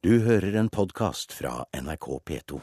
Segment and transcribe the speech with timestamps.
[0.00, 2.58] Du hører en podkast fra NRK P2.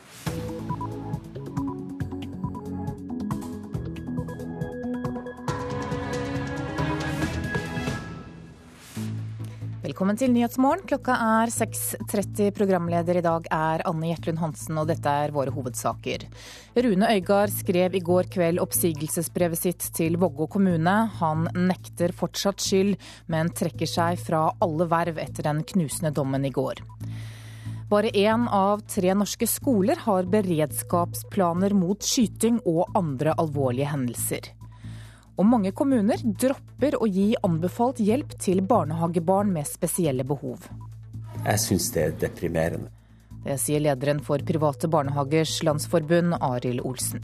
[9.84, 10.82] Velkommen til Nyhetsmorgen.
[10.90, 12.50] Klokka er 6.30.
[12.58, 16.26] Programleder i dag er Anne Gjertlund Hansen, og dette er våre hovedsaker.
[16.74, 20.98] Rune Øygard skrev i går kveld oppsigelsesbrevet sitt til Vågå kommune.
[21.22, 22.98] Han nekter fortsatt skyld,
[23.30, 26.82] men trekker seg fra alle verv etter den knusende dommen i går.
[27.90, 34.50] Bare én av tre norske skoler har beredskapsplaner mot skyting og andre alvorlige hendelser.
[35.40, 40.68] Og mange kommuner dropper å gi anbefalt hjelp til barnehagebarn med spesielle behov.
[41.46, 42.92] Jeg syns det er deprimerende.
[43.46, 47.24] Det sier lederen for Private barnehagers landsforbund, Arild Olsen.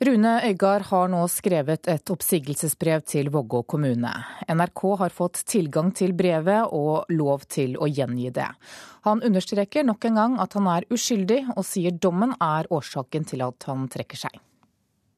[0.00, 4.08] Rune Øygard har nå skrevet et oppsigelsesbrev til Vågå kommune.
[4.48, 8.46] NRK har fått tilgang til brevet og lov til å gjengi det.
[9.04, 13.44] Han understreker nok en gang at han er uskyldig, og sier dommen er årsaken til
[13.44, 14.40] at han trekker seg.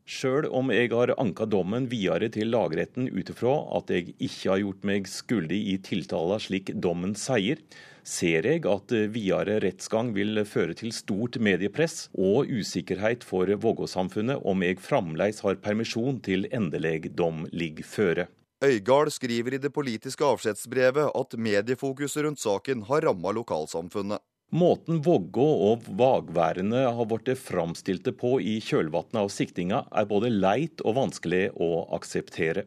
[0.02, 4.62] Sjøl om jeg har anka dommen videre til lagretten ut ifra at jeg ikke har
[4.64, 7.62] gjort meg skyldig i tiltala slik dommen sier,
[8.02, 14.66] ser jeg at videre rettsgang vil føre til stort mediepress og usikkerhet for Vågå-samfunnet om
[14.66, 18.26] jeg fremdeles har permisjon til endelig dom ligger føre.
[18.62, 24.22] Øygard skriver i det politiske avskjedsbrevet at mediefokuset rundt saken har ramma lokalsamfunnet.
[24.52, 30.82] Måten Vågå og Vagværene har blitt framstilte på i kjølvannet av siktinga, er både leit
[30.84, 32.66] og vanskelig å akseptere.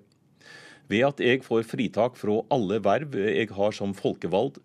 [0.89, 4.57] Ved at jeg får fritak fra alle verv jeg har som folkevalgt,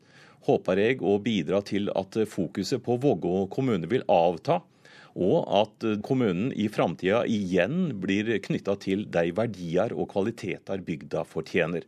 [0.48, 4.62] håper jeg å bidra til at fokuset på Vågå kommune vil avta,
[5.12, 11.84] og at kommunen i framtida igjen blir knytta til de verdier og kvaliteter bygda fortjener.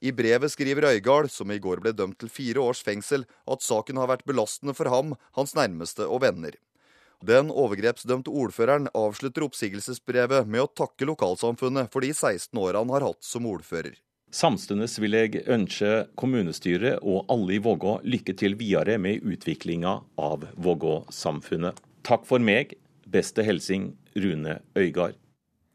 [0.00, 3.98] I brevet skriver Øygard, som i går ble dømt til fire års fengsel, at saken
[3.98, 6.54] har vært belastende for ham, hans nærmeste og venner.
[7.26, 13.08] Den overgrepsdømte ordføreren avslutter oppsigelsesbrevet med å takke lokalsamfunnet for de 16 åra han har
[13.08, 13.96] hatt som ordfører.
[14.30, 20.44] Samtidig vil jeg ønske kommunestyret og alle i Vågå lykke til videre med utviklinga av
[20.60, 21.80] Vågå-samfunnet.
[22.06, 22.76] Takk for meg.
[23.08, 25.16] Beste hilsing Rune Øygard.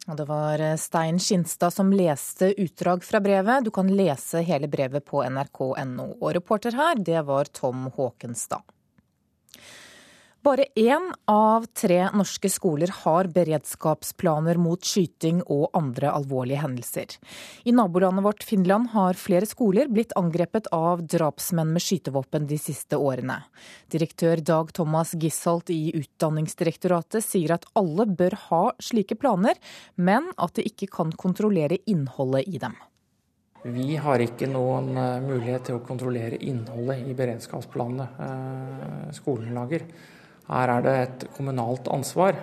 [0.04, 3.64] Det var Stein Skinstad som leste utdrag fra brevet.
[3.64, 6.08] Du kan lese hele brevet på nrk.no.
[6.20, 8.68] Og reporter her, det var Tom Håkenstad.
[10.44, 17.14] Bare én av tre norske skoler har beredskapsplaner mot skyting og andre alvorlige hendelser.
[17.64, 23.00] I nabolandet vårt Finland har flere skoler blitt angrepet av drapsmenn med skytevåpen de siste
[23.00, 23.38] årene.
[23.88, 29.56] Direktør Dag Thomas Gisholt i Utdanningsdirektoratet sier at alle bør ha slike planer,
[29.96, 32.76] men at de ikke kan kontrollere innholdet i dem.
[33.64, 34.92] Vi har ikke noen
[35.24, 39.88] mulighet til å kontrollere innholdet i beredskapsplanene skolen lager.
[40.50, 42.36] Her er det et kommunalt ansvar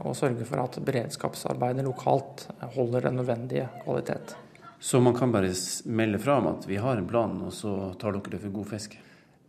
[0.00, 2.46] å sørge for at beredskapsarbeidet lokalt
[2.76, 4.32] holder den nødvendige kvalitet.
[4.82, 5.52] Så man kan bare
[5.84, 8.70] melde fra om at vi har en plan, og så tar dere det for god
[8.72, 8.96] fisk?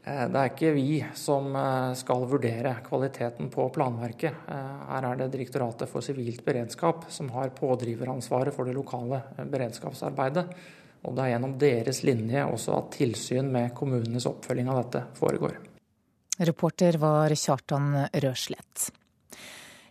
[0.03, 1.55] Det er ikke vi som
[1.95, 4.45] skal vurdere kvaliteten på planverket.
[4.51, 10.49] Her er det Direktoratet for sivilt beredskap som har pådriveransvaret for det lokale beredskapsarbeidet.
[11.07, 15.55] Og det er gjennom deres linje også at tilsyn med kommunenes oppfølging av dette foregår.
[16.39, 18.89] Reporter var Kjartan Røslett.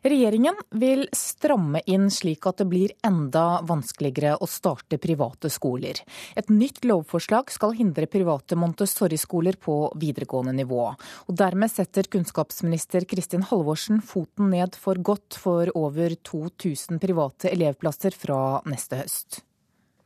[0.03, 6.01] Regjeringen vil stramme inn slik at det blir enda vanskeligere å starte private skoler.
[6.35, 10.89] Et nytt lovforslag skal hindre private Montessori-skoler på videregående nivå.
[11.31, 18.19] Og dermed setter kunnskapsminister Kristin Halvorsen foten ned for godt for over 2000 private elevplasser
[18.19, 19.45] fra neste høst.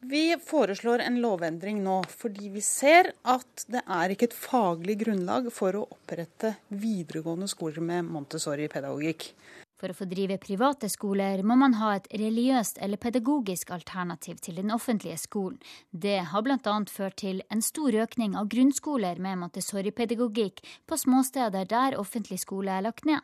[0.01, 5.49] Vi foreslår en lovendring nå fordi vi ser at det er ikke et faglig grunnlag
[5.55, 9.31] for å opprette videregående skoler med Montessori-pedagogikk.
[9.77, 14.57] For å få drive private skoler må man ha et religiøst eller pedagogisk alternativ til
[14.57, 15.59] den offentlige skolen.
[15.93, 16.77] Det har bl.a.
[16.89, 22.87] ført til en stor økning av grunnskoler med Montessori-pedagogikk på småsteder der offentlig skole er
[22.89, 23.21] lagt ned.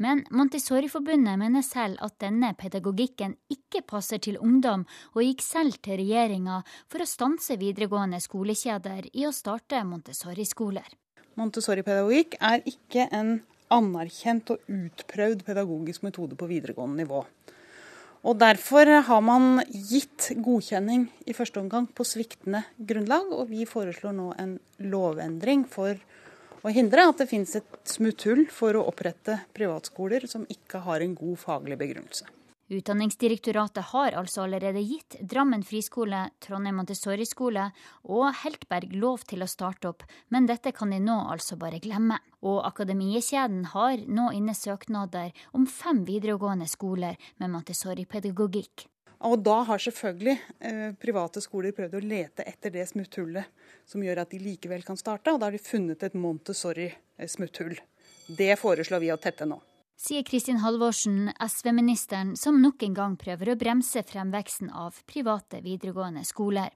[0.00, 6.00] Men Montessori-forbundet mener selv at denne pedagogikken ikke passer til ungdom, og gikk selv til
[6.00, 10.88] regjeringa for å stanse videregående skolekjeder i å starte Montessori-skoler.
[11.36, 13.40] Montessori-pedagogikk er ikke en
[13.74, 17.24] anerkjent og utprøvd pedagogisk metode på videregående nivå.
[18.20, 24.12] Og Derfor har man gitt godkjenning i første omgang på sviktende grunnlag, og vi foreslår
[24.12, 24.58] nå en
[24.92, 25.96] lovendring for
[26.60, 31.16] å hindre at det finnes et smutthull for å opprette privatskoler som ikke har en
[31.16, 32.28] god faglig begrunnelse.
[32.70, 37.64] Utdanningsdirektoratet har altså allerede gitt Drammen friskole, Trondheim Montessori-skole
[38.06, 42.20] og Heltberg lov til å starte opp, men dette kan de nå altså bare glemme.
[42.46, 48.86] Og Akademiekjeden har nå inne søknader om fem videregående skoler med Montessori-pedagogikk.
[49.26, 53.50] Og da har selvfølgelig eh, private skoler prøvd å lete etter det smutthullet
[53.82, 57.74] som gjør at de likevel kan starte, og da har de funnet et Montessori-smutthull.
[58.30, 59.58] Det foreslår vi å tette nå
[60.00, 66.24] sier Kristin Halvorsen, SV-ministeren, som nok en gang prøver å bremse fremveksten av private videregående
[66.24, 66.72] skoler.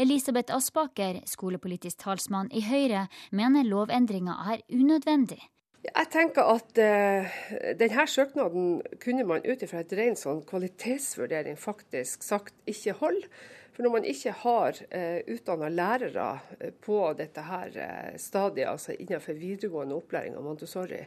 [0.00, 5.42] Elisabeth Aspaker, skolepolitisk talsmann i Høyre, mener lovendringa er unødvendig.
[5.82, 7.40] Jeg tenker at uh,
[7.76, 13.26] denne søknaden kunne man ut ifra et ren sånn kvalitetsvurdering faktisk sagt ikke holder.
[13.72, 16.26] For når man ikke har uh, utdanna lærere
[16.60, 21.00] eh, på dette her uh, stadiet, altså innenfor videregående opplæring av Montessori,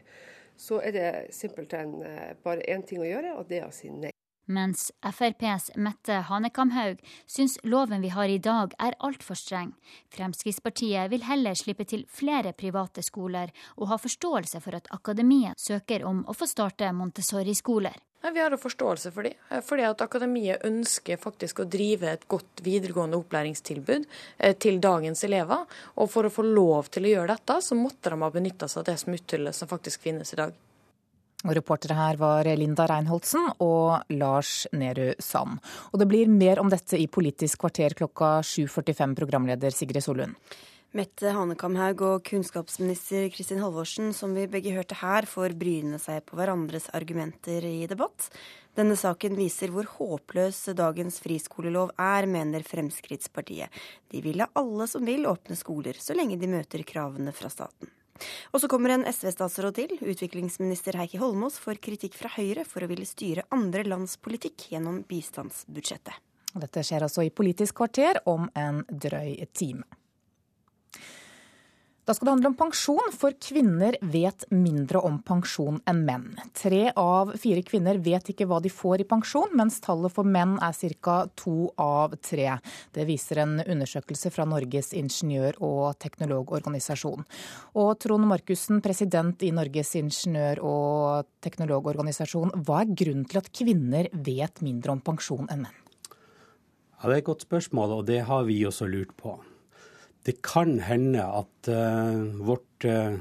[0.58, 3.92] så er det simpelthen eh, bare én ting å gjøre, og det er å si
[3.92, 4.15] nei.
[4.46, 9.72] Mens FrPs Mette Hanekamhaug syns loven vi har i dag er altfor streng.
[10.14, 16.06] Fremskrittspartiet vil heller slippe til flere private skoler, og ha forståelse for at akademiet søker
[16.06, 17.98] om å få starte Montessori-skoler.
[18.34, 22.64] Vi har forståelse for det, eh, fordi at akademiet ønsker faktisk å drive et godt
[22.66, 24.06] videregående opplæringstilbud
[24.40, 25.66] eh, til dagens elever.
[25.98, 28.82] Og for å få lov til å gjøre dette, så måtte de ha benytta seg
[28.82, 30.58] av det smutthullet som faktisk finnes i dag.
[31.46, 35.60] Og reportere her var Linda Reinholdsen og Lars Nehru Sand.
[35.94, 40.34] Og det blir mer om dette i Politisk kvarter klokka 7.45, programleder Sigrid Solund.
[40.96, 46.40] Mette Hanekamhaug og kunnskapsminister Kristin Halvorsen, som vi begge hørte her, får bryne seg på
[46.40, 48.30] hverandres argumenter i debatt.
[48.80, 53.70] Denne saken viser hvor håpløs dagens friskolelov er, mener Fremskrittspartiet.
[54.08, 57.92] De vil la alle som vil åpne skoler, så lenge de møter kravene fra staten.
[58.54, 59.96] Og så kommer en SV-statsråd til.
[60.00, 65.02] Utviklingsminister Heikki Holmås får kritikk fra Høyre for å ville styre andre lands politikk gjennom
[65.10, 66.16] bistandsbudsjettet.
[66.56, 69.84] Dette skjer altså i Politisk kvarter om en drøy time.
[72.06, 76.28] Da skal det handle om pensjon, for kvinner vet mindre om pensjon enn menn.
[76.54, 80.54] Tre av fire kvinner vet ikke hva de får i pensjon, mens tallet for menn
[80.62, 81.16] er ca.
[81.34, 82.60] to av tre.
[82.94, 87.26] Det viser en undersøkelse fra Norges ingeniør- og teknologorganisasjon.
[87.74, 94.14] Og Trond Markussen, president i Norges ingeniør- og teknologorganisasjon, hva er grunnen til at kvinner
[94.14, 95.82] vet mindre om pensjon enn menn?
[97.02, 99.40] Ja, det er et godt spørsmål, og det har vi også lurt på.
[100.26, 103.18] Det kan hende at uh, vårt uh,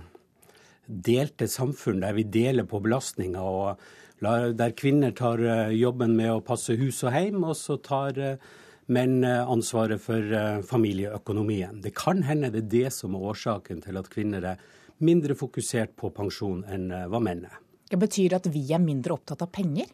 [0.86, 3.82] delte samfunn, der vi deler på belastninga, og
[4.24, 8.38] der kvinner tar uh, jobben med å passe hus og hjem, og så tar
[8.84, 11.78] menn ansvaret for familieøkonomien.
[11.80, 14.66] Det kan hende det er det som er årsaken til at kvinner er
[15.00, 17.56] mindre fokusert på pensjon enn hva menn er.
[17.88, 19.88] Det betyr at vi er mindre opptatt av penger?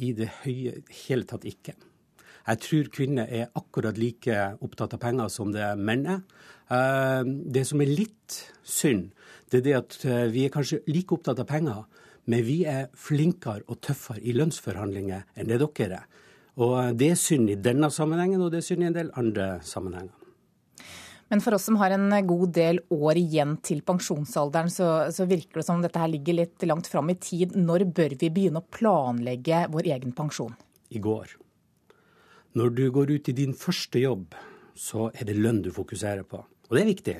[0.00, 1.76] I det høye hele tatt ikke.
[2.48, 6.20] Jeg tror kvinner er akkurat like opptatt av penger som det menn er.
[6.72, 9.10] Eh, det som er litt synd,
[9.52, 11.82] det er det at eh, vi er kanskje like opptatt av penger,
[12.28, 16.06] men vi er flinkere og tøffere i lønnsforhandlinger enn det dere er.
[16.56, 19.12] Og eh, det er synd i denne sammenhengen, og det er synd i en del
[19.20, 20.14] andre sammenhenger.
[21.28, 25.60] Men for oss som har en god del år igjen til pensjonsalderen, så, så virker
[25.60, 27.52] det som dette her ligger litt langt fram i tid.
[27.52, 30.56] Når bør vi begynne å planlegge vår egen pensjon?
[30.88, 31.36] I går.
[32.58, 34.32] Når du går ut i din første jobb,
[34.74, 36.40] så er det lønn du fokuserer på.
[36.42, 37.16] Og det er viktig.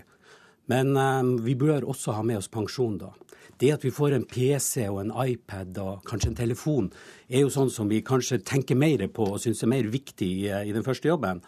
[0.73, 3.13] Men um, vi bør også ha med oss pensjon, da.
[3.59, 6.89] Det at vi får en PC og en iPad og kanskje en telefon,
[7.29, 10.49] er jo sånn som vi kanskje tenker mer på og syns er mer viktig i,
[10.49, 11.45] i, den første jobben.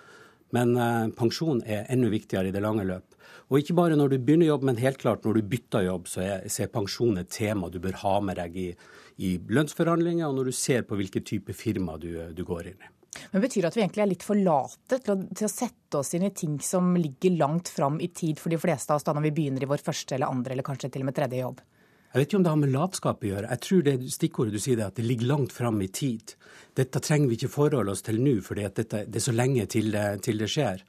[0.55, 3.19] Men uh, pensjon er enda viktigere i det lange løp.
[3.51, 6.23] Og ikke bare når du begynner jobb, men helt klart når du bytter jobb, så
[6.29, 8.71] er, så er pensjon et tema du bør ha med deg i,
[9.19, 12.95] i lønnsforhandlinger, og når du ser på hvilken type firma du, du går inn i.
[13.31, 15.99] Men Betyr det at vi egentlig er litt for late til å, til å, sette
[15.99, 19.07] oss inn i ting som ligger langt fram i tid for de fleste av oss
[19.07, 21.43] da når vi begynner i vår første eller andre eller kanskje til og med tredje
[21.43, 21.63] jobb?
[22.11, 23.51] Jeg vet ikke om det har med latskap å gjøre.
[23.53, 26.33] Jeg tror det stikkordet du sier er at det ligger langt fram i tid.
[26.79, 30.07] Dette trenger vi ikke forholde oss til nå, for det er så lenge til det,
[30.27, 30.83] til det, skjer.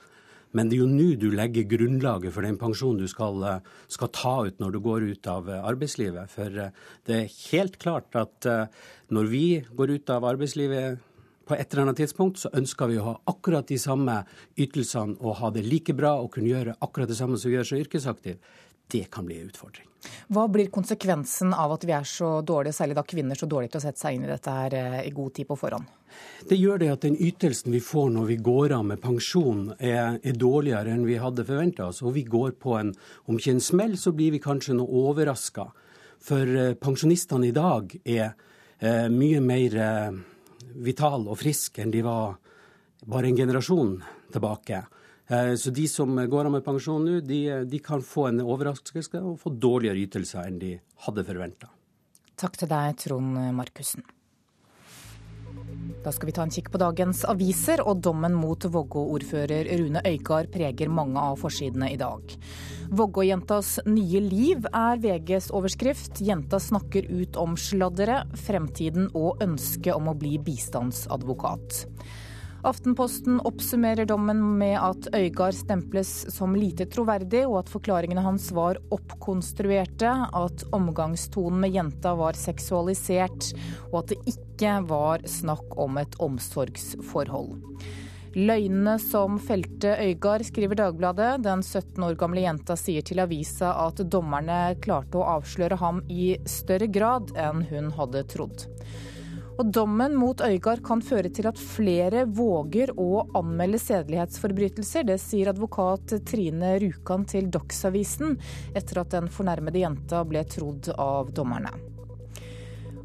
[0.57, 3.37] Men det er jo nå du legger grunnlaget for den pensjonen du skal,
[3.85, 6.33] skal, ta ut når du går ut av arbeidslivet.
[6.33, 8.81] For det er helt klart at eh,
[9.13, 9.45] når vi
[9.77, 11.05] går ut av arbeidslivet
[11.51, 14.21] på et eller annet tidspunkt så ønsker vi å ha akkurat de samme
[14.55, 17.67] ytelsene og ha det like bra og kunne gjøre akkurat det samme som vi gjør
[17.67, 18.37] som yrkesaktiv.
[18.91, 19.87] Det kan bli en utfordring.
[20.31, 23.81] Hva blir konsekvensen av at vi er så dårlige, særlig da kvinner, så dårlige til
[23.81, 25.91] å sette seg inn i dette her eh, i god tid på forhånd?
[26.47, 30.17] Det gjør det at den ytelsen vi får når vi går av med pensjon, er,
[30.23, 32.01] er dårligere enn vi hadde forventa oss.
[32.03, 32.95] Og vi går på en
[33.27, 35.67] Om ikke en smell, så blir vi kanskje noe overraska.
[36.23, 38.29] For eh, pensjonistene i dag er
[38.79, 40.21] eh, mye mer eh,
[40.75, 42.37] vitale og friske enn de var
[43.09, 43.95] bare en generasjon
[44.31, 44.83] tilbake.
[45.27, 49.21] Eh, så de som går av med pensjon nå, de, de kan få en overraskelse
[49.21, 50.73] og få dårligere ytelser enn de
[51.05, 51.71] hadde forventa.
[52.41, 54.05] Takk til deg, Trond Markussen.
[56.01, 60.49] Da skal vi ta en kikk på dagens aviser, og dommen mot Vågå-ordfører Rune Øygard
[60.53, 62.33] preger mange av forsidene i dag.
[62.91, 66.19] Vågå-jentas nye liv er VGs overskrift.
[66.19, 71.85] Jenta snakker ut om sladdere, fremtiden og ønsket om å bli bistandsadvokat.
[72.67, 78.77] Aftenposten oppsummerer dommen med at Øygard stemples som lite troverdig, og at forklaringene hans var
[78.91, 83.53] oppkonstruerte, at omgangstonen med jenta var seksualisert,
[83.87, 87.55] og at det ikke var snakk om et omsorgsforhold.
[88.31, 91.41] Løgnene som felte Øygard, skriver Dagbladet.
[91.43, 96.37] Den 17 år gamle jenta sier til avisa at dommerne klarte å avsløre ham i
[96.47, 98.63] større grad enn hun hadde trodd.
[99.59, 105.09] Og dommen mot Øygard kan føre til at flere våger å anmelde sedelighetsforbrytelser.
[105.11, 108.39] Det sier advokat Trine Rjukan til Dagsavisen,
[108.71, 111.75] etter at den fornærmede jenta ble trodd av dommerne.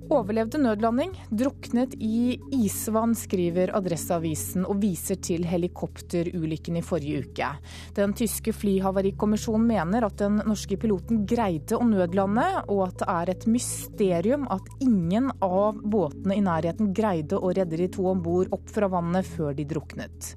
[0.06, 7.48] Overlevde nødlanding, druknet i isvann, skriver Adresseavisen og viser til helikopterulykken i forrige uke.
[7.96, 13.34] Den tyske flyhavarikommisjonen mener at den norske piloten greide å nødlande, og at det er
[13.34, 18.54] et mysterium at ingen av båtene i nærheten greide å redde de to om bord
[18.54, 20.36] opp fra vannet før de druknet.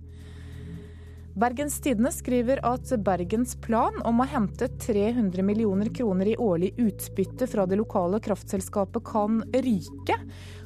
[1.36, 7.48] Bergens Tidende skriver at Bergens plan om å hente 300 millioner kroner i årlig utbytte
[7.48, 10.18] fra det lokale kraftselskapet kan ryke.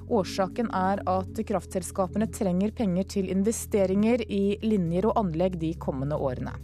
[0.09, 6.55] Årsaken er at kraftselskapene trenger penger til investeringer i linjer og anlegg de kommende årene.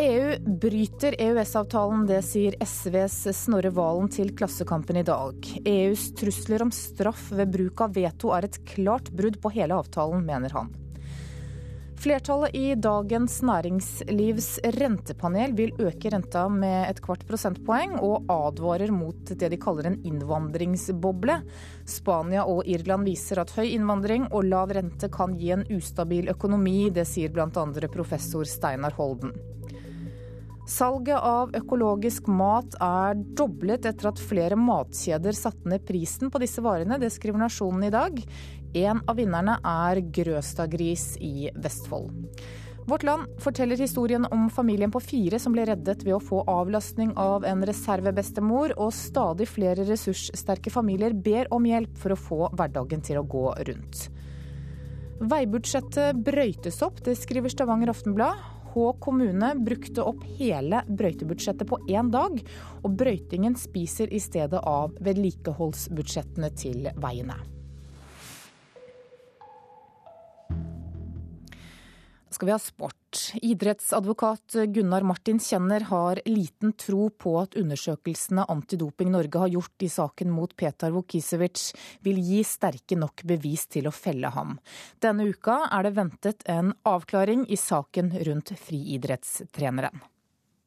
[0.00, 5.36] EU bryter EØS-avtalen, det sier SVs Snorre Valen til Klassekampen i dag.
[5.68, 10.24] EUs trusler om straff ved bruk av veto er et klart brudd på hele avtalen,
[10.24, 10.72] mener han.
[12.02, 19.30] Flertallet i Dagens Næringslivs rentepanel vil øke renta med et kvart prosentpoeng, og advarer mot
[19.30, 21.36] det de kaller en innvandringsboble.
[21.86, 26.90] Spania og Irland viser at høy innvandring og lav rente kan gi en ustabil økonomi.
[26.90, 27.46] Det sier bl.a.
[27.94, 29.30] professor Steinar Holden.
[30.66, 36.62] Salget av økologisk mat er doblet etter at flere matkjeder satte ned prisen på disse
[36.66, 36.98] varene.
[36.98, 38.18] Det skriver Nasjonen i dag.
[38.74, 42.12] En av vinnerne er Grøstadgris i Vestfold.
[42.88, 47.12] Vårt Land forteller historien om familien på fire som ble reddet ved å få avlastning
[47.20, 53.04] av en reservebestemor, og stadig flere ressurssterke familier ber om hjelp for å få hverdagen
[53.04, 54.08] til å gå rundt.
[55.22, 58.40] Veibudsjettet brøytes opp, det skriver Stavanger Aftenblad.
[58.72, 62.40] Hå kommune brukte opp hele brøytebudsjettet på én dag,
[62.82, 67.36] og brøytingen spiser i stedet av vedlikeholdsbudsjettene til veiene.
[72.34, 72.98] Skal vi ha sport.
[73.44, 79.90] Idrettsadvokat Gunnar Martin Kjenner har liten tro på at undersøkelsene Antidoping Norge har gjort i
[79.92, 81.70] saken mot Petar Vukisevic
[82.04, 84.56] vil gi sterke nok bevis til å felle ham.
[85.02, 90.11] Denne uka er det ventet en avklaring i saken rundt friidrettstreneren.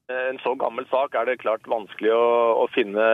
[0.06, 2.26] En så gammel sak er det klart vanskelig å,
[2.62, 3.06] å finne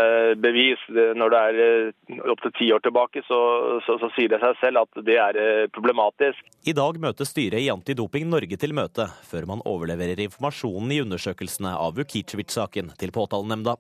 [0.44, 0.82] bevis.
[0.92, 3.40] Når det er eh, opptil ti år tilbake, så,
[3.86, 6.42] så, så, sier det seg selv at det er eh, problematisk.
[6.68, 11.72] I dag møter styret i Antidoping Norge til møte, før man overleverer informasjonen i undersøkelsene
[11.80, 13.78] av Vukicevic-saken til påtalenemnda.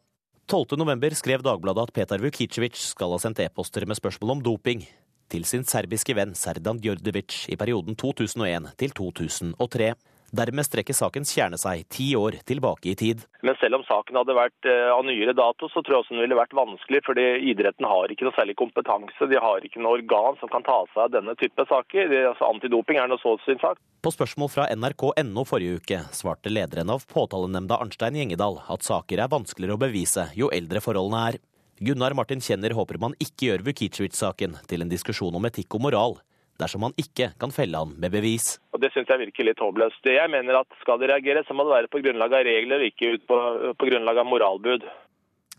[0.48, 4.88] 12.11 skrev Dagbladet at Petar Vukicevic skal ha sendt e-poster med spørsmål om doping
[5.32, 9.94] til sin serbiske venn Serdan Djordjevic i perioden 2001 til 2003.
[10.32, 13.26] Dermed strekker sakens kjerne seg ti år tilbake i tid.
[13.44, 16.24] Men selv om saken hadde vært eh, av nyere dato, så tror jeg også den
[16.24, 17.02] ville vært vanskelig.
[17.08, 19.28] fordi idretten har ikke noe særlig kompetanse.
[19.28, 22.16] De har ikke noe organ som kan ta seg av denne type saker.
[22.32, 23.82] Altså, antidoping er noe så sin sak.
[24.02, 29.30] På spørsmål fra nrk.no forrige uke svarte lederen av påtalenemnda Arnstein Gjengedal at saker er
[29.30, 31.42] vanskeligere å bevise jo eldre forholdene er.
[31.82, 36.20] Gunnar Martin Kjenner håper man ikke gjør Vukicevic-saken til en diskusjon om etikk og moral,
[36.62, 38.56] dersom man ikke kan felle han med bevis.
[38.75, 40.06] Og Det syns jeg virker litt håpløst.
[40.06, 42.91] Jeg mener at Skal det reagere, så må det være på grunnlag av regler, og
[42.94, 43.38] ikke ut på,
[43.77, 44.88] på grunnlag av moralbud.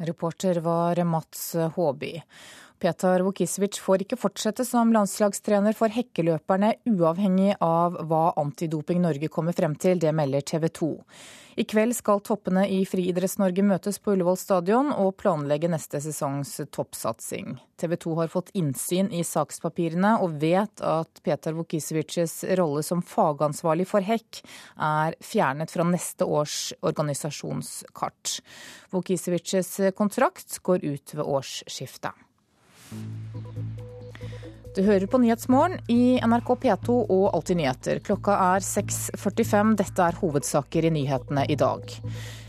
[0.03, 2.15] Reporter var Mats Håby.
[2.83, 9.55] Petar Vukisevic får ikke fortsette som landslagstrener for hekkeløperne, uavhengig av hva Antidoping Norge kommer
[9.55, 10.01] frem til.
[10.03, 10.89] Det melder TV 2.
[11.63, 17.55] I kveld skal toppene i Friidretts-Norge møtes på Ullevål stadion og planlegge neste sesongs toppsatsing.
[17.79, 23.87] TV 2 har fått innsyn i sakspapirene og vet at Petar Vukisevics rolle som fagansvarlig
[23.93, 24.43] for hekk
[24.81, 28.41] er fjernet fra neste års organisasjonskart.
[28.91, 32.32] Vukisevics kontrakt går ut ved årsskiftet.
[34.73, 37.99] Du hører på Nyhetsmorgen i NRK P2 og Alltid nyheter.
[38.07, 39.75] Klokka er 6.45.
[39.77, 41.93] Dette er hovedsaker i nyhetene i dag.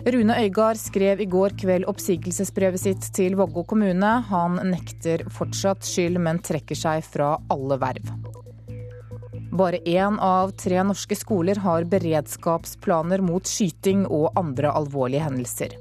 [0.07, 4.13] Rune Øygard skrev i går kveld oppsigelsesbrevet sitt til Vågå kommune.
[4.29, 8.13] Han nekter fortsatt skyld, men trekker seg fra alle verv.
[9.53, 15.75] Bare én av tre norske skoler har beredskapsplaner mot skyting og andre alvorlige hendelser.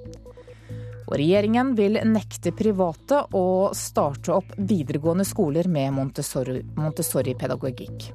[1.13, 8.07] Og regjeringen vil nekte private å starte opp videregående skoler med Montessori-pedagogikk.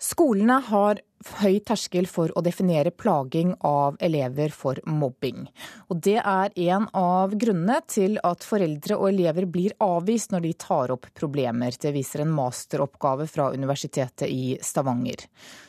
[0.00, 1.04] Skolene har
[1.40, 5.46] høy terskel for å definere plaging av elever for mobbing.
[5.90, 10.52] Og det er en av grunnene til at foreldre og elever blir avvist når de
[10.66, 11.74] tar opp problemer.
[11.78, 15.26] Det viser en masteroppgave fra Universitetet i Stavanger.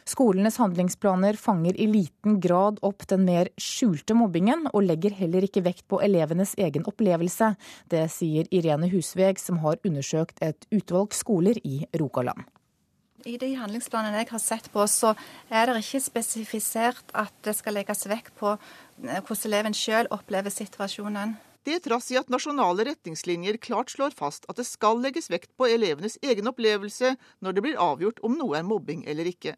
[0.10, 5.64] Skolenes handlingsplaner fanger i liten grad opp den mer skjulte mobbingen, og legger heller ikke
[5.66, 7.54] vekt på elevenes egen opplevelse.
[7.92, 12.44] Det sier Irene Husveg, som har undersøkt et utvalg skoler i Rogaland.
[13.24, 15.14] I de handlingsplanene jeg har sett på, så
[15.48, 20.52] er det ikke spesifisert at det skal legges vekt på eh, hvordan eleven sjøl opplever
[20.52, 21.38] situasjonen.
[21.64, 25.70] Det trass i at nasjonale retningslinjer klart slår fast at det skal legges vekt på
[25.72, 29.56] elevenes egen opplevelse når det blir avgjort om noe er mobbing eller ikke.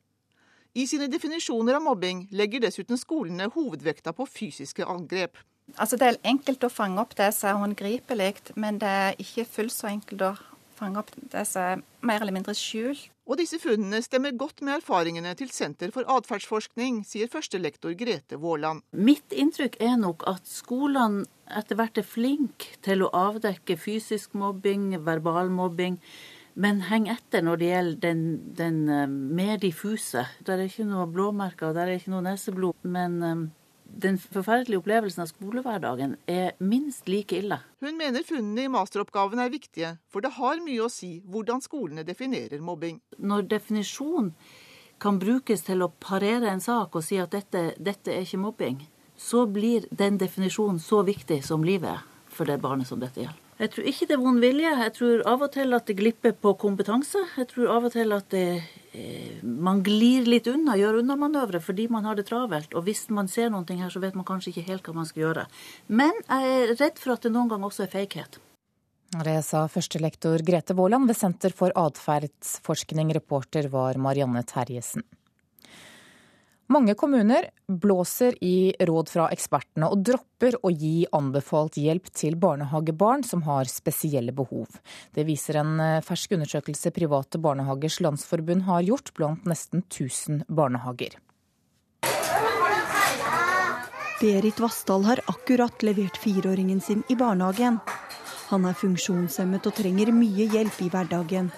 [0.78, 5.40] I sine definisjoner av mobbing legger dessuten skolene hovedvekta på fysiske angrep.
[5.82, 9.48] Altså Det er enkelt å fange opp det som er håndgripelig, men det er ikke
[9.50, 10.34] fullt så enkelt å
[10.78, 13.10] fange opp det som er mer eller mindre skjult.
[13.26, 18.84] Og disse funnene stemmer godt med erfaringene til Senter for atferdsforskning, sier førstelektor Grete Våland.
[18.94, 24.92] Mitt inntrykk er nok at skolene etter hvert er flinke til å avdekke fysisk mobbing,
[25.06, 25.98] verbal mobbing,
[26.54, 28.24] men henger etter når det gjelder den,
[28.56, 30.24] den eh, mer diffuse.
[30.46, 32.78] Der er ikke noe blåmerker, der er ikke noe neseblod.
[32.86, 33.52] men...
[33.96, 37.62] Den forferdelige opplevelsen av skolehverdagen er minst like ille.
[37.80, 42.04] Hun mener funnene i masteroppgaven er viktige, for det har mye å si hvordan skolene
[42.04, 43.00] definerer mobbing.
[43.18, 44.34] Når definisjon
[45.00, 48.84] kan brukes til å parere en sak og si at dette, dette er ikke mobbing,
[49.16, 52.04] så blir den definisjonen så viktig som livet er
[52.36, 53.42] for det barnet som dette gjelder.
[53.56, 54.72] Jeg tror ikke det er vond vilje.
[54.84, 57.22] Jeg tror av og til at det glipper på kompetanse.
[57.38, 58.48] Jeg tror av og til at det,
[59.44, 62.74] man glir litt unna, gjør unnamanøvre fordi man har det travelt.
[62.76, 65.28] Og hvis man ser noe her, så vet man kanskje ikke helt hva man skal
[65.28, 65.46] gjøre.
[65.88, 68.40] Men jeg er redd for at det noen gang også er feighet.
[69.16, 73.14] Det sa førstelektor Grete Våland ved Senter for atferdsforskning.
[73.16, 75.06] Reporter var Marianne Terjesen.
[76.68, 83.22] Mange kommuner blåser i råd fra ekspertene og dropper å gi anbefalt hjelp til barnehagebarn
[83.24, 84.80] som har spesielle behov.
[85.14, 91.20] Det viser en eh, fersk undersøkelse Private barnehagers landsforbund har gjort blant nesten 1000 barnehager.
[94.18, 97.78] Berit Vassdal har akkurat levert fireåringen sin i barnehagen.
[98.50, 101.54] Han er funksjonshemmet og trenger mye hjelp i hverdagen.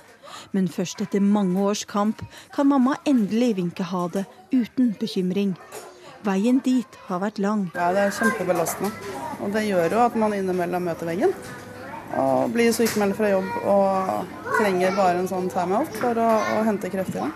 [0.56, 2.24] Men først etter mange års kamp
[2.56, 5.56] kan mamma endelig vinke ha det uten bekymring.
[6.26, 7.68] Veien dit har vært lang.
[7.76, 8.92] Ja, Det er kjempebelastende.
[9.42, 11.34] Og det gjør jo at man innimellom møter veggen.
[12.18, 16.90] Og blir sykemeldt fra jobb og trenger bare en sånn timeout for å, å hente
[16.90, 17.30] krefter.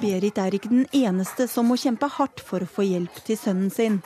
[0.00, 3.70] Berit er ikke den eneste som må kjempe hardt for å få hjelp til sønnen
[3.72, 4.02] sin.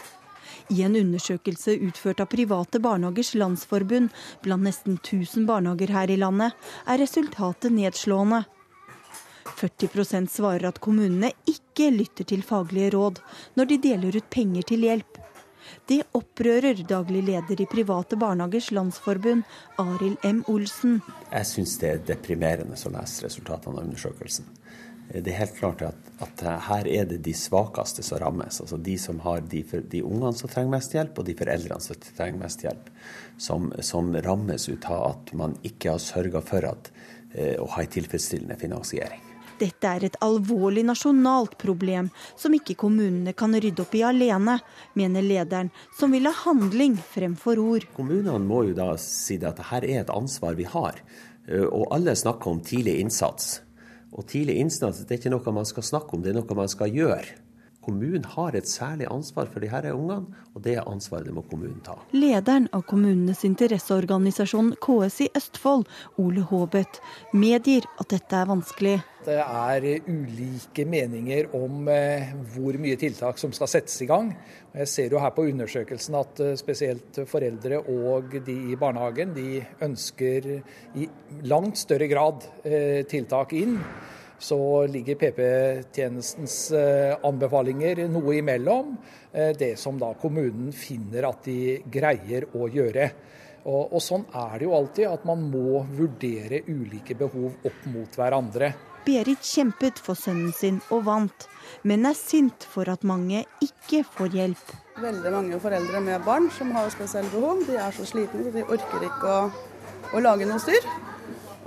[0.70, 4.12] I en undersøkelse utført av Private barnehagers landsforbund
[4.44, 6.54] blant nesten 1000 barnehager her i landet,
[6.87, 8.44] er resultatet nedslående.
[9.59, 13.18] 40% svarer at kommunene ikke lytter til faglige råd
[13.59, 15.18] når de deler ut penger til hjelp.
[15.90, 19.42] Det opprører daglig leder i Private barnehagers landsforbund,
[19.78, 20.44] Arild M.
[20.48, 21.00] Olsen.
[21.33, 24.46] Jeg syns det er deprimerende å lese resultatene av undersøkelsen
[25.11, 28.61] det er helt klart at, at, her er det de svakeste som rammes.
[28.62, 31.99] Altså de som har de, de ungene som trenger mest hjelp, og de foreldrene som
[32.05, 32.92] trenger mest hjelp.
[33.40, 36.92] Som, som rammes ut av at man ikke har sørga for at,
[37.33, 39.27] eh, å ha en tilfredsstillende finansiering.
[39.61, 42.07] Dette er et alvorlig nasjonalt problem
[42.38, 44.55] som ikke kommunene kan rydde opp i alene,
[44.96, 45.68] mener lederen,
[45.99, 47.88] som vil ha handling fremfor ord.
[47.99, 51.03] Kommunene må jo da si at dette er et ansvar vi har.
[51.49, 53.59] Eh, og alle snakker om tidlig innsats.
[54.11, 56.70] Og tidlig innsats det er ikke noe man skal snakke om, det er noe man
[56.70, 57.37] skal gjøre.
[57.81, 61.95] Kommunen har et særlig ansvar for disse ungene, og det ansvaret det må kommunen ta.
[62.12, 65.87] Lederen av kommunenes interesseorganisasjon KS i Østfold,
[66.21, 67.01] Ole Håbet,
[67.33, 68.99] medgir at dette er vanskelig.
[69.25, 74.31] Det er ulike meninger om eh, hvor mye tiltak som skal settes i gang.
[74.77, 79.64] Jeg ser jo her på undersøkelsen at eh, spesielt foreldre og de i barnehagen de
[79.88, 80.53] ønsker
[81.01, 81.11] i
[81.49, 83.79] langt større grad eh, tiltak inn.
[84.40, 88.94] Så ligger PP-tjenestens eh, anbefalinger noe imellom
[89.33, 93.11] eh, det som da kommunen finner at de greier å gjøre.
[93.68, 98.16] Og, og sånn er det jo alltid, at man må vurdere ulike behov opp mot
[98.16, 98.72] hverandre.
[99.05, 101.46] Berit kjempet for sønnen sin og vant,
[101.85, 104.74] men er sint for at mange ikke får hjelp.
[105.00, 108.64] Veldig mange foreldre med barn som har spesielle behov, de er så slitne så de
[108.64, 109.40] orker ikke å,
[110.16, 110.88] å lage noe styr.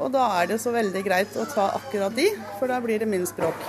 [0.02, 2.30] Og da er det så veldig greit å ta akkurat de,
[2.60, 3.68] for da blir det minst bråk.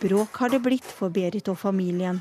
[0.00, 2.20] Bråk har det blitt for Berit og familien.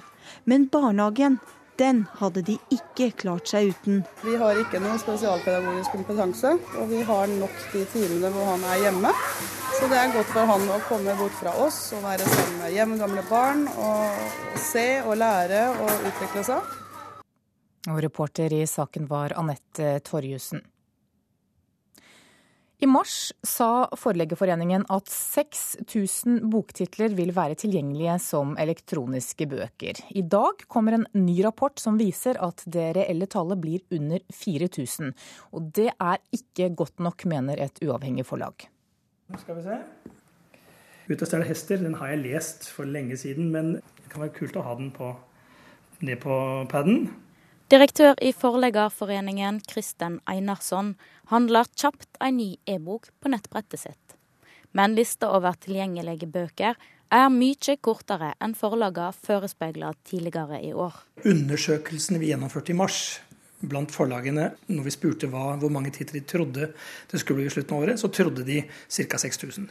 [0.49, 1.38] Men barnehagen,
[1.77, 4.03] den hadde de ikke klart seg uten.
[4.23, 8.86] Vi har ikke noe spesialpedagogisk kompetanse, og vi har nok de timene hvor han er
[8.86, 9.12] hjemme.
[9.75, 12.75] Så det er godt for han å komme bort fra oss og være sammen med
[12.77, 16.71] hjemmegamle barn og se og lære og utvikle seg.
[17.91, 20.63] Og reporter i saken var Anette Torjussen.
[22.77, 30.01] I mars sa Forleggerforeningen at 6000 boktitler vil være tilgjengelige som elektroniske bøker.
[30.11, 35.15] I dag kommer en ny rapport som viser at det reelle tallet blir under 4000.
[35.55, 38.67] Og det er ikke godt nok, mener et uavhengig forlag.
[39.31, 39.79] Nå skal vi se.
[41.05, 44.33] 'Ute og det hester', den har jeg lest for lenge siden, men det kan være
[44.33, 45.13] kult å ha den på,
[46.01, 47.11] ned på paden.
[47.69, 50.95] Direktør i Forleggerforeningen, Kristen Einarsson,
[51.31, 54.17] handler kjapt en ny e-bok på nettbrettet sitt.
[54.75, 56.75] Men lista over tilgjengelige bøker
[57.15, 60.97] er mye kortere enn forlagene forespeila tidligere i år.
[61.23, 63.21] Undersøkelsen vi gjennomførte i mars
[63.65, 66.69] blant forlagene, når vi spurte hva, hvor mange titler de trodde
[67.11, 69.21] det skulle bli i slutten av året, så trodde de ca.
[69.21, 69.69] 6000.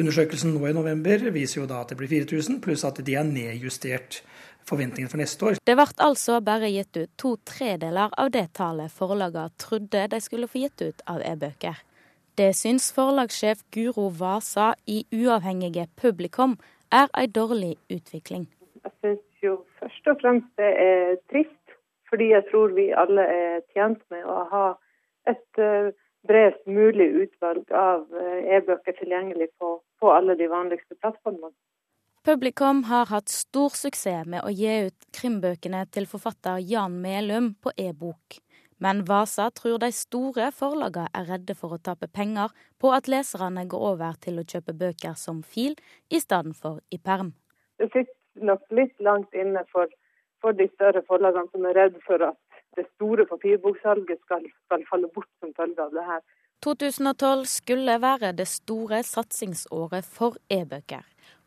[0.00, 3.28] Undersøkelsen nå i november viser jo da at det blir 4000, pluss at de er
[3.28, 4.22] nedjustert
[4.68, 5.60] forventningene for neste år.
[5.66, 10.50] Det ble altså bare gitt ut to tredeler av det tallet forlagene trodde de skulle
[10.50, 11.80] få gitt ut av e-bøker.
[12.38, 16.56] Det syns forlagssjef Guro Vasa i uavhengige Publikum
[16.92, 18.46] er ei dårlig utvikling.
[18.84, 21.76] Jeg syns jo først og fremst det er trist,
[22.08, 24.64] fordi jeg tror vi alle er tjent med å ha
[25.28, 25.92] et eh,
[26.28, 31.54] bredest mulig utvalg av eh, e-bøker tilgjengelig på, på alle de vanligste plattformene.
[32.22, 37.72] Publikum har hatt stor suksess med å gi ut krimbøkene til forfatter Jan Melum på
[37.74, 38.36] e-bok.
[38.78, 43.64] Men Vasa tror de store forlagene er redde for å tape penger på at leserne
[43.72, 45.74] går over til å kjøpe bøker som fil
[46.14, 47.32] i stedet for i perm.
[47.82, 49.90] Det sitter nok litt langt inne for,
[50.38, 52.38] for de større forlagene som er redd for at
[52.78, 56.22] det store papirboksalget skal, skal falle bort som følge av det her.
[56.62, 61.02] 2012 skulle være det store satsingsåret for e-bøker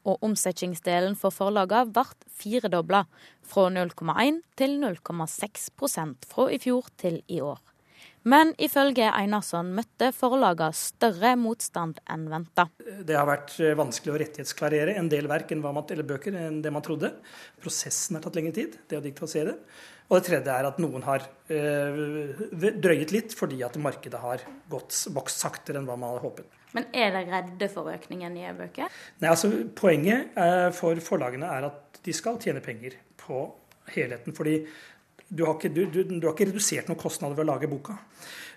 [0.06, 2.06] og omsetningsdelen for forlagene ble
[2.40, 3.06] firedobla,
[3.46, 7.62] fra 0,1 til 0,6% fra i fjor til i år.
[8.26, 12.66] Men ifølge Einarsson møtte forlagene større motstand enn venta.
[12.82, 16.72] Det har vært eh, vanskelig å rettighetsklarere en del verk man, eller bøker enn det
[16.74, 17.12] man trodde.
[17.62, 19.54] Prosessen har tatt lengre tid, det å digitalisere.
[20.10, 22.42] Og det tredje er at noen har øh,
[22.82, 24.42] drøyet litt fordi at markedet har
[24.74, 26.62] gått, vokst saktere enn hva man hadde håpet.
[26.76, 28.92] Men er dere redde for økningen i e-bøker?
[29.22, 33.48] Nei, altså Poenget eh, for forlagene er at de skal tjene penger på
[33.96, 34.36] helheten.
[34.36, 34.60] fordi
[35.30, 37.96] du har ikke, du, du, du har ikke redusert noen kostnader ved å lage boka.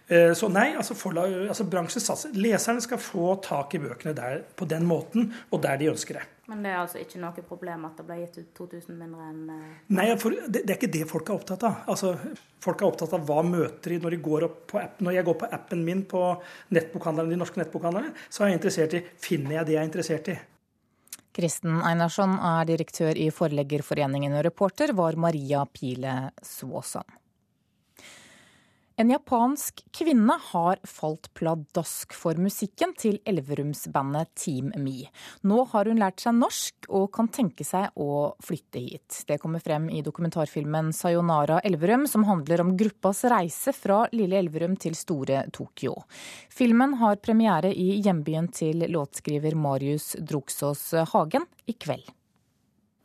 [0.09, 2.35] Eh, så nei, altså, forlag, altså bransjen satser.
[2.37, 6.27] Leserne skal få tak i bøkene der, på den måten, og der de ønsker det.
[6.49, 9.41] Men det er altså ikke noe problem at det ble gitt ut 2000 mindre enn
[9.53, 9.65] uh...
[9.93, 11.83] Nei, for det, det, er ikke det folk er opptatt av.
[11.93, 12.15] Altså,
[12.65, 15.05] folk er opptatt av hva møter de når de går opp på appen.
[15.05, 16.23] Når jeg går på appen min på
[16.73, 20.39] de norske nettbokhandlerne, så er jeg interessert i finner jeg det jeg er interessert i.
[21.39, 27.13] Kristen Einarsson er direktør i Forleggerforeningen, og reporter var Maria Pile Svåsand.
[28.99, 35.05] En japansk kvinne har falt pladask for musikken til Elverumsbandet Team Me.
[35.47, 39.21] Nå har hun lært seg norsk og kan tenke seg å flytte hit.
[39.29, 44.75] Det kommer frem i dokumentarfilmen 'Sayonara Elverum', som handler om gruppas reise fra lille Elverum
[44.75, 45.95] til store Tokyo.
[46.51, 52.11] Filmen har premiere i hjembyen til låtskriver Marius Droksås Hagen i kveld.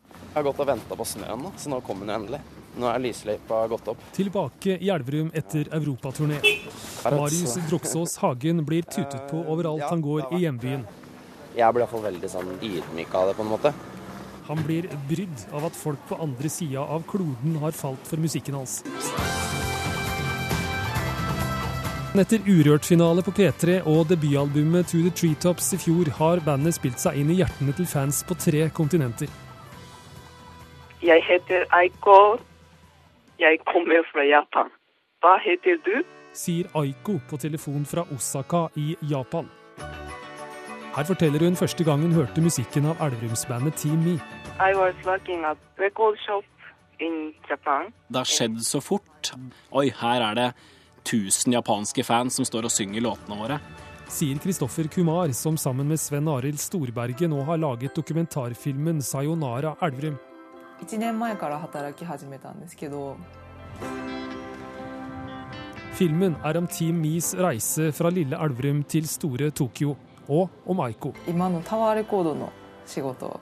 [0.10, 2.42] Jeg har gått og venta på snøen, så nå kommer den endelig.
[2.74, 4.02] Nå er lysløypa gått opp.
[4.16, 6.40] Tilbake i Elverum etter europaturné.
[7.06, 10.86] Marius Droksås Hagen blir tutet på overalt han går i hjembyen.
[11.54, 13.74] Jeg blir iallfall veldig sånn ydmyk av det, på en måte.
[14.48, 18.58] Han blir brydd av at folk på andre sida av kloden har falt for musikken
[18.58, 18.82] hans.
[22.14, 27.18] Etter Urørt-finale på P3 og debutalbumet To The Treetops i fjor har bandet spilt seg
[27.22, 29.32] inn i hjertene til fans på tre kontinenter.
[31.02, 32.38] Jeg heter Aiko
[33.44, 34.72] jeg kommer fra Japan.
[35.24, 35.96] Hva heter du?
[36.34, 39.50] Sier Aiko på telefon fra Osaka i Japan.
[40.94, 44.18] Her forteller hun første gang hun hørte musikken av Elverumsbandet Team Me.
[44.62, 46.46] I was working at record shop
[47.00, 47.90] in Japan.
[48.08, 49.34] Det har skjedd så fort.
[49.72, 50.50] Oi, her er det
[51.04, 53.58] 1000 japanske fans som står og synger låtene våre.
[54.14, 60.33] Sier Kristoffer Kumar, som sammen med Sven Arild Storberget nå har laget dokumentarfilmen 'Sayonara Elverum'.
[60.83, 63.17] 1年前から働き始めたんですけど
[65.95, 69.97] Filmen er om Team Mees reise fra lille Elverum til store Tokyo,
[70.29, 71.13] og om Aiko.
[71.27, 72.53] 今のタワーレコードの
[72.87, 73.41] 仕事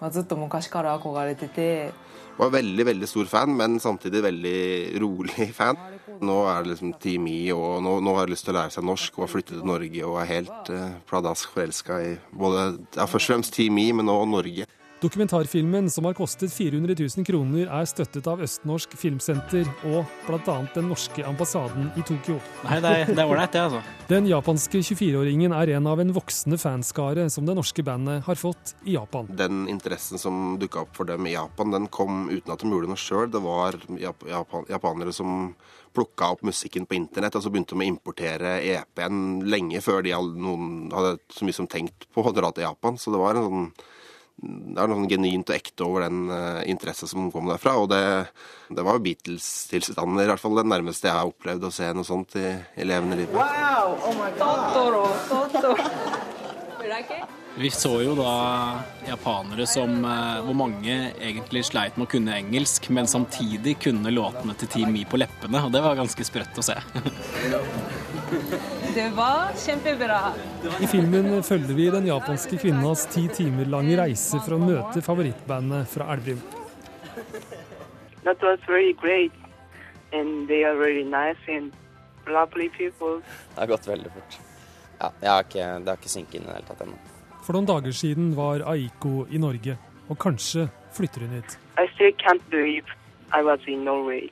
[0.00, 1.92] はずっと昔から憧れてて
[2.36, 5.76] var veldig veldig stor fan, men samtidig veldig rolig fan.
[6.24, 8.74] Nå er det liksom Team E, og nå, nå har jeg lyst til å lære
[8.74, 12.64] seg norsk og har flyttet til Norge og er helt eh, pladask forelska i både
[12.96, 14.66] ja, først og fremst Team E, men nå Norge.
[14.99, 20.55] Dokumentarfilmen, som har kostet 400 000 kroner, er støttet av Østnorsk Filmsenter og bl.a.
[20.73, 22.35] den norske ambassaden i Tokyo.
[22.65, 23.79] Nei, det er det er ålreit, det, altså.
[24.09, 28.73] Den japanske 24-åringen er en av en voksende fanskare som det norske bandet har fått
[28.83, 29.29] i Japan.
[29.39, 32.89] Den interessen som dukka opp for dem i Japan, den kom uten at de gjorde
[32.91, 33.29] noe sjøl.
[33.31, 35.53] Det var jap japan japanere som
[35.95, 40.11] plukka opp musikken på internett, og så begynte de å importere EP-en lenge før de
[40.17, 42.99] hadde, noen hadde så mye som tenkt på å dra til Japan.
[42.99, 43.71] Så det var en sånn
[44.41, 47.75] det er noe sånn genuint og ekte over den uh, interesse som kom derfra.
[47.81, 48.01] Og det,
[48.71, 52.07] det var jo Beatles-tilstander, i hvert fall det nærmeste jeg har opplevd å se noe
[52.07, 52.47] sånt i,
[52.79, 53.35] i levende liv.
[53.35, 53.97] Wow!
[53.99, 54.65] Oh my god!
[54.73, 55.05] Totoro!
[55.27, 56.27] Totoro!
[57.59, 58.33] Vi så jo da
[59.07, 64.55] japanere som eh, hvor mange egentlig sleit med å kunne engelsk, men samtidig kunne låtene
[64.57, 66.77] til Team Me på leppene, og det var ganske sprøtt å se.
[68.95, 70.19] Det var kjempebra.
[70.81, 75.89] I filmen følger vi den japanske kvinnas ti timer lange reise for å møte favorittbandet
[75.89, 76.41] fra Elverum.
[78.23, 79.31] That was very great.
[80.11, 81.71] And they are very nice and
[82.27, 83.21] lovely people.
[83.55, 84.39] Det har gått veldig fort.
[84.99, 86.97] Ja, jeg har ikke, det har ikke sunket inn i det hele tatt ennå.
[87.45, 89.77] For noen dager siden var Aiko i Norge,
[90.09, 91.55] og kanskje flytter hun hit.
[91.79, 92.85] I still can't believe
[93.31, 94.27] I was in Norway.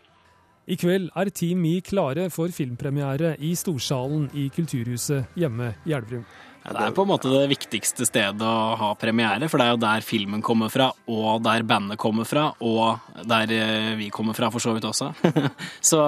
[0.67, 6.25] I kveld er Team Me klare for filmpremiere i Storsalen i Kulturhuset hjemme i Elverum.
[6.65, 9.71] Ja, det er på en måte det viktigste stedet å ha premiere, for det er
[9.77, 14.35] jo der filmen kommer fra, og der bandet kommer fra, og der eh, vi kommer
[14.35, 15.13] fra for så vidt også.
[15.93, 16.01] så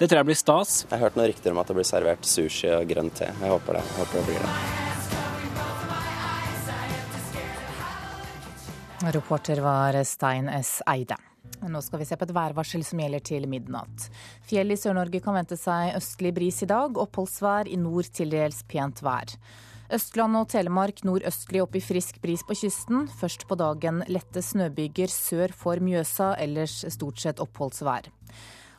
[0.00, 0.86] det tror jeg blir stas.
[0.86, 3.28] Jeg har hørt noen rykter om at det blir servert sushi og grønn te.
[3.28, 3.84] Jeg håper det.
[3.84, 4.50] Jeg håper det blir det.
[9.20, 10.78] Reporter var Stein S.
[10.88, 11.25] Eide.
[11.64, 14.08] Nå skal vi se på et værvarsel som gjelder til midnatt.
[14.46, 18.62] Fjell i Sør-Norge kan vente seg østlig bris i dag, oppholdsvær i nord til dels
[18.68, 19.36] pent vær.
[19.96, 23.06] Østland og Telemark nordøstlig opp i frisk bris på kysten.
[23.20, 28.10] Først på dagen lette snøbyger sør for Mjøsa, ellers stort sett oppholdsvær.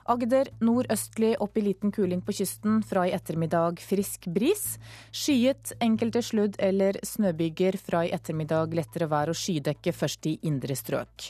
[0.07, 4.77] Agder nordøstlig opp i liten kuling på kysten, fra i ettermiddag frisk bris.
[5.11, 10.77] Skyet, enkelte sludd- eller snøbyger, fra i ettermiddag lettere vær og skydekke først i indre
[10.79, 11.27] strøk.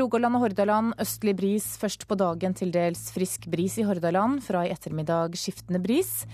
[0.00, 4.64] Rogaland og Hordaland østlig bris, først på dagen til dels frisk bris i Hordaland, fra
[4.64, 6.24] i ettermiddag skiftende bris.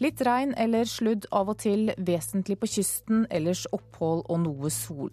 [0.00, 5.12] Litt regn eller sludd av og til, vesentlig på kysten, ellers opphold og noe sol.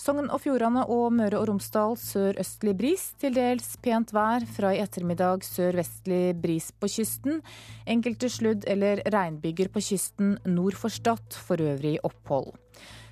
[0.00, 4.46] Sogn og Fjordane og Møre og Romsdal sørøstlig bris, til dels pent vær.
[4.48, 7.42] Fra i ettermiddag sørvestlig bris på kysten.
[7.84, 12.56] Enkelte sludd- eller regnbyger på kysten nord for Stad, for øvrig opphold.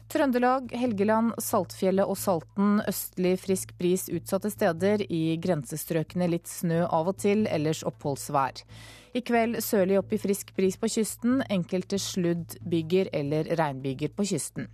[0.09, 5.05] Trøndelag, Helgeland, Saltfjellet og Salten østlig frisk bris utsatte steder.
[5.13, 8.65] I grensestrøkene litt snø av og til, ellers oppholdsvær.
[9.13, 11.43] I kveld sørlig opp i frisk bris på kysten.
[11.53, 14.73] Enkelte sluddbyger eller regnbyger på kysten.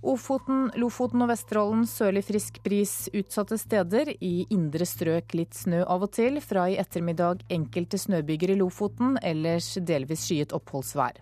[0.00, 4.14] Ofoten, Lofoten og Vesterålen sørlig frisk bris utsatte steder.
[4.24, 6.40] I indre strøk litt snø av og til.
[6.40, 11.20] Fra i ettermiddag enkelte snøbyger i Lofoten, ellers delvis skyet oppholdsvær.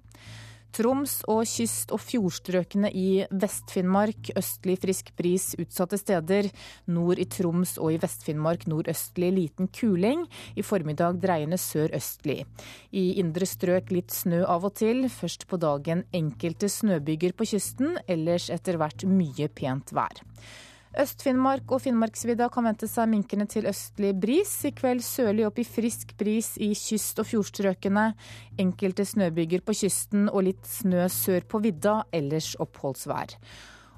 [0.74, 6.50] Troms og kyst- og fjordstrøkene i Vest-Finnmark østlig frisk bris utsatte steder.
[6.86, 10.26] Nord i Troms og i Vest-Finnmark nordøstlig liten kuling.
[10.56, 12.44] I formiddag dreiende sørøstlig.
[12.92, 15.06] I indre strøk litt snø av og til.
[15.08, 20.24] Først på dagen enkelte snøbyger på kysten, ellers etter hvert mye pent vær.
[20.98, 24.50] Øst-Finnmark og Finnmarksvidda kan vente seg minkende til østlig bris.
[24.66, 28.08] I kveld sørlig opp i frisk bris i kyst- og fjordstrøkene.
[28.58, 33.36] Enkelte snøbyger på kysten og litt snø sør på vidda, ellers oppholdsvær.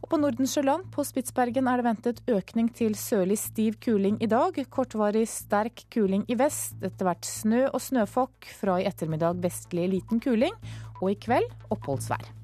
[0.00, 4.56] Og på Nordensjøland, på Spitsbergen, er det ventet økning til sørlig stiv kuling i dag.
[4.72, 6.76] Kortvarig sterk kuling i vest.
[6.84, 8.48] Etter hvert snø og snøfokk.
[8.60, 10.52] Fra i ettermiddag vestlig liten kuling.
[11.00, 12.39] Og i kveld oppholdsvær.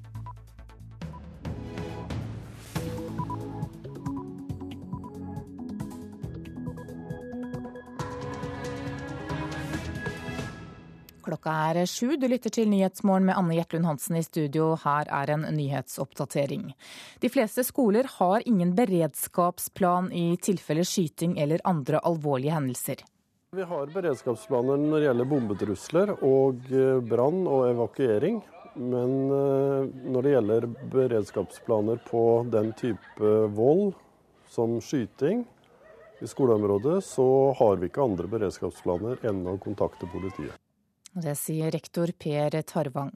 [11.27, 12.13] Klokka er sju.
[12.15, 14.69] Du lytter til Nyhetsmorgen med Anne Gjertlund Hansen i studio.
[14.79, 16.69] Her er en nyhetsoppdatering.
[17.19, 23.03] De fleste skoler har ingen beredskapsplan i tilfelle skyting eller andre alvorlige hendelser.
[23.57, 28.39] Vi har beredskapsplaner når det gjelder bombetrusler og eh, brann og evakuering.
[28.77, 32.21] Men eh, når det gjelder beredskapsplaner på
[32.53, 33.91] den type vold
[34.53, 35.43] som skyting
[36.23, 37.27] i skoleområdet, så
[37.59, 40.55] har vi ikke andre beredskapsplaner enn å kontakte politiet.
[41.13, 43.13] Det sier rektor Per Tarvang.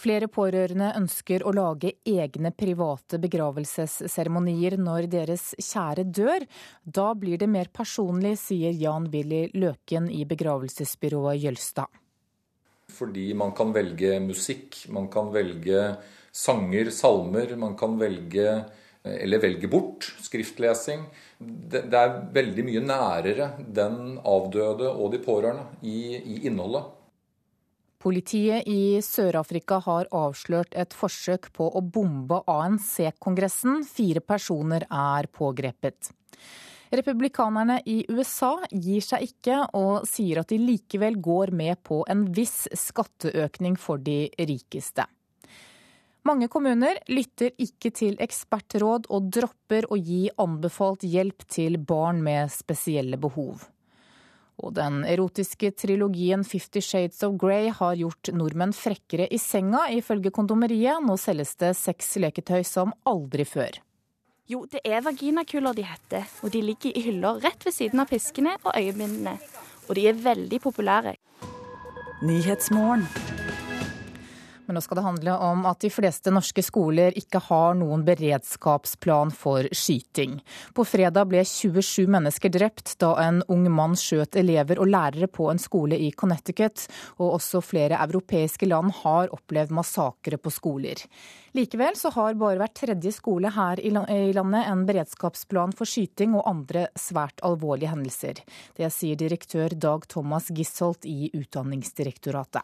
[0.00, 6.46] Flere pårørende ønsker å lage egne private begravelsesseremonier når deres kjære dør.
[6.84, 11.90] Da blir det mer personlig, sier Jan Willy Løken i begravelsesbyrået Jølstad.
[12.90, 15.82] Fordi man kan velge musikk, man kan velge
[16.32, 18.46] sanger, salmer, man kan velge
[19.04, 21.04] eller velge bort skriftlesing.
[21.40, 26.96] Det, er veldig mye nærere den avdøde og de pårørende i, i innholdet.
[28.00, 33.82] Politiet i Sør-Afrika har avslørt et forsøk på å bombe ANC-kongressen.
[33.84, 36.08] Fire personer er pågrepet.
[36.96, 42.24] Republikanerne i USA gir seg ikke, og sier at de likevel går med på en
[42.34, 45.04] viss skatteøkning for de rikeste.
[46.28, 52.52] Mange kommuner lytter ikke til ekspertråd og dropper å gi anbefalt hjelp til barn med
[52.52, 53.64] spesielle behov.
[54.60, 60.32] Og den erotiske trilogien Fifty Shades of Grey har gjort nordmenn frekkere i senga, ifølge
[60.36, 61.00] Kondomeriet.
[61.00, 63.80] Nå selges det seks leketøy som aldri før.
[64.50, 68.10] Jo, det er vaginakuler de heter, og de ligger i hyller rett ved siden av
[68.10, 69.38] piskene og øyebindene.
[69.88, 71.16] Og de er veldig populære.
[74.70, 79.32] Men nå skal det handle om at de fleste norske skoler ikke har noen beredskapsplan
[79.34, 80.36] for skyting.
[80.78, 85.50] På fredag ble 27 mennesker drept da en ung mann skjøt elever og lærere på
[85.50, 86.86] en skole i Connecticut.
[87.18, 91.02] Og også flere europeiske land har opplevd massakre på skoler.
[91.58, 96.46] Likevel så har bare hver tredje skole her i landet en beredskapsplan for skyting og
[96.46, 98.46] andre svært alvorlige hendelser.
[98.78, 102.62] Det sier direktør Dag Thomas Gisholt i Utdanningsdirektoratet.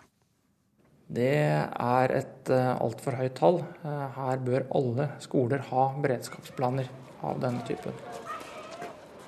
[1.06, 3.60] Det er et eh, altfor høyt tall.
[3.86, 6.88] Eh, her bør alle skoler ha beredskapsplaner
[7.22, 7.94] av denne typen.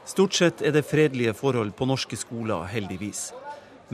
[0.08, 3.28] Stort sett er det fredelige forhold på norske skoler, heldigvis.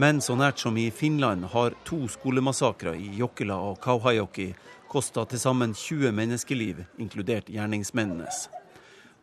[0.01, 4.49] Men så nært som i Finland har to skolemassakrer i Jokkela og Kauhajoki
[4.90, 8.49] kosta til sammen 20 menneskeliv, inkludert gjerningsmennenes.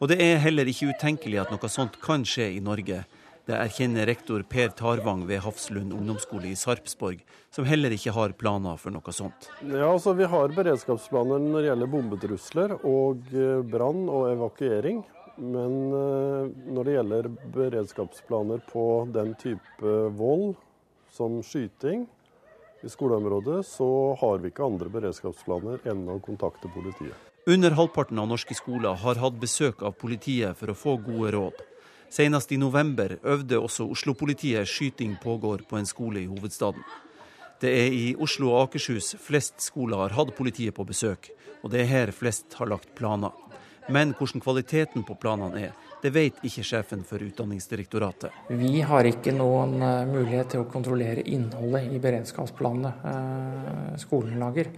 [0.02, 3.04] Og det er heller ikke utenkelig at noe sånt kan skje i Norge,
[3.50, 8.78] det erkjenner rektor Per Tarvang ved Hafslund ungdomsskole i Sarpsborg, som heller ikke har planer
[8.82, 9.50] for noe sånt.
[9.66, 15.02] Ja, altså Vi har beredskapsplaner når det gjelder bombetrusler og eh, brann og evakuering.
[15.42, 20.54] Men eh, når det gjelder beredskapsplaner på den type vold
[21.12, 22.06] som skyting
[22.86, 23.90] i skoleområdet, så
[24.22, 27.18] har vi ikke andre beredskapsplaner enn å kontakte politiet.
[27.50, 31.62] Under halvparten av norske skoler har hatt besøk av politiet for å få gode råd.
[32.12, 36.84] Senest i november øvde også Oslo-politiet skyting pågår på en skole i hovedstaden.
[37.62, 41.30] Det er i Oslo og Akershus flest skoler har hatt politiet på besøk,
[41.64, 43.32] og det er her flest har lagt planer.
[43.90, 45.72] Men hvordan kvaliteten på planene er,
[46.04, 48.36] det vet ikke sjefen for Utdanningsdirektoratet.
[48.60, 54.72] Vi har ikke noen eh, mulighet til å kontrollere innholdet i beredskapsplanene eh, skolen lager.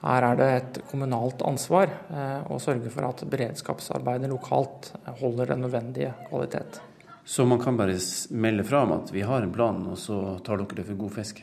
[0.00, 5.66] Her er det et kommunalt ansvar eh, å sørge for at beredskapsarbeidet lokalt holder den
[5.66, 6.80] nødvendige kvalitet.
[7.24, 7.98] Så man kan bare
[8.32, 11.12] melde fra om at vi har en plan, og så tar dere det for god
[11.18, 11.42] fisk?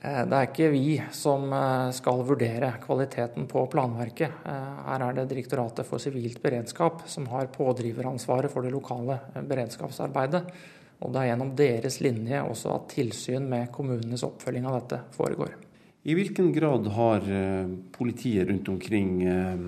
[0.00, 4.38] Eh, det er ikke vi som eh, skal vurdere kvaliteten på planverket.
[4.48, 10.46] Her er det Direktoratet for sivilt beredskap som har pådriveransvaret for det lokale beredskapsarbeidet.
[11.02, 15.58] Og det er gjennom deres linje også at tilsyn med kommunenes oppfølging av dette foregår.
[16.02, 19.58] I hvilken grad har eh, politiet rundt omkring eh,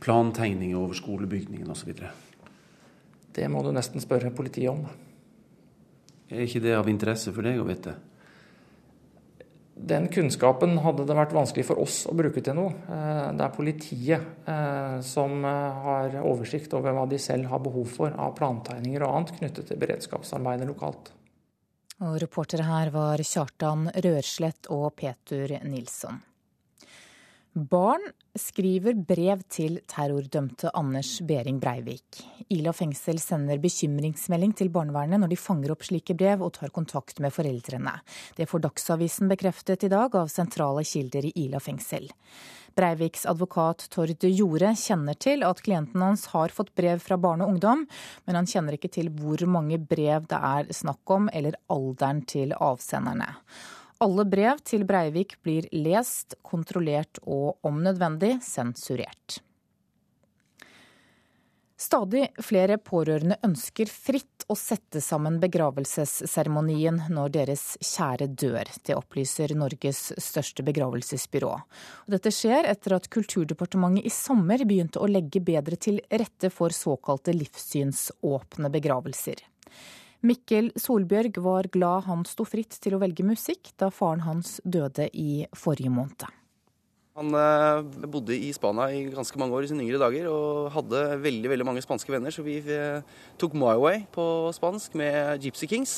[0.00, 1.90] plantegninger over skolebygningen osv.?
[3.34, 4.84] Det må du nesten spørre politiet om.
[6.30, 7.96] Er ikke det av interesse for deg å vite?
[9.74, 12.76] Den kunnskapen hadde det vært vanskelig for oss å bruke til noe.
[12.86, 14.52] Eh, det er politiet
[15.02, 19.66] som har oversikt over hva de selv har behov for av plantegninger og annet knyttet
[19.72, 21.10] til beredskapsarbeidet lokalt.
[22.02, 26.18] Og reportere her var Kjartan Rørslett og Petur Nilsson.
[27.52, 28.00] Barn
[28.32, 32.22] skriver brev til terrordømte Anders Behring Breivik.
[32.48, 37.20] Ila fengsel sender bekymringsmelding til barnevernet når de fanger opp slike brev og tar kontakt
[37.20, 37.92] med foreldrene.
[38.38, 42.08] Det får Dagsavisen bekreftet i dag av sentrale kilder i Ila fengsel.
[42.78, 47.54] Breiviks advokat Tord Jorde kjenner til at klienten hans har fått brev fra barn og
[47.54, 47.86] ungdom,
[48.26, 52.56] men han kjenner ikke til hvor mange brev det er snakk om, eller alderen til
[52.58, 53.30] avsenderne.
[54.02, 59.38] Alle brev til Breivik blir lest, kontrollert og om nødvendig sensurert.
[61.82, 68.68] Stadig flere pårørende ønsker fritt å sette sammen begravelsesseremonien når deres kjære dør.
[68.86, 71.50] Det opplyser Norges største begravelsesbyrå.
[72.14, 77.34] Dette skjer etter at Kulturdepartementet i sommer begynte å legge bedre til rette for såkalte
[77.34, 79.42] livssynsåpne begravelser.
[80.22, 85.08] Mikkel Solbjørg var glad han sto fritt til å velge musikk da faren hans døde
[85.18, 86.30] i forrige måned.
[87.18, 91.02] Han eh, bodde i Spania i ganske mange år i sine yngre dager og hadde
[91.20, 93.04] veldig veldig mange spanske venner, så vi eh,
[93.40, 94.24] tok My Way på
[94.56, 95.96] spansk med Gypsy Kings,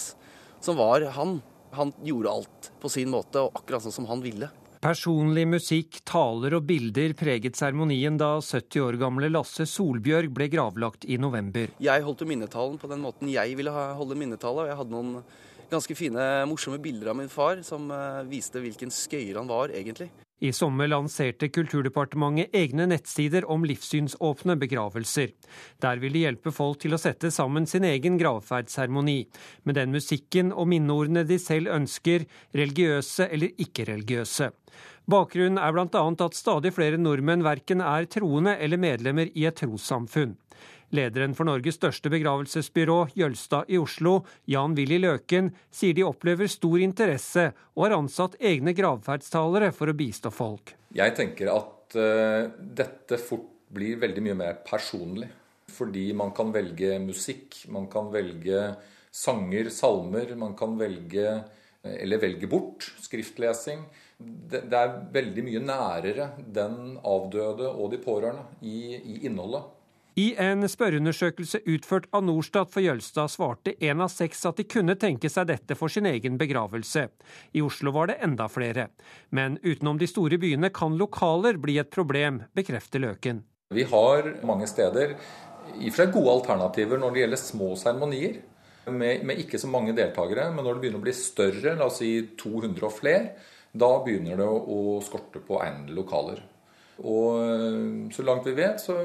[0.65, 1.39] som var han.
[1.75, 4.51] Han gjorde alt på sin måte og akkurat sånn som han ville.
[4.85, 11.07] Personlig musikk, taler og bilder preget seremonien da 70 år gamle Lasse Solbjørg ble gravlagt
[11.09, 11.71] i november.
[11.81, 15.17] Jeg holdt minnetalen på den måten jeg ville holde minnetale, og jeg hadde noen
[15.71, 20.11] ganske fine, morsomme bilder av min far som eh, viste hvilken skøyer han var egentlig.
[20.45, 25.31] I sommer lanserte Kulturdepartementet egne nettsider om livssynsåpne begravelser.
[25.81, 29.23] Der vil de hjelpe folk til å sette sammen sin egen gravferdsseremoni,
[29.65, 34.51] med den musikken og minneordene de selv ønsker, religiøse eller ikke-religiøse.
[35.09, 36.05] Bakgrunnen er bl.a.
[36.13, 40.37] at stadig flere nordmenn verken er troende eller medlemmer i et trossamfunn.
[40.95, 46.79] Lederen for Norges største begravelsesbyrå, Jølstad i Oslo, Jan Willy Løken, sier de opplever stor
[46.85, 50.77] interesse og har ansatt egne gravferdstalere for å bistå folk.
[50.95, 55.31] Jeg tenker at uh, dette fort blir veldig mye mer personlig.
[55.75, 58.61] Fordi man kan velge musikk, man kan velge
[59.15, 63.83] sanger, salmer, man kan velge eh, eller velge bort skriftlesing.
[64.19, 69.73] Det, det er veldig mye nærere den avdøde og de pårørende i, i innholdet.
[70.15, 74.95] I en spørreundersøkelse utført av Norstat for Jølstad svarte én av seks at de kunne
[74.95, 77.09] tenke seg dette for sin egen begravelse.
[77.51, 78.93] I Oslo var det enda flere.
[79.35, 83.43] Men utenom de store byene kan lokaler bli et problem, bekrefter Løken.
[83.75, 85.17] Vi har mange steder
[85.81, 88.39] i og for seg gode alternativer når det gjelder små seremonier.
[88.87, 92.03] Med, med, ikke så mange deltakere, men når det begynner å bli større, la oss
[92.05, 93.31] si 200 og flere,
[93.75, 96.45] da begynner det å, å skorte på egnede lokaler.
[97.03, 98.97] Og eh, så langt vi vet, så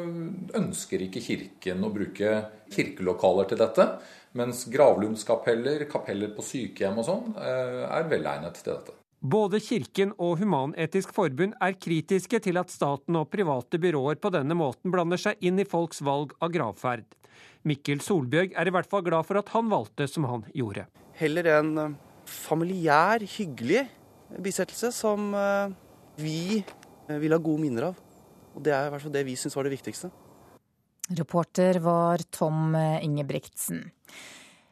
[0.57, 2.35] ønsker ikke Kirken å bruke
[2.73, 3.85] kirkelokaler til dette.
[4.37, 8.95] Mens gravlundskapeller, kapeller på sykehjem og sånn, eh, er velegnet til dette.
[9.19, 14.55] Både Kirken og Human-Etisk Forbund er kritiske til at staten og private byråer på denne
[14.55, 17.07] måten blander seg inn i folks valg av gravferd.
[17.67, 20.85] Mikkel Solbjørg er i hvert fall glad for at han valgte som han gjorde.
[21.19, 21.97] Heller en
[22.29, 23.89] familiær, hyggelig
[24.39, 25.33] bisettelse som
[26.21, 26.78] vi Eh,
[27.17, 28.01] vil ha gode minner av.
[28.55, 30.11] Og Det er i hvert fall det vi syns var det viktigste.
[31.17, 33.87] Reporter var Tom Ingebrigtsen.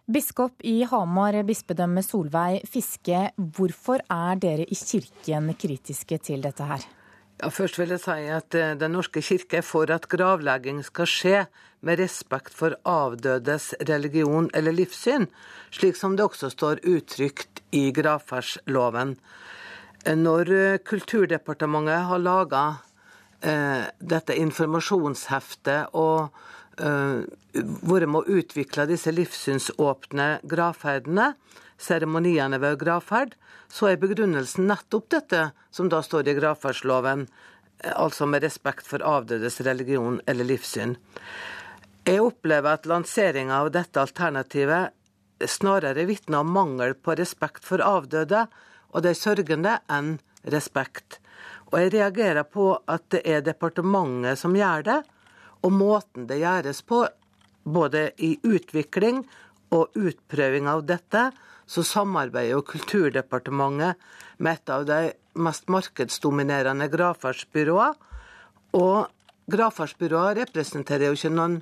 [0.08, 6.86] Biskop i Hamar bispedømme Solveig Fiske, hvorfor er dere i kirken kritiske til dette her?
[7.38, 11.10] Ja, først vil jeg si at eh, Den norske kirke er for at gravlegging skal
[11.12, 11.42] skje
[11.86, 15.28] med respekt for avdødes religion eller livssyn,
[15.70, 19.18] slik som det også står uttrykt i gravferdsloven.
[20.08, 22.64] Når eh, Kulturdepartementet har laga
[23.42, 26.30] eh, dette informasjonsheftet og
[26.80, 27.26] eh,
[27.58, 31.34] vært med å utvikle disse livssynsåpne gravferdene,
[31.78, 33.36] seremoniene ved gravferd,
[33.68, 37.28] så er begrunnelsen nettopp dette som da står i gravferdsloven,
[37.84, 40.96] eh, altså med respekt for avdødes religion eller livssyn.
[42.08, 44.96] Jeg opplever at lanseringa av dette alternativet
[45.44, 48.46] snarere vitner om mangel på respekt for avdøde,
[48.98, 50.16] og de sørgende enn
[50.50, 51.20] respekt.
[51.70, 55.02] Og jeg reagerer på at det er departementet som gjør det,
[55.62, 57.04] og måten det gjøres på,
[57.68, 59.26] både i utvikling
[59.76, 61.28] og utprøving av dette,
[61.68, 64.00] så samarbeider jo Kulturdepartementet
[64.40, 65.00] med et av de
[65.44, 68.06] mest markedsdominerende gravferdsbyråene.
[68.78, 69.08] Og
[69.52, 71.58] gravferdsbyråer representerer jo ikke noen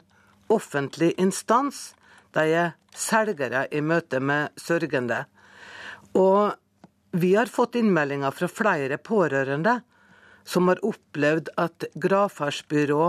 [0.54, 1.96] offentlig instans.
[2.38, 5.24] De er selgere i møte med sørgende.
[6.14, 6.54] Og
[7.16, 9.80] vi har fått innmeldinger fra flere pårørende
[10.45, 13.05] som har opplevd at gravferdsbyrå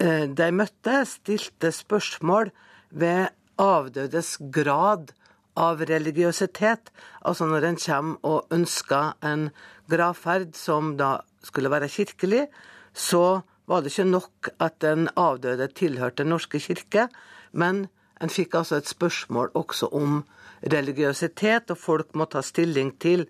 [0.00, 2.52] eh, de møtte, stilte spørsmål
[2.90, 5.12] ved avdødes grad
[5.58, 6.92] av religiøsitet.
[7.26, 9.48] Altså når en kommer og ønsker en
[9.90, 12.46] gravferd som da skulle være kirkelig,
[12.94, 17.08] så var det ikke nok at den avdøde tilhørte Den norske kirke,
[17.52, 17.88] men
[18.20, 20.22] en fikk altså et spørsmål også om
[20.62, 23.26] religiøsitet, og folk må ta stilling til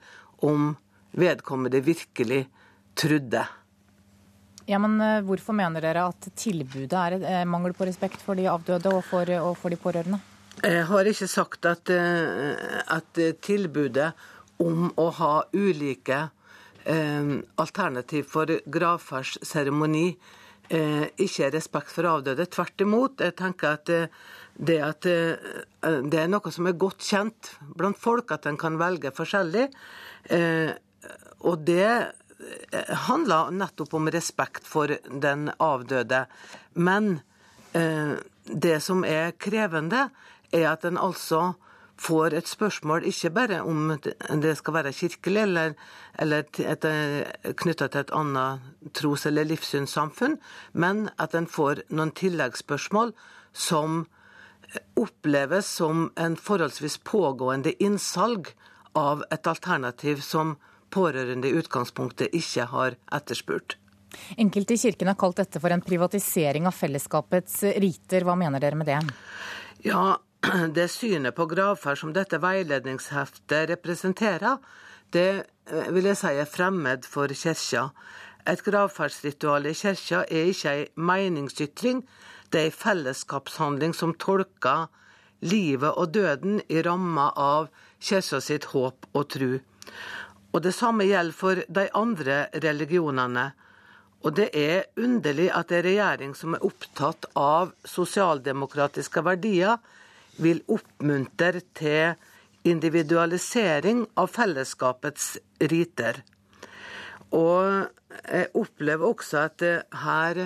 [0.46, 0.74] om
[1.18, 2.44] vedkommende virkelig
[2.98, 3.44] trodde.
[4.70, 8.48] Ja, men eh, Hvorfor mener dere at tilbudet er et mangel på respekt for de
[8.50, 10.20] avdøde og for, og for de pårørende?
[10.60, 14.12] Jeg har ikke sagt at, eh, at tilbudet
[14.60, 16.18] om å ha ulike
[16.84, 20.36] eh, alternativ for gravferdsseremoni eh,
[20.70, 22.46] ikke er respekt for avdøde.
[22.46, 23.18] Tvert imot.
[23.18, 28.46] Jeg tenker at det, at det er noe som er godt kjent blant folk, at
[28.46, 29.66] en kan velge forskjellig.
[30.30, 30.70] Eh,
[31.42, 31.90] og det
[32.72, 36.24] Eh, handler nettopp om respekt for den avdøde.
[36.72, 37.20] Men
[37.72, 40.08] eh, det som er krevende,
[40.52, 41.54] er at en altså
[42.00, 45.74] får et spørsmål ikke bare om det skal være kirkelig eller,
[46.18, 50.38] eller eh, knytta til et annet tros- eller livssynssamfunn,
[50.72, 53.12] men at en får noen tilleggsspørsmål
[53.52, 54.06] som
[55.00, 58.52] oppleves som en forholdsvis pågående innsalg
[58.96, 60.56] av et alternativ som
[60.90, 63.76] pårørende i utgangspunktet ikke har etterspurt.
[64.36, 68.26] Enkelte i kirken har kalt dette for en privatisering av fellesskapets riter.
[68.26, 68.98] Hva mener dere med det?
[69.86, 70.18] Ja,
[70.74, 74.56] Det synet på gravferd som dette veiledningsheftet representerer,
[75.12, 77.90] det eh, vil jeg si er fremmed for kirka.
[78.48, 82.00] Et gravferdsritual i kirka er ikke ei meningsytring,
[82.50, 84.88] det er ei fellesskapshandling som tolker
[85.44, 87.68] livet og døden i ramma av
[88.00, 89.58] kirka sitt håp og tru.
[90.50, 93.50] Og det samme gjelder for de andre religionene.
[94.24, 99.76] Og det er underlig at ei regjering som er opptatt av sosialdemokratiske verdier,
[100.40, 102.16] vil oppmuntre til
[102.68, 105.36] individualisering av fellesskapets
[105.70, 106.22] riter.
[107.36, 107.86] Og
[108.26, 109.64] jeg opplever også at
[110.02, 110.42] her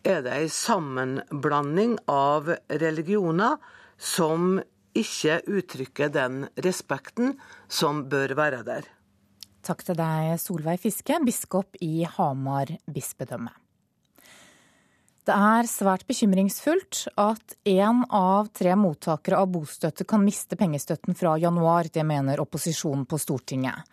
[0.00, 2.52] er det ei sammenblanding av
[2.82, 3.58] religioner
[4.00, 4.60] som
[4.96, 7.36] ikke uttrykker den respekten
[7.68, 8.88] som bør være der.
[9.60, 13.52] Takk til deg, Solveig Fiske, biskop i Hamar bispedømme.
[15.30, 21.36] Det er svært bekymringsfullt at én av tre mottakere av bostøtte kan miste pengestøtten fra
[21.38, 21.86] januar.
[21.86, 23.84] Det mener opposisjonen på Stortinget.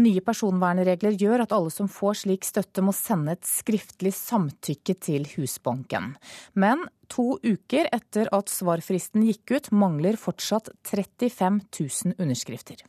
[0.00, 5.28] Nye personvernregler gjør at alle som får slik støtte må sende et skriftlig samtykke til
[5.34, 6.14] Husbanken.
[6.56, 12.80] Men to uker etter at svarfristen gikk ut, mangler fortsatt 35 000 underskrifter.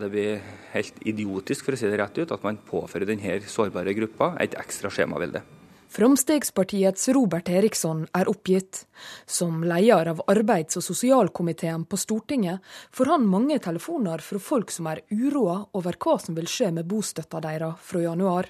[0.00, 0.40] Det blir
[0.72, 4.56] helt idiotisk for å si det rett ut, at man påfører denne sårbare gruppa et
[4.64, 5.44] ekstra skjemavelde.
[5.94, 8.80] Framstegspartiets Robert Eriksson er oppgitt.
[9.26, 14.88] Som leder av arbeids- og sosialkomiteen på Stortinget får han mange telefoner fra folk som
[14.90, 18.48] er uroa over hva som vil skje med bostøtta deres fra januar.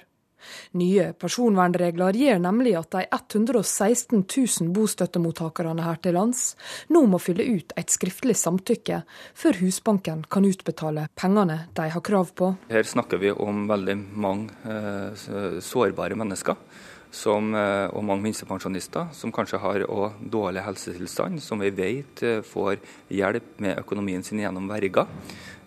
[0.73, 6.41] Nye personvernregler gjør nemlig at de 116 000 bostøttemottakerne her til lands
[6.89, 9.03] nå må fylle ut et skriftlig samtykke
[9.37, 12.55] før Husbanken kan utbetale pengene de har krav på.
[12.73, 16.57] Her snakker vi om veldig mange eh, sårbare mennesker.
[17.15, 19.85] Som, eh, og mange minstepensjonister som kanskje har
[20.19, 25.07] dårlig helsetilstand, som vi vet eh, får hjelp med økonomien sin gjennom verger.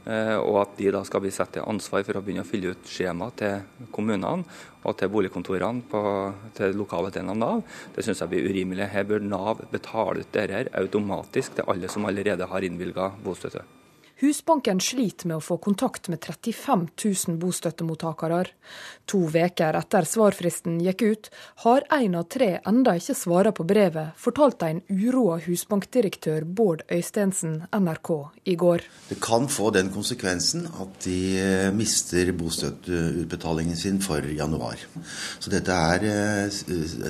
[0.09, 2.73] Eh, og at de da skal bli satt til ansvar for å begynne å fylle
[2.73, 4.47] ut skjema til kommunene
[4.89, 6.03] og til boligkontorene på,
[6.57, 7.65] til lokale delen av Nav.
[7.97, 8.89] Det syns jeg blir urimelig.
[8.95, 13.67] Her bør Nav betale ut dette automatisk til alle som allerede har innvilga bostøtte.
[14.19, 18.41] Husbanken sliter med å få kontakt med 35 000 bostøttemottakere.
[19.07, 21.29] To uker etter svarfristen gikk ut,
[21.63, 27.61] har én av tre enda ikke svara på brevet, fortalte en uroa husbankdirektør Bård Øystensen
[27.71, 28.11] NRK
[28.51, 28.83] i går.
[29.13, 34.83] Det kan få den konsekvensen at de eh, mister bostøtteutbetalingen sin for januar.
[35.39, 36.59] Så dette er, eh,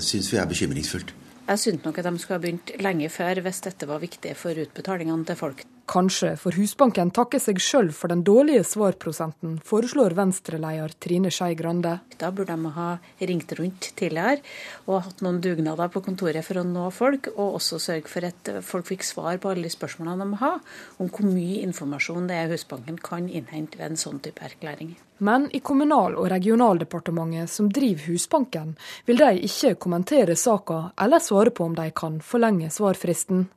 [0.04, 1.16] syns vi er bekymringsfullt.
[1.48, 4.52] Jeg syntes nok at de skulle ha begynt lenge før hvis dette var viktig for
[4.52, 5.64] utbetalingene til folk.
[5.88, 11.94] Kanskje får Husbanken takke seg sjøl for den dårlige svarprosenten, foreslår Venstre-leder Trine Skei Grande.
[12.20, 12.88] Da burde de ha
[13.30, 14.42] ringt rundt tidligere
[14.84, 18.52] og hatt noen dugnader på kontoret for å nå folk, og også sørge for at
[18.68, 20.60] folk fikk svar på alle de spørsmålene de har,
[21.00, 24.92] om hvor mye informasjon det er Husbanken kan innhente ved en sånn type erklæring.
[25.24, 28.76] Men i Kommunal- og regionaldepartementet, som driver Husbanken,
[29.08, 33.48] vil de ikke kommentere saka eller svare på om de kan forlenge svarfristen.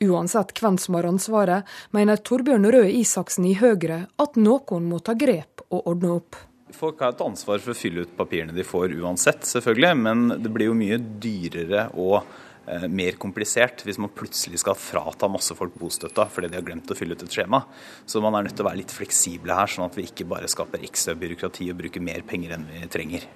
[0.00, 5.16] Uansett hvem som har ansvaret, mener Torbjørn Røe Isaksen i Høyre at noen må ta
[5.18, 6.36] grep og ordne opp.
[6.70, 9.96] Folk har et ansvar for å fylle ut papirene de får uansett, selvfølgelig.
[9.98, 15.26] Men det blir jo mye dyrere og eh, mer komplisert hvis man plutselig skal frata
[15.32, 17.64] masse folk bostøtta fordi de har glemt å fylle ut et skjema.
[18.06, 20.50] Så man er nødt til å være litt fleksible her, sånn at vi ikke bare
[20.52, 23.26] skaper ekstra byråkrati og bruker mer penger enn vi trenger.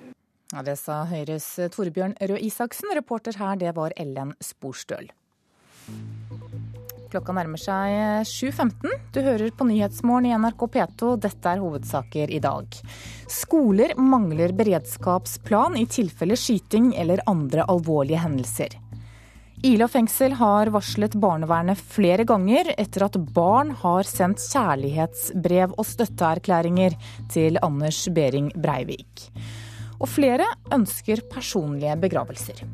[0.53, 2.93] Ja, det sa Høyres Torbjørn Røe Isaksen.
[2.95, 5.11] Reporter her, det var Ellen Sporstøl.
[7.13, 8.93] Klokka nærmer seg 7.15.
[9.13, 11.11] Du hører på Nyhetsmorgen i NRK P2.
[11.21, 12.79] Dette er hovedsaker i dag.
[13.29, 18.79] Skoler mangler beredskapsplan i tilfelle skyting eller andre alvorlige hendelser.
[19.69, 26.97] Ila fengsel har varslet barnevernet flere ganger etter at barn har sendt kjærlighetsbrev og støtteerklæringer
[27.35, 29.29] til Anders Behring Breivik.
[30.01, 32.65] Og flere ønsker personlige begravelser.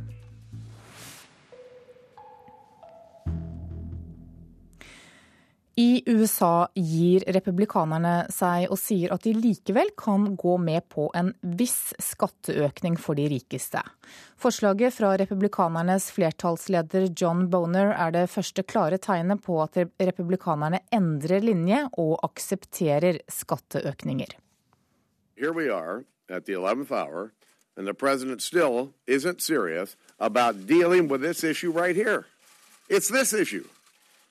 [5.79, 11.31] I USA gir republikanerne seg og sier at de likevel kan gå med på en
[11.61, 13.85] viss skatteøkning for de rikeste.
[14.43, 21.47] Forslaget fra republikanernes flertallsleder John Boner er det første klare tegnet på at republikanerne endrer
[21.47, 24.35] linje og aksepterer skatteøkninger.
[25.39, 27.31] Here we are at the 11th hour,
[27.77, 32.27] and the president still isn't serious about dealing with this issue right here.
[32.91, 33.69] It's this issue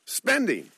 [0.03, 0.71] spending.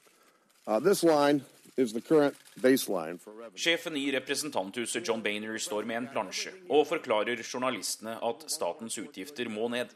[3.55, 9.49] Sjefen i representanthuset John Boehner står med en plansje og forklarer journalistene at statens utgifter
[9.49, 9.89] må ned.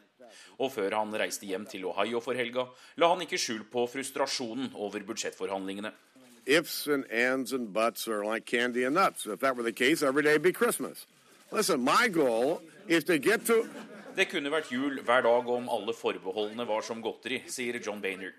[0.58, 2.66] Og før han reiste hjem til Ohio for helga,
[2.98, 5.92] la han ikke skjul på frustrasjonen over budsjettforhandlingene.
[6.46, 9.26] Ifs and ands and buts are like candy and nuts.
[9.26, 11.06] If that were the case, every day would be Christmas.
[11.52, 13.68] Listen, my goal is to get to
[14.14, 18.30] Det kunne vært jul hver dag om alle forbeholdene var som godteri, sier John Boehner.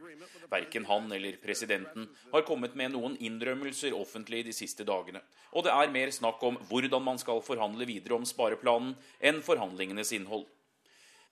[0.48, 5.20] Verken han eller presidenten har kommet med noen innrømmelser offentlig de siste dagene.
[5.52, 10.14] Og det er mer snakk om hvordan man skal forhandle videre om spareplanen, enn forhandlingenes
[10.16, 10.46] innhold.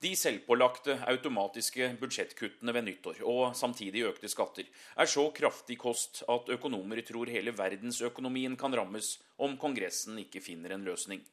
[0.03, 4.67] De selvpålagte automatiske budsjettkuttene ved nyttår og samtidig økte skatter
[4.99, 10.75] er så kraftig kost at økonomer tror hele verdensøkonomien kan rammes om Kongressen ikke finner
[10.75, 11.23] en løsning.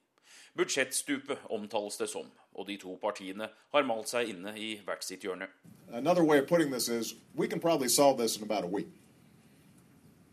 [0.58, 5.24] Budsjettstupet omtales det som, og de to partiene har malt seg inne i hvert sitt
[5.24, 5.48] hjørne.
[5.92, 8.88] Another way of putting this is we can probably solve this in about a week.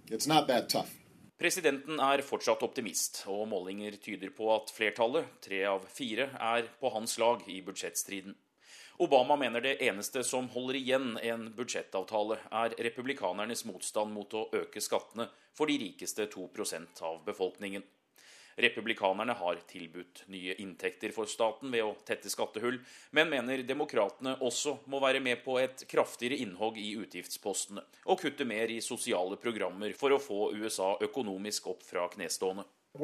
[0.09, 0.89] It's not that tough.
[1.37, 6.89] Presidenten er fortsatt optimist, og målinger tyder på at flertallet, tre av fire, er på
[6.89, 8.33] hans lag i budsjettstriden.
[8.97, 14.81] Obama mener det eneste som holder igjen en budsjettavtale, er republikanernes motstand mot å øke
[14.81, 17.85] skattene for de rikeste 2% av befolkningen.
[18.57, 22.79] Republikanerne har tilbudt nye inntekter for staten ved å tette skattehull,
[23.13, 28.47] men mener demokratene også må være med på et kraftigere innhogg i utgiftspostene og kutte
[28.49, 32.65] mer i sosiale programmer for å få USA økonomisk opp fra knestående.
[32.97, 33.03] Uh,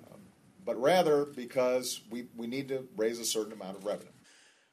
[0.00, 0.16] uh,
[0.64, 4.17] but rather because we, we need to raise a certain amount of revenue.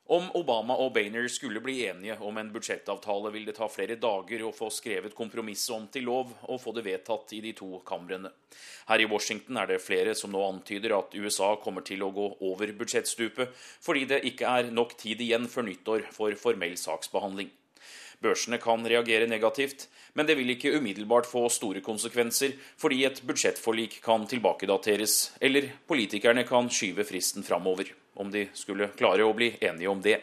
[0.06, 4.44] Om Obama og Boehner skulle bli enige om en budsjettavtale, vil det ta flere dager
[4.46, 8.30] å få skrevet kompromisset om til lov og få det vedtatt i de to kamrene.
[8.86, 12.28] Her i Washington er det flere som nå antyder at USA kommer til å gå
[12.46, 17.50] over budsjettstupet, fordi det ikke er nok tid igjen før nyttår for formell saksbehandling.
[18.22, 24.04] Børsene kan reagere negativt, men det vil ikke umiddelbart få store konsekvenser, fordi et budsjettforlik
[24.06, 29.92] kan tilbakedateres, eller politikerne kan skyve fristen framover om de skulle klare å bli enige
[29.92, 30.20] om det.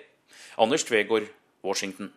[0.57, 1.29] Anders Tvegård,
[1.63, 2.13] Washington.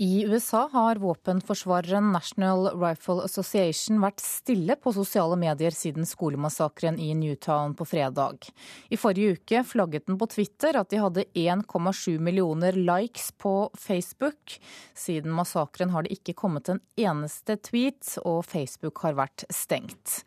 [0.00, 7.10] I USA har våpenforsvareren National Rifle Association vært stille på sosiale medier siden skolemassakren i
[7.12, 8.48] Newtown på fredag.
[8.88, 14.56] I forrige uke flagget den på Twitter at de hadde 1,7 millioner likes på Facebook.
[14.96, 20.22] Siden massakren har det ikke kommet en eneste tweet, og Facebook har vært stengt.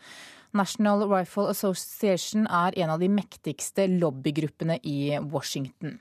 [0.54, 5.97] National Rifle Association er en av de mektigste lobbygruppene i Washington.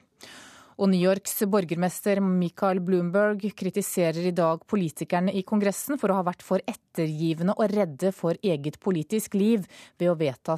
[0.80, 6.26] Og New Yorks borgermester Michael Bloomberg kritiserer i dag politikerne i Kongressen for å ha
[6.26, 9.68] vært for ettergivende og redde for eget politisk liv
[10.00, 10.56] ved å vedta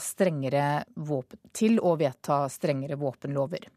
[1.53, 3.69] til å vedta strengere våpenlover.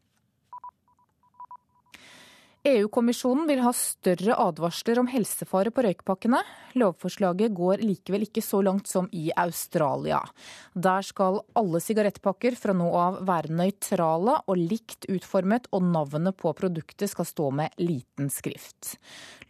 [2.66, 6.40] EU-kommisjonen vil ha større advarsler om helsefare på røykpakkene.
[6.80, 10.18] Lovforslaget går likevel ikke så langt som i Australia.
[10.74, 16.52] Der skal alle sigarettpakker fra nå av være nøytrale og likt utformet, og navnet på
[16.58, 18.96] produktet skal stå med liten skrift.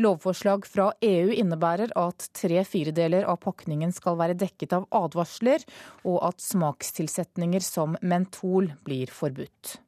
[0.05, 5.65] Lovforslag fra EU innebærer at tre firedeler av pakningen skal være dekket av advarsler,
[6.05, 9.79] og at smakstilsetninger som mentol blir forbudt.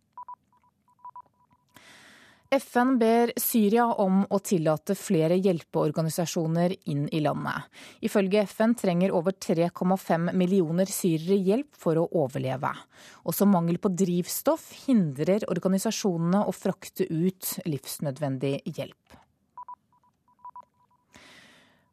[2.50, 7.68] FN ber Syria om å tillate flere hjelpeorganisasjoner inn i landet.
[8.02, 12.72] Ifølge FN trenger over 3,5 millioner syrere hjelp for å overleve.
[13.30, 19.20] Også mangel på drivstoff hindrer organisasjonene å frakte ut livsnødvendig hjelp.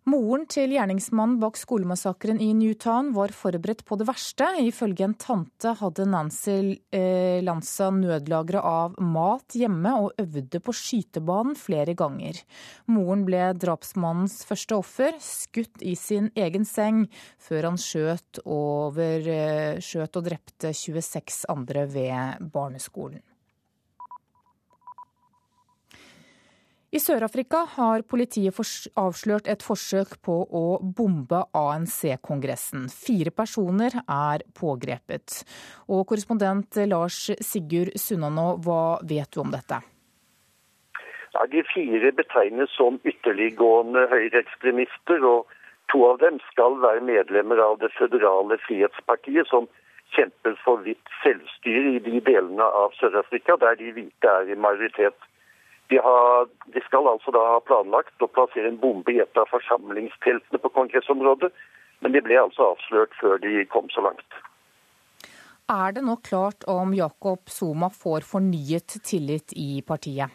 [0.08, 4.46] Moren til gjerningsmannen bak skolemassakren i Newtown var forberedt på det verste.
[4.64, 11.60] Ifølge en tante hadde Nancy eh, Lanza nødlagre av mat hjemme og øvde på skytebanen
[11.60, 12.40] flere ganger.
[12.88, 19.82] Moren ble drapsmannens første offer, skutt i sin egen seng, før han skjøt, over, eh,
[19.84, 23.20] skjøt og drepte 26 andre ved barneskolen.
[26.98, 28.58] I Sør-Afrika har politiet
[28.98, 30.62] avslørt et forsøk på å
[30.98, 32.88] bombe ANC-kongressen.
[32.90, 35.36] Fire personer er pågrepet.
[35.94, 37.20] Og korrespondent Lars
[37.50, 39.78] Sigurd Sunnanå, hva vet du om dette?
[41.36, 45.22] Ja, de fire betegnes som ytterliggående høyreekstremister.
[45.22, 45.54] og
[45.94, 49.70] To av dem skal være medlemmer av det føderale frihetspartiet, som
[50.18, 55.20] kjemper for hvitt selvstyre i de delene av Sør-Afrika der de hvite er i majoritet.
[55.90, 59.48] De, har, de, skal altså da ha planlagt å plassere en bombe i et av
[59.52, 61.54] forsamlingsteltene på kongressområdet,
[62.04, 64.42] men de ble altså avslørt før de kom så langt.
[65.72, 70.32] Er det nå klart om Jakob Zuma får fornyet tillit i partiet?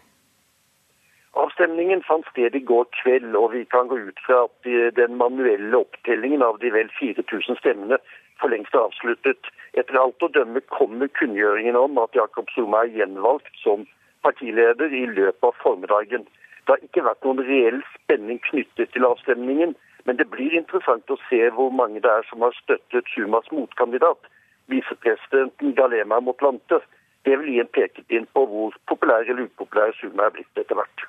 [1.41, 5.79] Avstemningen fant sted i går kveld, og vi kan gå ut fra at den manuelle
[5.79, 7.97] opptellingen av de vel 4000 stemmene
[8.43, 9.49] for lengst er avsluttet.
[9.73, 13.87] Etter alt å dømme kommer kunngjøringen om at Jakob Zuma er gjenvalgt som
[14.27, 16.27] partileder i løpet av formiddagen.
[16.63, 19.75] Det har ikke vært noen reell spenning knyttet til avstemningen,
[20.07, 24.31] men det blir interessant å se hvor mange det er som har støttet Sumas motkandidat,
[24.71, 26.81] visepresidenten Galema Motlante.
[27.27, 31.07] Det vil gi en pekepinn på hvor populær eller upopulær Suma er blitt etter hvert.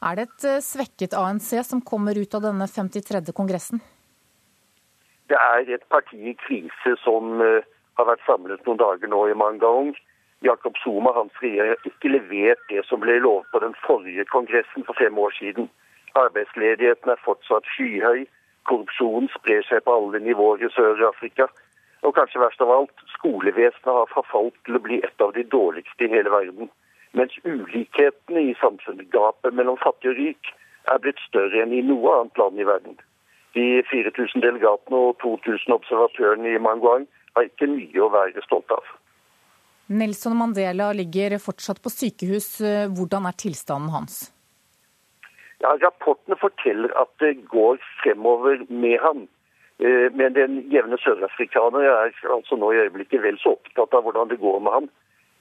[0.00, 3.34] Er det et eh, svekket ANC som kommer ut av denne 53.
[3.36, 3.82] kongressen?
[5.30, 7.60] Det er et parti i krise som uh,
[8.00, 9.92] har vært samlet noen dager nå i Mangaung.
[10.42, 14.86] Jakob Zuma hans regjering har ikke levert det som ble lovet på den forrige kongressen
[14.88, 15.68] for fem år siden.
[16.16, 18.24] Arbeidsledigheten er fortsatt skyhøy.
[18.68, 21.48] Korrupsjonen sprer seg på alle nivåer i Sør-Afrika.
[22.02, 26.06] Og kanskje verst av alt, skolevesenet har forfalt til å bli et av de dårligste
[26.06, 26.70] i hele verden.
[27.12, 30.52] Mens ulikhetene i samfunnet, gapet mellom fattig og rik,
[30.88, 32.96] er blitt større enn i noe annet land i verden.
[33.58, 37.04] De 4000 delegatene og 2000 observatørene i Manguang
[37.36, 38.88] har ikke mye å være stolte av.
[39.90, 42.60] Nelson Mandela ligger fortsatt på sykehus.
[42.94, 44.20] Hvordan er tilstanden hans?
[45.60, 49.26] Ja, Rapportene forteller at det går fremover med ham.
[49.80, 54.28] Eh, men den jevne sørafrikaner er altså nå i øyeblikket vel så opptatt av hvordan
[54.28, 54.88] det går med ham,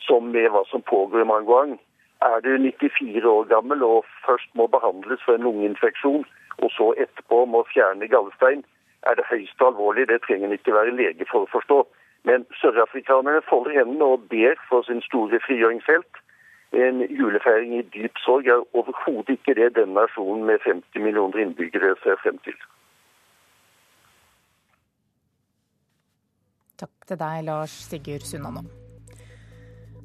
[0.07, 1.77] som med hva som pågår i Manguang.
[2.23, 6.25] Er du 94 år gammel og først må behandles for en lungeinfeksjon,
[6.63, 8.63] og så etterpå må fjerne gallestein,
[9.07, 10.07] er det høyst alvorlig.
[10.07, 11.79] Det trenger en ikke være lege for å forstå.
[12.23, 16.23] Men sørafrikanerne folder hendene og ber for sin store frigjøringshelt.
[16.73, 21.95] En julefeiring i dyp sorg er overhodet ikke det denne nasjonen med 50 millioner innbyggere
[22.03, 22.59] ser frem til.
[26.79, 28.88] Takk til deg, Lars Sigurd Sunnanå.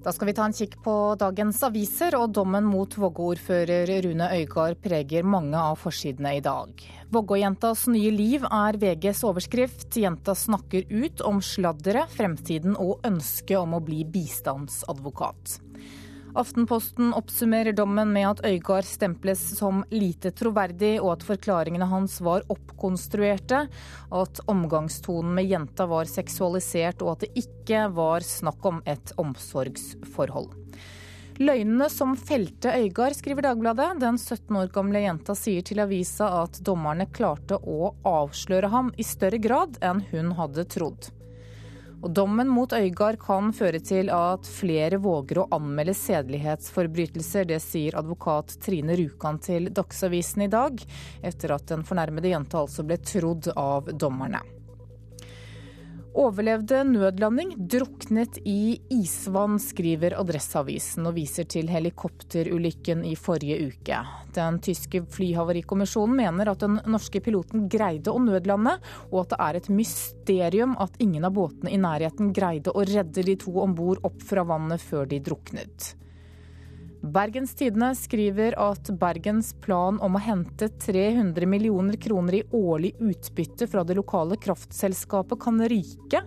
[0.05, 4.76] Da skal vi ta en kikk på dagens aviser, og dommen mot Vågå-ordfører Rune Øygard
[4.84, 6.76] preger mange av forsidene i dag.
[7.09, 9.96] Vågå-jentas nye liv er VGs overskrift.
[9.96, 15.57] Jenta snakker ut om sladderet, fremtiden og ønsket om å bli bistandsadvokat.
[16.35, 22.43] Aftenposten oppsummerer dommen med at Øygard stemples som lite troverdig, og at forklaringene hans var
[22.51, 23.61] oppkonstruerte,
[24.11, 30.51] at omgangstonen med jenta var seksualisert, og at det ikke var snakk om et omsorgsforhold.
[31.39, 33.93] Løgnene som felte Øygard, skriver Dagbladet.
[34.03, 39.07] Den 17 år gamle jenta sier til avisa at dommerne klarte å avsløre ham i
[39.07, 41.14] større grad enn hun hadde trodd.
[42.05, 47.46] Og dommen mot Øygard kan føre til at flere våger å anmelde sedelighetsforbrytelser.
[47.48, 50.84] Det sier advokat Trine Rjukan til Dagsavisen i dag,
[51.24, 54.42] etter at den fornærmede jenta altså ble trodd av dommerne.
[56.14, 63.98] Overlevde nødlanding, druknet i isvann, skriver Adresseavisen og viser til helikopterulykken i forrige uke.
[64.36, 68.76] Den tyske flyhavarikommisjonen mener at den norske piloten greide å nødlande,
[69.10, 73.26] og at det er et mysterium at ingen av båtene i nærheten greide å redde
[73.26, 75.96] de to om bord opp fra vannet før de druknet.
[77.05, 83.66] Bergens Tidende skriver at Bergens plan om å hente 300 millioner kroner i årlig utbytte
[83.68, 86.22] fra det lokale kraftselskapet kan ryke.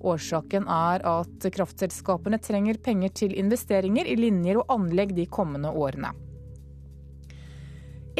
[0.00, 6.14] Årsaken er at kraftselskapene trenger penger til investeringer i linjer og anlegg de kommende årene.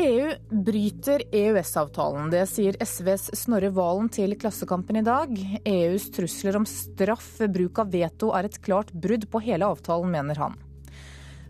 [0.04, 0.28] EU
[0.66, 2.28] bryter EØS-avtalen.
[2.34, 5.32] Det sier SVs Snorre Valen til Klassekampen i dag.
[5.64, 10.12] EUs trusler om straff ved bruk av veto er et klart brudd på hele avtalen,
[10.12, 10.63] mener han.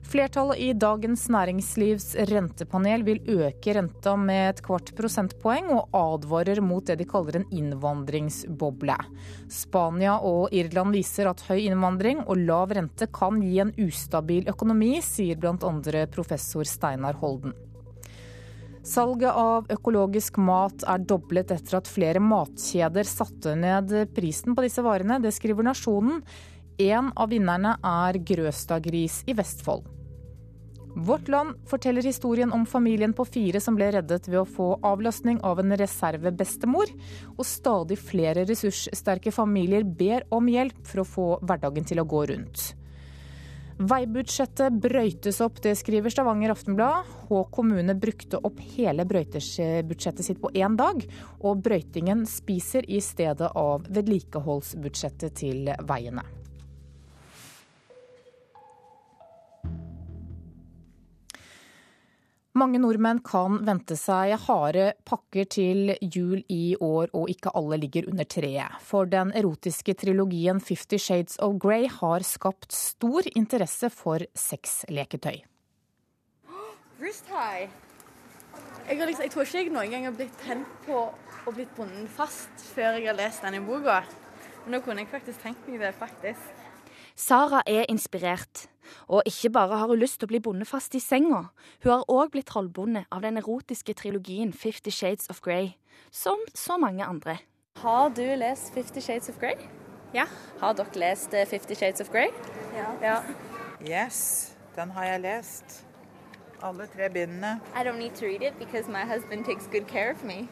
[0.05, 6.85] Flertallet i Dagens Næringslivs rentepanel vil øke renta med et kvart prosentpoeng, og advarer mot
[6.87, 8.97] det de kaller en innvandringsboble.
[9.51, 14.99] Spania og Irland viser at høy innvandring og lav rente kan gi en ustabil økonomi,
[15.03, 16.07] sier bl.a.
[16.13, 17.57] professor Steinar Holden.
[18.85, 24.85] Salget av økologisk mat er doblet etter at flere matkjeder satte ned prisen på disse
[24.85, 25.17] varene.
[25.25, 26.21] Det skriver Nasjonen.
[26.85, 29.94] En av vinnerne er Grøstad-gris i Vestfold.
[30.97, 35.41] Vårt Land forteller historien om familien på fire som ble reddet ved å få avlastning
[35.43, 36.93] av en reservebestemor.
[37.35, 42.23] Og stadig flere ressurssterke familier ber om hjelp for å få hverdagen til å gå
[42.31, 42.69] rundt.
[43.75, 47.11] Veibudsjettet brøytes opp, det skriver Stavanger Aftenblad.
[47.27, 51.03] Hå kommune brukte opp hele brøytebudsjettet sitt på én dag,
[51.43, 56.23] og brøytingen spiser i stedet av vedlikeholdsbudsjettet til veiene.
[62.55, 68.07] Mange nordmenn kan vente seg harde pakker til jul i år, og ikke alle ligger
[68.13, 68.77] under treet.
[68.79, 75.41] For den erotiske trilogien Fifty Shades of Grey har skapt stor interesse for sexleketøy.
[77.01, 77.27] Wrist.
[78.87, 81.75] Jeg, har liksom, jeg tror ikke jeg noen gang har blitt tent på og blitt
[81.75, 84.05] bundet fast før jeg har lest denne boka.
[84.63, 86.63] Men nå kunne jeg faktisk tenkt meg det, faktisk.
[87.19, 88.69] Sara er inspirert.
[89.09, 91.49] Og ikke bare har hun lyst til å bli bonde fast i senga,
[91.85, 95.75] hun har òg blitt trollbundet av den erotiske trilogien Fifty Shades of Grey,
[96.11, 97.39] som så mange andre.
[97.83, 99.57] Har du lest Fifty Shades of Grey?
[100.15, 100.27] Ja.
[100.61, 102.31] Har dere lest eh, Fifty Shades of Grey?
[102.77, 102.93] Ja.
[103.03, 103.17] ja.
[103.83, 105.81] Yes, den har jeg lest.
[106.63, 107.61] Alle tre bindene.
[107.75, 110.49] I don't need to read it because my husband takes good care of me.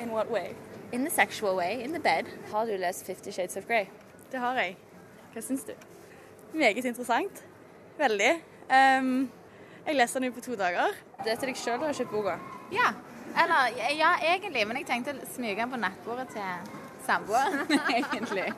[0.00, 0.54] In what way?
[0.92, 2.24] In the sexual way, in the bed.
[2.52, 3.86] Har du lest Fifty Shades of Grey?
[4.32, 4.76] Det har jeg.
[5.34, 5.72] Hva syns du?
[6.52, 7.44] Meget interessant.
[7.98, 8.32] Veldig.
[8.68, 9.30] Um,
[9.86, 10.96] jeg leser den jo på to dager.
[11.24, 12.36] Det er til deg sjøl du har kjøpt boka?
[12.72, 12.92] Ja.
[13.38, 14.66] Eller ja, egentlig.
[14.68, 16.76] Men jeg tenkte å smyge den på nattbordet til
[17.06, 17.64] samboeren,
[17.96, 18.50] egentlig.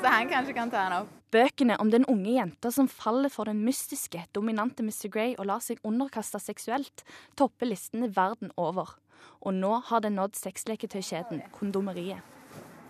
[0.00, 1.16] Så han kanskje kan ta den opp.
[1.30, 5.06] Bøkene om den unge jenta som faller for den mystiske, dominante Mr.
[5.12, 7.04] Grey og lar seg underkaste seksuelt,
[7.38, 8.96] topper listene verden over.
[9.40, 12.24] Og nå har den nådd sexleketøykjeden Kondomeriet.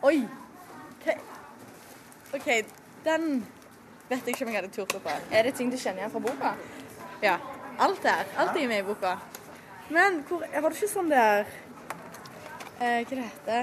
[0.07, 0.25] Oi!
[2.31, 2.49] OK,
[3.05, 3.43] den
[4.11, 5.17] vet jeg ikke om jeg hadde turt å på.
[5.31, 6.55] Er det ting du kjenner igjen fra boka?
[7.23, 7.37] Ja.
[7.81, 8.27] Alt der.
[8.41, 9.15] Alt er med i boka.
[9.91, 11.47] Men hvor, var det ikke sånn der
[12.79, 13.63] eh, Hva det heter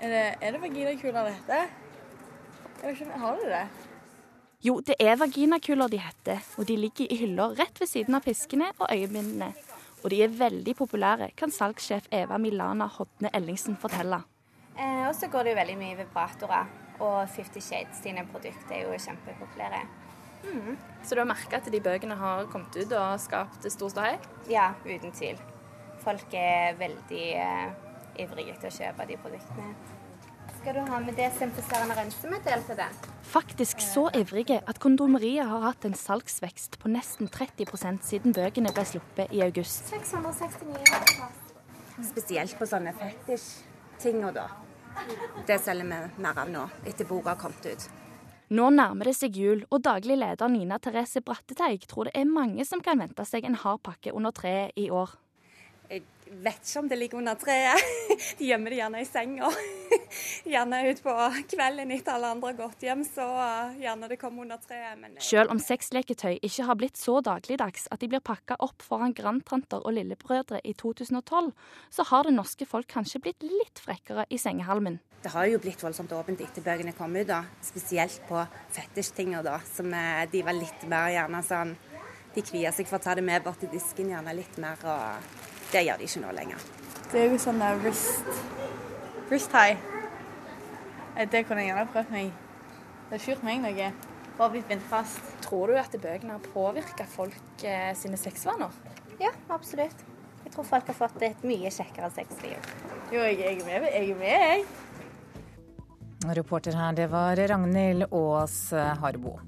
[0.00, 1.72] Er det, er det vaginakuler det heter?
[2.92, 3.64] Ikke, Har du det?
[4.62, 8.22] Jo, det er vaginakuler de heter, og de ligger i hyller rett ved siden av
[8.22, 9.50] piskene og øyebindene.
[10.02, 14.22] Og de er veldig populære, kan salgssjef Eva Milana Hodne Ellingsen fortelle.
[14.78, 16.70] Eh, og så går det jo veldig mye vibratorer.
[17.00, 19.82] Og Fifty Shades sine produkter er jo kjempepopulære.
[20.42, 20.76] Mm.
[21.02, 24.18] Så du har merka at de bøkene har kommet ut og skapt stor ståhei?
[24.50, 25.40] Ja, uten tvil.
[26.02, 27.74] Folk er veldig uh,
[28.18, 29.74] ivrige til å kjøpe de produktene.
[30.62, 32.98] Skal du ha med desinfiserende rensemiddel til den?
[33.32, 38.84] Faktisk så ivrige at Kondomeriet har hatt en salgsvekst på nesten 30% siden bøkene ble
[38.86, 39.90] sluppet i august.
[39.90, 44.46] 669 Spesielt på sånne fetisj-ting da.
[45.46, 47.88] Det selger vi mer av nå, etter boka har kommet ut.
[48.52, 52.66] Nå nærmer det seg jul, og daglig leder Nina Therese Bratteteig tror det er mange
[52.68, 55.14] som kan vente seg en hard pakke under treet i år.
[56.32, 57.82] Vet ikke om det ligger under treet.
[58.38, 59.50] De gjemmer det gjerne i senga.
[60.52, 61.12] Gjerne utpå
[61.52, 63.26] kvelden etter alle andre har gått hjem, så
[63.80, 64.96] gjerne det kommer under treet.
[65.00, 65.18] Men...
[65.18, 69.12] Eh, Selv om sexleketøy ikke har blitt så dagligdags at de blir pakka opp foran
[69.16, 71.52] grandtanter og lillebrødre i 2012,
[71.92, 75.02] så har det norske folk kanskje blitt litt frekkere i sengehalmen.
[75.22, 77.44] Det har jo blitt voldsomt åpent etter bøkene kom ut, da.
[77.62, 78.40] Spesielt på
[78.72, 79.60] fetisjtinger, da.
[79.68, 81.76] Som eh, de var litt mer gjerne sånn
[82.32, 85.41] De kvier seg for å ta det med bort til disken gjerne litt mer, og
[85.72, 86.64] det gjør de ikke nå lenger.
[87.12, 88.24] Det er jo sånn wrist
[89.32, 89.78] Wrist high.
[91.16, 92.32] Eh, det kunne jeg gjerne prøvd meg.
[93.08, 93.86] Det har fyrt meg noe.
[94.36, 95.20] Bare blitt bindt fast.
[95.44, 98.72] Tror du at bøkene har påvirka folk eh, sine sexvaner?
[99.20, 100.04] Ja, absolutt.
[100.42, 102.72] Jeg tror folk har fått et mye kjekkere sexliv.
[103.12, 104.10] Jo, jeg, jeg er med, jeg.
[104.10, 104.66] Er med, jeg.
[106.36, 108.58] Reporter her, det var Ragnhild Aas
[109.00, 109.38] Harbo.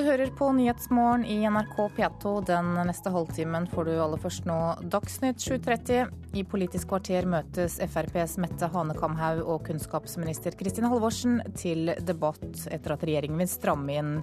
[0.00, 2.30] Du hører på Nyhetsmorgen i NRK P2.
[2.48, 4.54] Den neste halvtimen får du aller først nå
[4.88, 6.06] Dagsnytt 7.30.
[6.40, 13.04] I Politisk kvarter møtes FrPs Mette Hanekamhaug og kunnskapsminister Kristin Halvorsen til debatt etter at
[13.04, 14.14] regjeringen vil stramme inn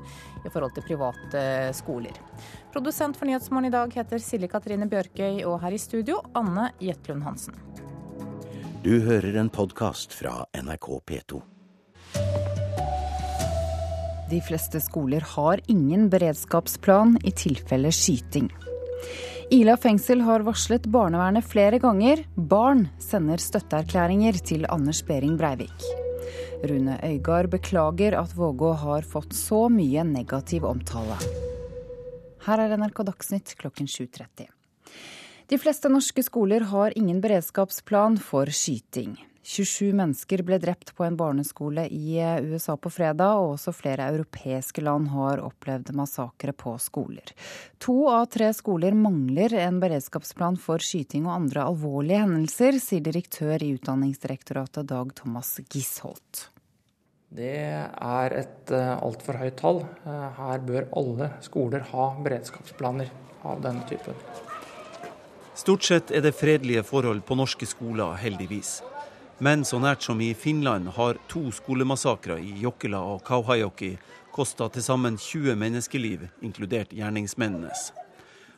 [0.42, 1.44] i forhold til private
[1.78, 2.18] skoler.
[2.74, 7.22] Produsent for Nyhetsmorgen i dag heter Silje Katrine Bjørkøy, og her i studio Anne Jetlund
[7.28, 7.62] Hansen.
[8.82, 11.44] Du hører en podkast fra NRK P2.
[14.30, 18.50] De fleste skoler har ingen beredskapsplan i tilfelle skyting.
[19.56, 22.26] Ila fengsel har varslet barnevernet flere ganger.
[22.36, 25.86] Barn sender støtteerklæringer til Anders Behring Breivik.
[26.68, 31.16] Rune Øygard beklager at Vågå har fått så mye negativ omtale.
[32.48, 34.50] Her er NRK Dagsnytt klokken 7.30.
[35.48, 39.16] De fleste norske skoler har ingen beredskapsplan for skyting.
[39.48, 44.84] 27 mennesker ble drept på en barneskole i USA på fredag, og også flere europeiske
[44.84, 47.32] land har opplevd massakre på skoler.
[47.80, 53.64] To av tre skoler mangler en beredskapsplan for skyting og andre alvorlige hendelser, sier direktør
[53.64, 56.50] i Utdanningsdirektoratet Dag Thomas Gisholt.
[57.32, 59.82] Det er et eh, altfor høyt tall.
[60.04, 63.16] Eh, her bør alle skoler ha beredskapsplaner
[63.48, 64.16] av denne typen.
[65.56, 68.78] Stort sett er det fredelige forhold på norske skoler, heldigvis.
[69.40, 73.92] Men så nært som i Finland har to skolemassakrer i Jokkela og Kauhajoki
[74.34, 77.92] kosta til sammen 20 menneskeliv, inkludert gjerningsmennenes.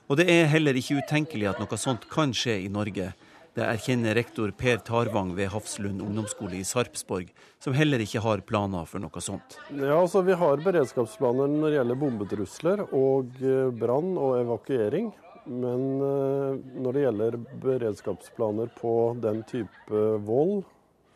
[0.08, 3.12] Og det er heller ikke utenkelig at noe sånt kan skje i Norge.
[3.60, 7.28] Det erkjenner rektor Per Tarvang ved Hafslund ungdomsskole i Sarpsborg,
[7.60, 9.60] som heller ikke har planer for noe sånt.
[9.76, 15.12] Ja, altså Vi har beredskapsplaner når det gjelder bombetrusler og eh, brann og evakuering.
[15.46, 20.64] Men eh, når det gjelder beredskapsplaner på den type vold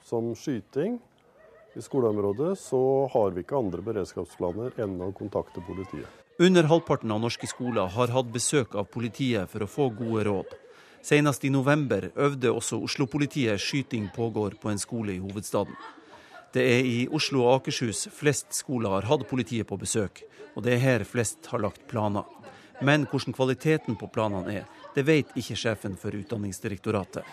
[0.04, 1.00] som skyting
[1.74, 6.10] i skoleområdet, så har vi ikke andre beredskapsplaner enn å kontakte politiet.
[6.42, 10.54] Under halvparten av norske skoler har hatt besøk av politiet for å få gode råd.
[11.04, 15.76] Senest i november øvde også Oslo-politiet skyting pågår på en skole i hovedstaden.
[16.54, 20.78] Det er i Oslo og Akershus flest skoler har hatt politiet på besøk, og det
[20.78, 22.26] er her flest har lagt planer.
[22.84, 27.24] Men hvordan kvaliteten på planene er, det vet ikke sjefen for Utdanningsdirektoratet.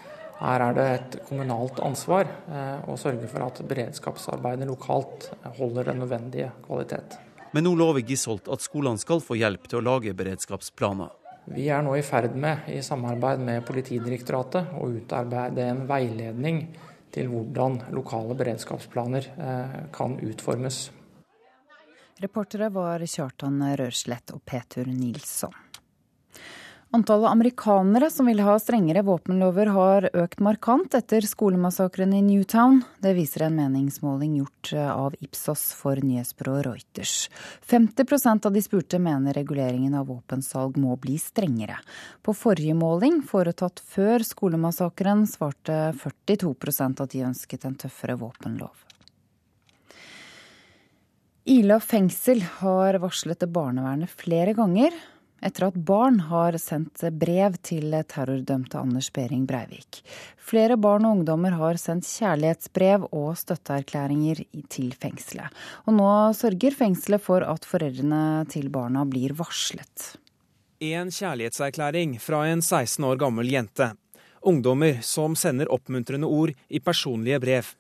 [0.40, 5.28] Her er det et kommunalt ansvar eh, å sørge for at beredskapsarbeidet lokalt
[5.58, 7.18] holder den nødvendige kvalitet.
[7.52, 11.10] Men nå lover Gisholt at skolene skal få hjelp til å lage beredskapsplaner.
[11.50, 16.62] Vi er nå i ferd med, i samarbeid med Politidirektoratet, å utarbeide en veiledning
[17.10, 20.86] til hvordan lokale beredskapsplaner eh, kan utformes.
[22.20, 25.54] Reportere var Kjartan Rørslett og Petur Nilsson.
[26.92, 32.82] Antallet amerikanere som vil ha strengere våpenlover har økt markant etter skolemassakren i Newtown.
[33.00, 37.14] Det viser en meningsmåling gjort av Ipsos for nyhetsbyrået Reuters.
[37.70, 41.78] 50% av de spurte mener reguleringen av våpensalg må bli strengere.
[42.20, 48.89] På forrige måling, foretatt før skolemassakren, svarte 42% at de ønsket en tøffere våpenlov.
[51.50, 54.94] Ila fengsel har varslet barnevernet flere ganger
[55.42, 59.98] etter at barn har sendt brev til terrordømte Anders Behring Breivik.
[60.38, 65.50] Flere barn og ungdommer har sendt kjærlighetsbrev og støtteerklæringer til fengselet.
[65.90, 70.12] Og nå sørger fengselet for at foreldrene til barna blir varslet.
[70.78, 73.90] En kjærlighetserklæring fra en 16 år gammel jente.
[74.46, 77.74] Ungdommer som sender oppmuntrende ord i personlige brev.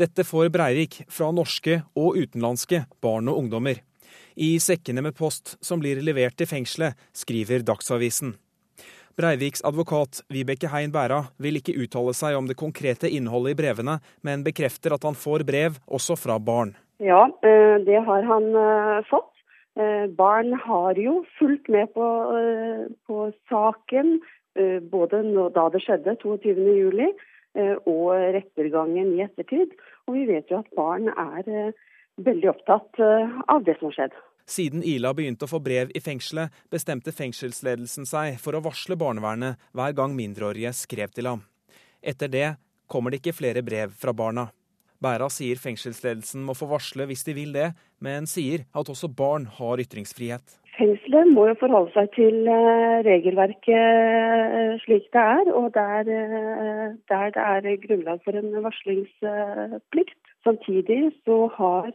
[0.00, 3.82] Dette får Breivik fra norske og utenlandske barn og ungdommer.
[4.32, 8.32] I sekkene med post som blir levert til fengselet, skriver Dagsavisen.
[9.20, 13.98] Breiviks advokat Vibeke Hein Bæra vil ikke uttale seg om det konkrete innholdet i brevene,
[14.24, 16.72] men bekrefter at han får brev også fra barn.
[16.96, 19.34] Ja, eh, det har han eh, fått.
[19.76, 22.06] Eh, barn har jo fulgt med på,
[23.04, 24.16] på saken,
[24.90, 25.20] både
[25.54, 27.12] da det skjedde 22.07
[27.58, 29.72] og rettergangen i ettertid.
[30.06, 31.72] Og vi vet jo at barn er
[32.20, 34.18] veldig opptatt av det som har skjedd.
[34.50, 39.60] Siden Ila begynte å få brev i fengselet, bestemte fengselsledelsen seg for å varsle barnevernet
[39.76, 41.44] hver gang mindreårige skrev til ham.
[42.02, 42.48] Etter det
[42.90, 44.48] kommer det ikke flere brev fra barna.
[45.00, 47.70] Bæra sier fengselsledelsen må få varsle hvis de vil det,
[48.04, 50.42] men sier at også barn har ytringsfrihet.
[50.80, 56.86] Fengselet må jo forholde seg til eh, regelverket eh, slik det er, og der, eh,
[57.12, 57.42] der det
[57.74, 60.16] er grunnlag for en varslingsplikt.
[60.46, 61.90] Samtidig så har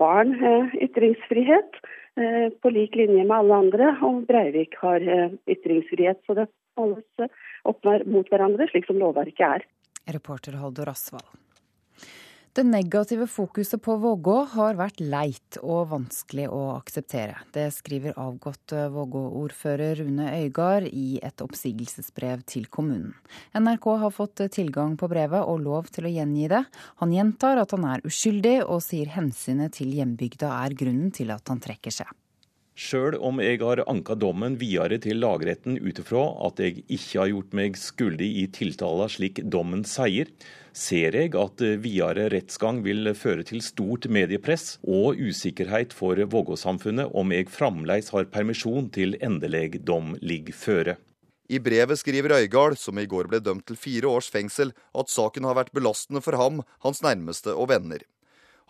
[0.00, 0.32] barn
[0.80, 1.76] ytringsfrihet
[2.64, 5.04] på lik linje med alle andre, og Breivik har
[5.44, 6.22] ytringsfrihet.
[6.24, 6.48] Så det
[6.80, 7.28] holdes
[7.68, 9.68] opp mot hverandre, slik som lovverket er.
[10.16, 11.28] Reporter Haldor Asvald.
[12.52, 17.36] Det negative fokuset på Vågå har vært leit og vanskelig å akseptere.
[17.54, 23.12] Det skriver avgått Vågå-ordfører Rune Øygard i et oppsigelsesbrev til kommunen.
[23.54, 26.64] NRK har fått tilgang på brevet og lov til å gjengi det.
[26.98, 31.46] Han gjentar at han er uskyldig, og sier hensynet til hjembygda er grunnen til at
[31.54, 32.10] han trekker seg.
[32.80, 37.28] Sjøl om jeg har anka dommen videre til lagretten ut ifra at jeg ikke har
[37.28, 40.30] gjort meg skyldig i tiltala slik dommen sier,
[40.72, 47.34] ser jeg at videre rettsgang vil føre til stort mediepress og usikkerhet for Vågå-samfunnet om
[47.36, 50.94] jeg fremdeles har permisjon til endelig dom ligger føre.
[51.52, 55.44] I brevet skriver Øygard, som i går ble dømt til fire års fengsel, at saken
[55.44, 58.06] har vært belastende for ham, hans nærmeste og venner.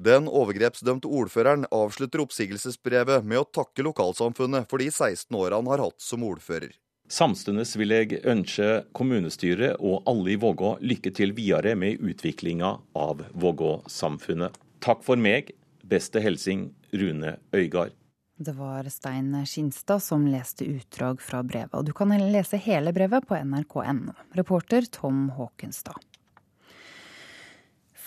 [0.01, 5.83] Den overgrepsdømte ordføreren avslutter oppsigelsesbrevet med å takke lokalsamfunnet for de 16 åra han har
[5.85, 6.73] hatt som ordfører.
[7.11, 13.25] Samtidig vil jeg ønske kommunestyret og alle i Vågå lykke til videre med utviklinga av
[13.35, 14.57] Vågå-samfunnet.
[14.81, 15.51] Takk for meg.
[15.85, 17.93] Beste hilsing Rune Øygard.
[18.41, 23.27] Det var Stein Skinstad som leste utdrag fra brevet, og du kan lese hele brevet
[23.29, 24.15] på nrk.no.
[24.39, 25.99] Reporter Tom Håkenstad.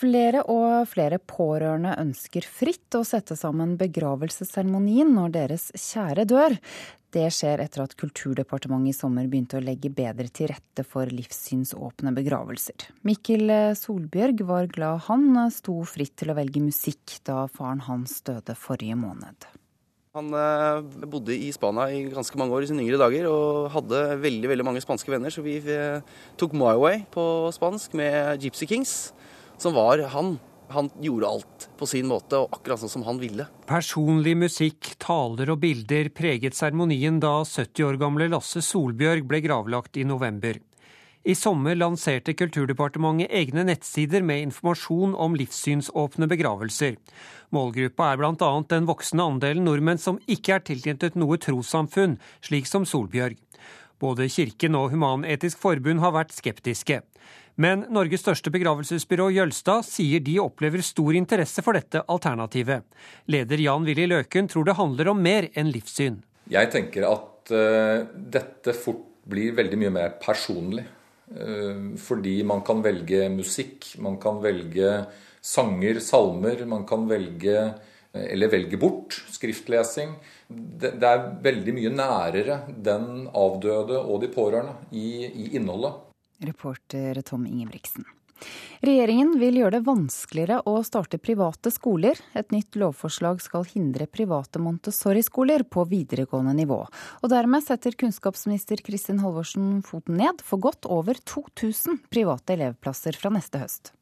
[0.03, 6.57] Flere og flere pårørende ønsker fritt å sette sammen begravelsesseremonien når deres kjære dør.
[7.13, 12.11] Det skjer etter at Kulturdepartementet i sommer begynte å legge bedre til rette for livssynsåpne
[12.17, 12.89] begravelser.
[13.07, 18.59] Mikkel Solbjørg var glad han sto fritt til å velge musikk da faren hans døde
[18.59, 19.47] forrige måned.
[20.19, 24.03] Han eh, bodde i Spania i ganske mange år i sine yngre dager og hadde
[24.21, 26.03] veldig veldig mange spanske venner, så vi eh,
[26.37, 27.23] tok My Way på
[27.55, 29.13] spansk med Gypsy Kings,
[29.57, 30.35] som var han.
[30.73, 33.45] Han gjorde alt på sin måte, og akkurat sånn som han ville.
[33.69, 39.99] Personlig musikk, taler og bilder preget seremonien da 70 år gamle Lasse Solbjørg ble gravlagt
[40.01, 40.57] i november.
[41.23, 46.97] I sommer lanserte Kulturdepartementet egne nettsider med informasjon om livssynsåpne begravelser.
[47.55, 48.49] Målgruppa er bl.a.
[48.73, 53.37] den voksende andelen nordmenn som ikke er tilknyttet noe trossamfunn, slik som Solbjørg.
[54.03, 56.99] Både Kirken og Human-Etisk Forbund har vært skeptiske.
[57.55, 62.81] Men Norges største begravelsesbyrå, Jølstad, sier de opplever stor interesse for dette alternativet.
[63.29, 66.17] Leder Jan Willy Løken tror det handler om mer enn livssyn.
[66.49, 70.85] Jeg tenker at uh, dette fort blir veldig mye mer personlig.
[71.33, 75.05] Eh, fordi man kan velge musikk, man kan velge
[75.41, 80.13] sanger, salmer, man kan velge eh, eller velge bort skriftlesing.
[80.49, 86.02] Det, er veldig mye nærere den avdøde og de pårørende i innholdet.
[86.45, 88.05] Reporter Tom Ingebrigtsen.
[88.83, 92.19] Regjeringen vil gjøre det vanskeligere å starte private skoler.
[92.35, 96.81] Et nytt lovforslag skal hindre private Montessori-skoler på videregående nivå.
[97.21, 103.31] Og dermed setter kunnskapsminister Kristin Halvorsen foten ned for godt over 2000 private elevplasser fra
[103.33, 103.93] neste høst.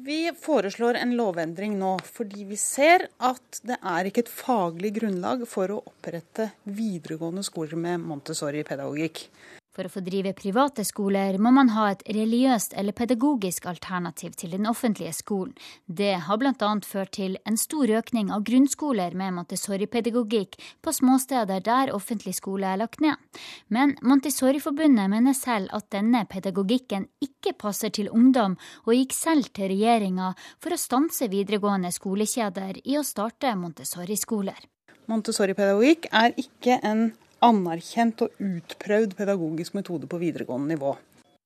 [0.00, 5.42] Vi foreslår en lovendring nå fordi vi ser at det er ikke et faglig grunnlag
[5.50, 9.26] for å opprette videregående skoler med Montessori-pedagogikk.
[9.70, 14.56] For å få drive private skoler må man ha et religiøst eller pedagogisk alternativ til
[14.56, 15.52] den offentlige skolen.
[15.86, 16.70] Det har bl.a.
[16.82, 22.82] ført til en stor økning av grunnskoler med Montessori-pedagogikk på småsteder der offentlig skole er
[22.82, 23.14] lagt ned.
[23.70, 28.58] Men Montessori-forbundet mener selv at denne pedagogikken ikke passer til ungdom,
[28.90, 34.58] og gikk selv til regjeringa for å stanse videregående skolekjeder i å starte Montessori-skoler.
[35.10, 37.12] Montessori-pedagogikk er ikke en
[37.44, 40.96] anerkjent og utprøvd pedagogisk metode på videregående nivå.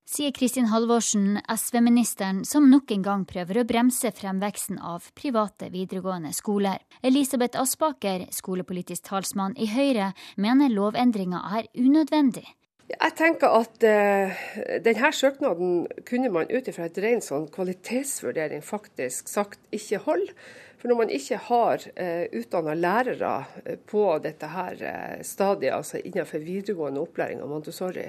[0.05, 6.35] Sier Kristin Halvorsen, SV-ministeren, som nok en gang prøver å bremse fremveksten av private videregående
[6.37, 6.83] skoler.
[7.01, 12.45] Elisabeth Aspaker, skolepolitisk talsmann i Høyre, mener lovendringa er unødvendig.
[12.93, 14.45] Jeg tenker at uh,
[14.85, 20.37] denne søknaden kunne man ut ifra et rent sånn kvalitetsvurdering faktisk sagt ikke holder.
[20.85, 23.29] For når man ikke har eh, utdanna lærere
[23.65, 28.05] eh, på dette her eh, stadiet, altså innenfor videregående opplæring av Montessori,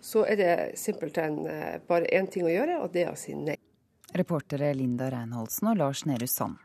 [0.00, 3.34] så er det simpelthen eh, bare én ting å gjøre, og det er å si
[3.36, 3.58] nei.
[4.16, 6.56] Reportere Linda Reinholdsen og Lars Nehru Sand.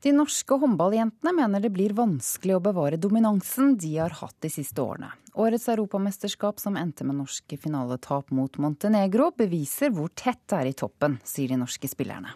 [0.00, 4.80] De norske håndballjentene mener det blir vanskelig å bevare dominansen de har hatt de siste
[4.80, 5.12] årene.
[5.36, 10.76] Årets europamesterskap som endte med norske finaletap mot Montenegro, beviser hvor tett det er i
[10.80, 12.32] toppen, sier de norske spillerne.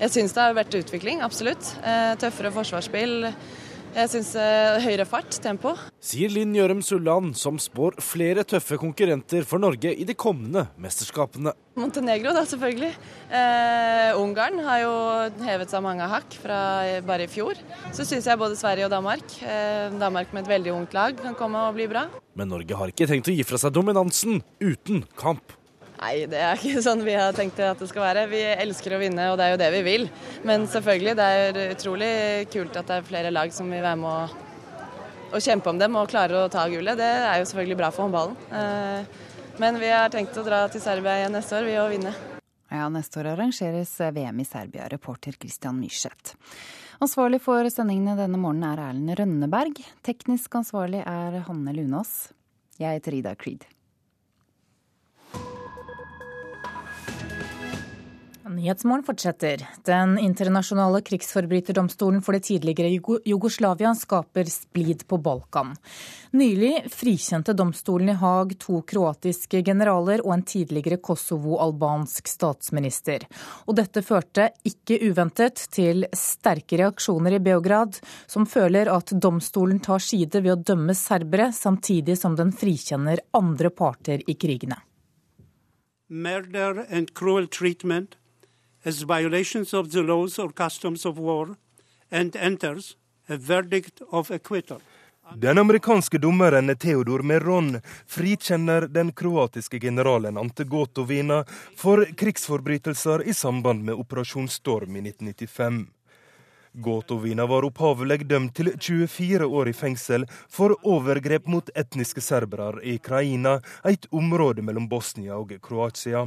[0.00, 1.70] Jeg syns det har vært utvikling, absolutt.
[1.82, 3.30] Eh, tøffere forsvarsspill.
[3.96, 5.70] Jeg syns eh, høyere fart, tempo.
[6.04, 11.54] Sier Linn Gjørum Sulland, som spår flere tøffe konkurrenter for Norge i de kommende mesterskapene.
[11.80, 12.92] Montenegro, da, selvfølgelig.
[13.32, 14.92] Eh, Ungarn har jo
[15.46, 16.60] hevet seg mange hakk fra
[17.08, 17.56] bare i fjor.
[17.96, 21.38] Så syns jeg både Sverige og Danmark, eh, Danmark med et veldig ungt lag, kan
[21.38, 22.04] komme og bli bra.
[22.36, 25.56] Men Norge har ikke tenkt å gi fra seg dominansen uten kamp.
[25.96, 28.26] Nei, det er ikke sånn vi har tenkt at det skal være.
[28.28, 30.08] Vi elsker å vinne, og det er jo det vi vil.
[30.48, 32.10] Men selvfølgelig, det er utrolig
[32.52, 34.36] kult at det er flere lag som vil være med
[35.32, 36.98] å, kjempe om dem og klare å ta gullet.
[37.00, 38.36] Det er jo selvfølgelig bra for håndballen.
[38.60, 39.24] Eh,
[39.60, 42.12] men vi har tenkt å dra til Serbia igjen neste år, vi å vinne.
[42.72, 46.34] Ja, neste år arrangeres VM i Serbia, reporter Christian Myrseth.
[47.04, 49.80] Ansvarlig for sendingene denne morgenen er Erlend Rønneberg.
[50.06, 52.30] Teknisk ansvarlig er Hanne Lunås.
[52.80, 53.64] Jeg heter Ida Creed.
[58.48, 59.66] Nyhetsmorgen fortsetter.
[59.84, 65.76] Den internasjonale krigsforbryterdomstolen for det tidligere Jugoslavia skaper splid på Balkan.
[66.30, 73.24] Nylig frikjente domstolen i Haag to kroatiske generaler og en tidligere kosovo-albansk statsminister.
[73.66, 77.98] Og dette førte, ikke uventet, til sterke reaksjoner i Beograd,
[78.30, 83.72] som føler at domstolen tar side ved å dømme serbere, samtidig som den frikjenner andre
[83.74, 84.78] parter i krigene.
[86.06, 88.14] Murder and cruel treatment
[88.86, 91.56] as violations of the laws or customs of war
[92.10, 92.96] and enters
[93.28, 94.80] a verdict of acquittal.
[95.34, 101.44] Den amerikanske dommeren Theodor Meron frikjenner den kroatiske generalen Ante Gotovina
[101.76, 105.86] for krigsforbrytelser i samband med Operasjon Storm i 1995.
[106.72, 112.98] Gotovina var opphavlig dømt til 24 år i fengsel for overgrep mot etniske serbere i
[112.98, 116.26] Kraina, et område mellom Bosnia og Kroatia.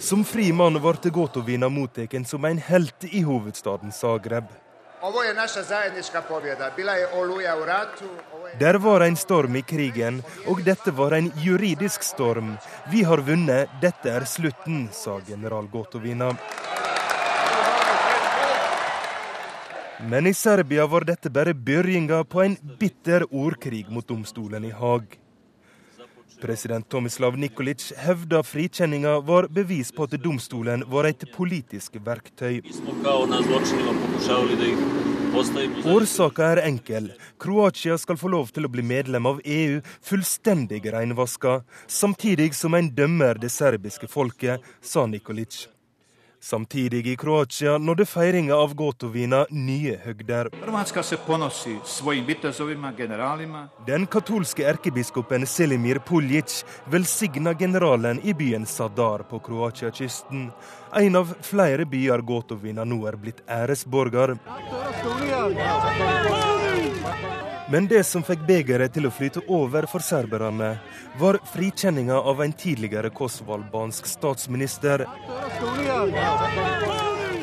[0.00, 4.48] Som fri mann ble Gotovina mottatt som en helt i hovedstaden Zagreb.
[8.58, 12.56] Der var en storm i krigen, og dette var en juridisk storm.
[12.92, 16.32] Vi har vunnet, dette er slutten, sa general Gotovina.
[20.08, 25.20] Men i Serbia var dette bare begynnelsen på en bitter ordkrig mot domstolen i Haag.
[26.40, 32.60] President Tomislav Nikolic hevda frikjenninga var bevis på at domstolen var et politisk verktøy.
[35.94, 37.10] Årsaka er enkel.
[37.38, 42.90] Kroatia skal få lov til å bli medlem av EU fullstendig reinvaska, samtidig som en
[42.94, 45.68] dømmer det serbiske folket, sa Nikolic.
[46.42, 50.48] Samtidig i Kroatia nådde feiringa av Gotovina nye høgder.
[53.86, 60.48] Den katolske erkebiskopen Selimir Puljic velsigna generalen i byen Sadar på Kroatia-kysten.
[60.96, 64.38] En av flere byer Gotovina nå er blitt æresborger.
[67.70, 70.72] Men det som fikk begeret til å flyte over for serberne,
[71.22, 75.04] var frikjenninga av en tidligere kosovo-albansk statsminister.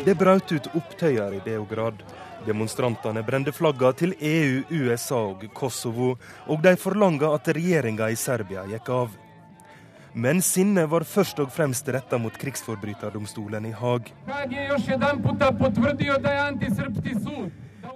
[0.03, 2.03] Det brøt ut opptøyer i Beograd.
[2.47, 6.17] Demonstrantene brente flagga til EU, USA og Kosovo,
[6.47, 9.15] og de forlanga at regjeringa i Serbia gikk av.
[10.11, 14.11] Men sinnet var først og fremst retta mot krigsforbryterdomstolen i Haag.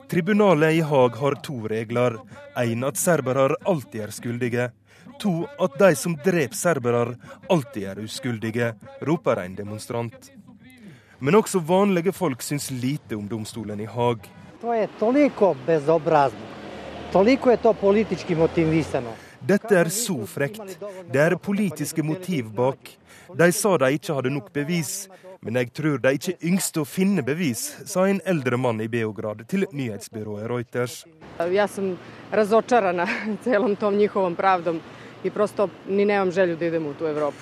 [0.10, 2.18] Tribunalet i Haag har to regler.
[2.58, 4.70] Én at serbere alltid er skyldige.
[5.22, 7.16] To at de som dreper serbere,
[7.50, 8.74] alltid er uskyldige,
[9.08, 10.32] roper en demonstrant.
[11.20, 14.26] Men også vanlige folk syns lite om domstolen i Haag.
[19.42, 20.78] Dette er så frekt.
[21.12, 22.98] Det er politiske motiv bak.
[23.38, 25.08] De sa de ikke hadde nok bevis,
[25.42, 29.42] men jeg tror de ikke yngste å finne bevis, sa en eldre mann i Beograd
[29.50, 31.00] til nyhetsbyrået Reuters.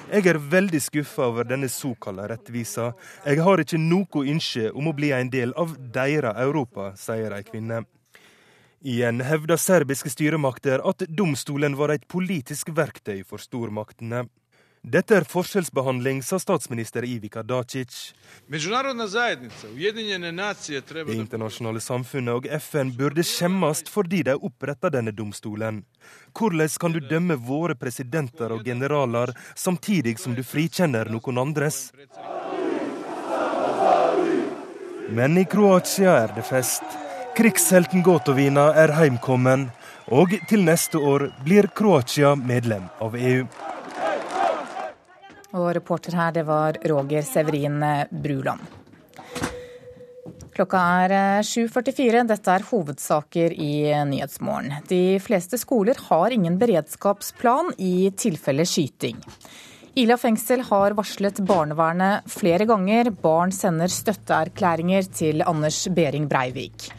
[0.15, 2.89] Jeg er veldig skuffa over denne såkalte rettvisa.
[3.25, 7.45] Jeg har ikke noe ønske om å bli en del av deres Europa, sier ei
[7.47, 7.83] kvinne.
[8.79, 14.25] Igjen hevder serbiske styremakter at domstolen var et politisk verktøy for stormaktene.
[14.81, 18.13] Dette er forskjellsbehandling, sa statsminister Ivica Dacic.
[18.47, 18.61] Det
[21.15, 25.83] internasjonale samfunnet og FN burde skjemmes fordi de oppretta denne domstolen.
[26.31, 31.91] Hvordan kan du dømme våre presidenter og generaler samtidig som du frikjenner noen andres?
[35.09, 36.83] Men i Kroatia er det fest.
[37.35, 39.69] Krigshelten Gotovina er heimkommen,
[40.07, 43.43] og til neste år blir Kroatia medlem av EU.
[45.57, 47.81] Og reporter her, det var Roger Severin
[48.11, 48.61] Bruland.
[50.59, 51.13] Klokka er
[51.47, 52.25] 7.44.
[52.27, 53.73] Dette er hovedsaker i
[54.09, 54.73] Nyhetsmorgen.
[54.89, 59.21] De fleste skoler har ingen beredskapsplan i tilfelle skyting.
[59.99, 63.09] Ila fengsel har varslet barnevernet flere ganger.
[63.23, 66.91] Barn sender støtteerklæringer til Anders Behring Breivik.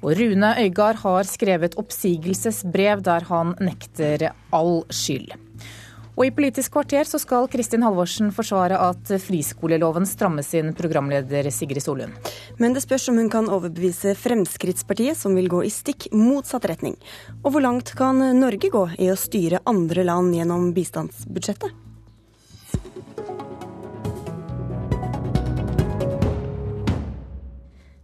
[0.00, 5.34] Og Rune Øygard har skrevet oppsigelsesbrev der han nekter all skyld.
[6.20, 11.80] Og i Politisk kvarter så skal Kristin Halvorsen forsvare at friskoleloven strammes inn, programleder Sigrid
[11.80, 12.12] Solund.
[12.60, 16.98] Men det spørs om hun kan overbevise Fremskrittspartiet, som vil gå i stikk motsatt retning.
[17.40, 21.72] Og hvor langt kan Norge gå i å styre andre land gjennom bistandsbudsjettet?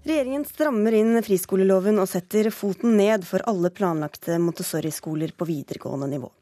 [0.09, 6.33] Regjeringen strammer inn friskoleloven og setter foten ned for alle planlagte Montessori-skoler på videregående nivå.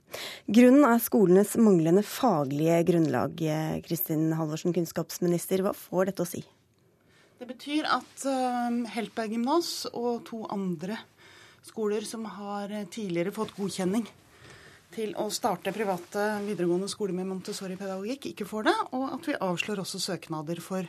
[0.47, 3.41] Grunnen er skolenes manglende faglige grunnlag.
[3.87, 6.45] Kristin Halvorsen, kunnskapsminister, hva får dette å si?
[7.41, 11.01] Det betyr at uh, Heltberg gymnas og to andre
[11.65, 14.05] skoler som har tidligere fått godkjenning
[14.95, 18.75] til å starte private videregående skoler med Montessori-pedagogikk, ikke får det.
[18.97, 20.89] Og at vi avslår også søknader for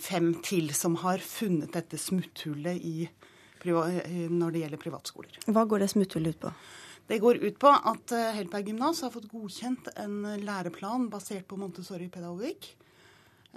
[0.00, 3.08] fem til som har funnet dette smutthullet i,
[3.64, 5.40] når det gjelder privatskoler.
[5.52, 6.52] Hva går det smutthullet ut på?
[7.10, 12.68] Det går ut på at Helberg gymnas har fått godkjent en læreplan basert på Montessori-pedagogikk.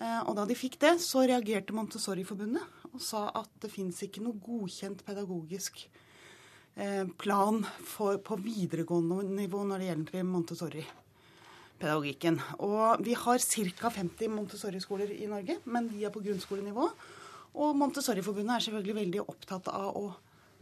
[0.02, 4.24] Eh, og da de fikk det, så reagerte Montessori-forbundet og sa at det fins ikke
[4.26, 5.84] noe godkjent pedagogisk
[6.76, 10.84] eh, plan for, på videregående nivå når det gjelder Montessori
[11.82, 12.40] pedagogikken.
[12.66, 13.94] Og vi har ca.
[14.02, 16.90] 50 Montessori-skoler i Norge, men de er på grunnskolenivå.
[17.54, 20.08] Og Montessori-forbundet er selvfølgelig veldig opptatt av å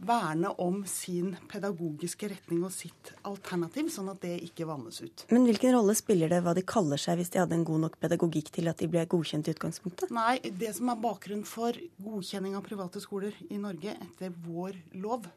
[0.02, 5.24] verne om sin pedagogiske retning og sitt alternativ, sånn at det ikke vannes ut.
[5.30, 7.98] Men hvilken rolle spiller det hva de kaller seg hvis de hadde en god nok
[8.02, 10.14] pedagogikk til at de ble godkjent i utgangspunktet?
[10.14, 15.30] Nei, det som er bakgrunnen for godkjenning av private skoler i Norge etter vår lov,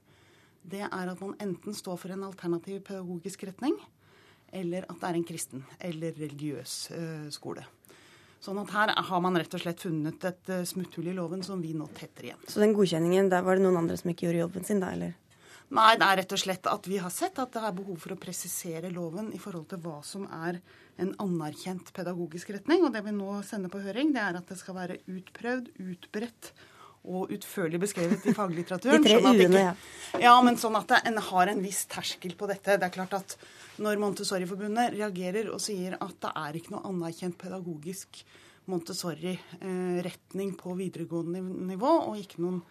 [0.66, 3.78] det er at man enten står for en alternativ pedagogisk retning,
[4.56, 7.66] eller at det er en kristen eller religiøs uh, skole.
[8.46, 11.62] Sånn at her har man rett og slett funnet et uh, smutthull i loven som
[11.64, 12.44] vi nå tetter igjen.
[12.46, 15.16] Så den godkjenningen, der var det noen andre som ikke gjorde jobben sin, da, eller?
[15.74, 18.14] Nei, det er rett og slett at vi har sett at det er behov for
[18.14, 20.60] å presisere loven i forhold til hva som er
[21.02, 22.86] en anerkjent pedagogisk retning.
[22.86, 26.52] Og det vi nå sender på høring, det er at det skal være utprøvd, utbredt
[27.06, 29.04] og utførlig beskrevet i faglitteraturen.
[29.04, 29.76] De tre sånn uene, ja.
[30.22, 32.78] Ja, men sånn at en har en viss terskel på dette.
[32.80, 33.38] Det er klart at
[33.84, 38.24] når Montessori-forbundet reagerer og sier at det er ikke noe anerkjent pedagogisk
[38.72, 42.64] Montessori-retning på videregående nivå, og ikke noen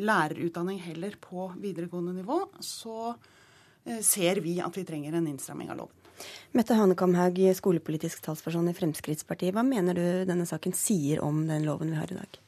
[0.00, 5.82] lærerutdanning heller på videregående nivå, så eh, ser vi at vi trenger en innstramming av
[5.82, 6.00] loven.
[6.54, 9.54] Mette Hanekamhaug, skolepolitisk talsperson i Fremskrittspartiet.
[9.54, 12.43] Hva mener du denne saken sier om den loven vi har i dag?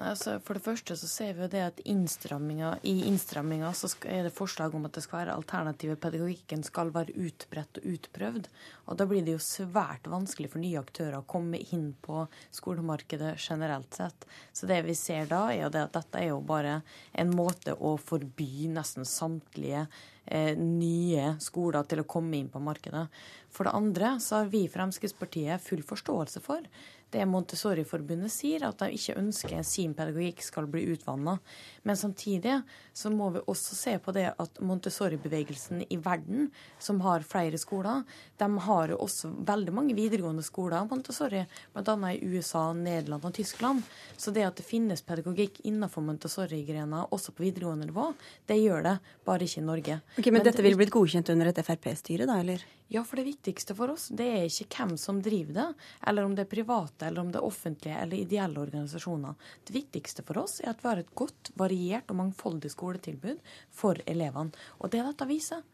[0.00, 4.72] Altså, for det første så ser vi jo det at i innstramminga er det forslag
[4.74, 8.48] om at det skal være alternative pedagogikken skal være utbredt og utprøvd.
[8.88, 12.24] Og da blir det jo svært vanskelig for nye aktører å komme inn på
[12.56, 14.24] skolemarkedet generelt sett.
[14.52, 16.80] Så det vi ser da, er jo det at dette er jo bare
[17.12, 19.84] en måte å forby nesten samtlige
[20.56, 23.08] nye skoler til å komme inn på markedet.
[23.52, 26.62] For det andre så har vi i Fremskrittspartiet full forståelse for
[27.12, 31.36] det Montessori-forbundet sier, at de ikke ønsker sin pedagogikk skal bli utvanna.
[31.84, 32.60] Men samtidig
[32.96, 36.48] så må vi også se på det at Montessori-bevegelsen i verden,
[36.80, 38.06] som har flere skoler,
[38.40, 41.44] de har jo også veldig mange videregående skoler av Montessori,
[41.74, 41.96] bl.a.
[42.12, 43.84] i USA, Nederland og Tyskland.
[44.16, 48.12] Så det at det finnes pedagogikk innenfor Montessori-grena også på videregående nivå,
[48.48, 48.96] det gjør det,
[49.28, 50.00] bare ikke i Norge.
[50.18, 52.60] Ok, Men, men dette vil blitt godkjent under et Frp-styre, da, eller?
[52.92, 55.66] Ja, for det viktigste for oss det er ikke hvem som driver det,
[56.10, 59.38] eller om det er private, eller om det er offentlige eller ideelle organisasjoner.
[59.64, 63.40] Det viktigste for oss er at vi har et godt, variert og mangfoldig skoletilbud
[63.72, 64.52] for elevene.
[64.84, 65.64] Og det dette viser,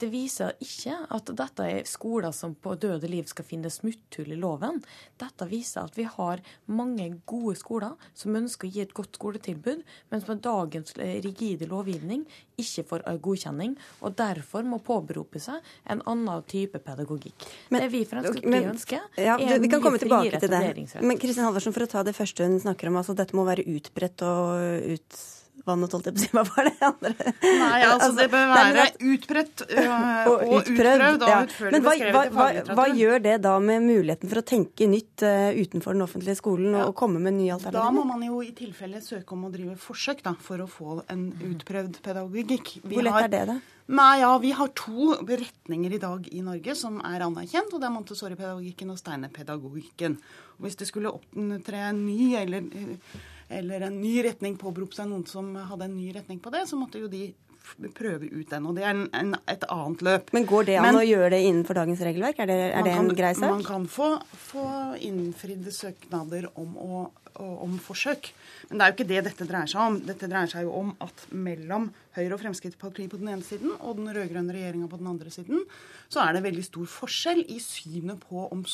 [0.00, 4.38] det viser ikke at dette er skoler som på døde liv skal finne smutthull i
[4.40, 4.82] loven.
[5.20, 9.84] Dette viser at vi har mange gode skoler som ønsker å gi et godt skoletilbud,
[10.10, 12.26] men som med dagens rigide lovgivning
[12.60, 17.48] ikke får godkjenning, og derfor må påberope seg en annen type pedagogikk.
[17.70, 20.62] Men, det vi Fremskrittspartiet ønsker, ja, er vi kan komme tilbake til det.
[21.04, 23.66] Men Kristin Halvorsen, for å ta det første hun snakker om, altså dette må være
[23.76, 25.20] utbredt og ut
[25.66, 26.30] vannet, holdt jeg på å si.
[26.36, 27.32] Hva var det andre?
[27.42, 29.92] Nei, altså, det bør være utbredt øh,
[30.30, 31.38] og, og utprøvd og ja.
[31.46, 35.50] utførlig beskrevet hva, hva, Hva gjør det da med muligheten for å tenke nytt uh,
[35.56, 37.82] utenfor den offentlige skolen og, og komme med nye alternativer?
[37.82, 41.00] Da må man jo i tilfelle søke om å drive forsøk da, for å få
[41.12, 42.76] en utprøvd pedagogikk.
[42.82, 43.58] Vi Hvor lett har, er det, da?
[43.86, 47.86] Nei, ja, Vi har to retninger i dag i Norge som er anerkjent, og det
[47.86, 50.16] er Montessori-pedagogikken og Steine-pedagogikken.
[50.58, 52.66] Hvis det skulle opptre en ny eller
[53.48, 56.78] eller en ny retning påberope seg noen som hadde en ny retning på det, så
[56.78, 57.28] måtte jo de
[57.94, 58.66] prøve ut den.
[58.66, 60.32] Og det er en, en, et annet løp.
[60.36, 62.40] Men går det an Men, å gjøre det innenfor dagens regelverk?
[62.42, 63.50] Er det, er det en grei sak?
[63.50, 64.14] Man kan få,
[64.46, 64.66] få
[65.06, 67.06] innfridd søknader om å
[67.36, 68.30] om forsøk.
[68.68, 69.98] Men det er jo ikke det dette dreier seg om.
[70.08, 73.98] Dette dreier seg jo om at mellom Høyre og Fremskrittspartiet på den ene siden og
[73.98, 75.64] den rød-grønne regjeringa på den andre siden,
[76.08, 78.64] så er det veldig stor forskjell i synet på om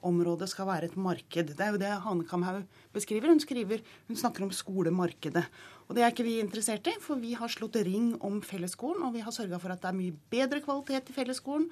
[0.00, 1.54] skoleområdet skal være et marked.
[1.56, 3.28] Det er jo det Hanekamhaug beskriver.
[3.28, 5.44] Hun, skriver, hun snakker om skolemarkedet.
[5.88, 9.14] Og det er ikke vi interessert i, for vi har slått ring om fellesskolen, og
[9.14, 11.70] vi har sørga for at det er mye bedre kvalitet i fellesskolen,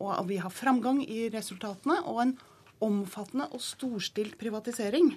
[0.00, 2.38] og at vi har framgang i resultatene, og en
[2.80, 5.14] omfattende og storstilt privatisering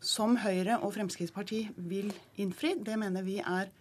[0.00, 3.72] som Høyre og Fremskrittspartiet vil innfri, det mener vi er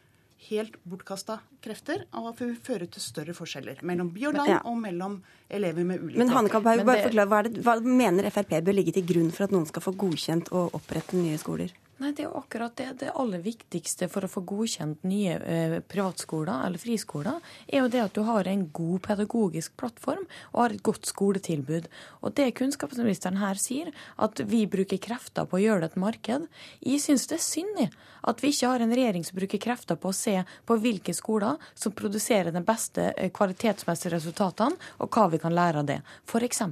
[0.47, 4.59] helt bortkasta krefter og føre til større forskjeller mellom by og land ja.
[4.69, 5.17] og mellom
[5.49, 9.07] elever med ulike Men Hanekamp, bare forklare, hva, det, hva mener Frp bør ligge til
[9.09, 11.73] grunn for at noen skal få godkjent å opprette nye skoler?
[11.97, 12.87] Nei, Det er jo akkurat det.
[13.01, 18.03] Det aller viktigste for å få godkjent nye eh, privatskoler eller friskoler, er jo det
[18.03, 21.87] at du har en god pedagogisk plattform og har et godt skoletilbud.
[22.21, 23.89] Og det kunnskapsministeren her sier,
[24.21, 26.45] at vi bruker krefter på å gjøre det et marked,
[26.85, 27.89] jeg syns det er synd i
[28.21, 30.35] at vi ikke har en regjering som bruker krefter på å se
[30.67, 35.81] på hvilke skoler som produserer de beste eh, kvalitetsmessige resultatene, og hva vi kan lære
[35.81, 35.99] av det.
[36.29, 36.63] F.eks.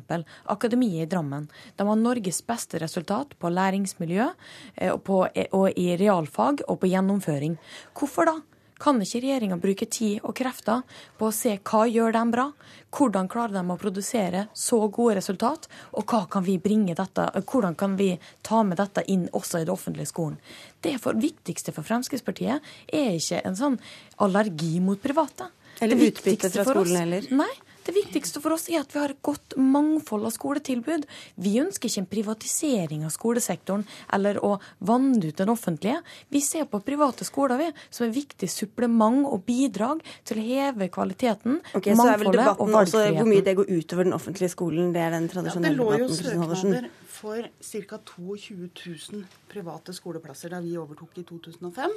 [0.51, 1.49] Akademiet i Drammen.
[1.75, 6.81] De har Norges beste resultat på læringsmiljø eh, og på på, og i realfag og
[6.81, 7.57] på gjennomføring.
[7.95, 8.35] Hvorfor da?
[8.81, 10.81] Kan ikke regjeringa bruke tid og krefter
[11.15, 12.49] på å se hva gjør dem bra?
[12.95, 15.69] Hvordan klarer de å produsere så gode resultat?
[15.95, 18.11] Og hva kan vi dette, hvordan kan vi
[18.43, 20.39] ta med dette inn også i det offentlige skolen?
[20.83, 22.61] Det for, viktigste for Fremskrittspartiet
[22.91, 23.79] er ikke en sånn
[24.19, 25.49] allergi mot private.
[25.79, 27.31] Eller utbytte fra skolen heller?
[27.35, 27.51] Nei.
[27.85, 31.05] Det viktigste for oss er at vi har et godt mangfold av skoletilbud.
[31.37, 33.85] Vi ønsker ikke en privatisering av skolesektoren
[34.15, 34.55] eller å
[34.85, 35.99] vanne ut den offentlige.
[36.33, 40.89] Vi ser på private skoler vi, som et viktig supplement og bidrag til å heve
[40.93, 43.19] kvaliteten, okay, mangfoldet og valgfriheten.
[43.21, 46.07] Hvor mye det går utover den offentlige skolen, det er den tradisjonelle ja, det lå
[46.07, 46.89] jo søknader
[47.25, 47.97] for ca.
[47.97, 48.69] 22
[49.11, 51.95] 000 private skoleplasser da vi overtok i 2005.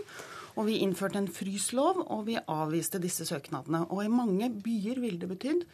[0.56, 3.84] Og vi innførte en fryslov, og vi avviste disse søknadene.
[3.92, 5.66] Og i mange byer ville det betydd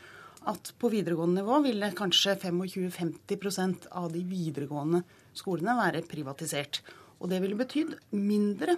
[0.50, 5.04] at på videregående nivå ville kanskje 25-50% av de videregående
[5.36, 6.82] skolene være privatisert.
[7.22, 8.74] Og det ville betydd mindre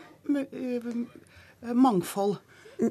[1.73, 2.37] mangfold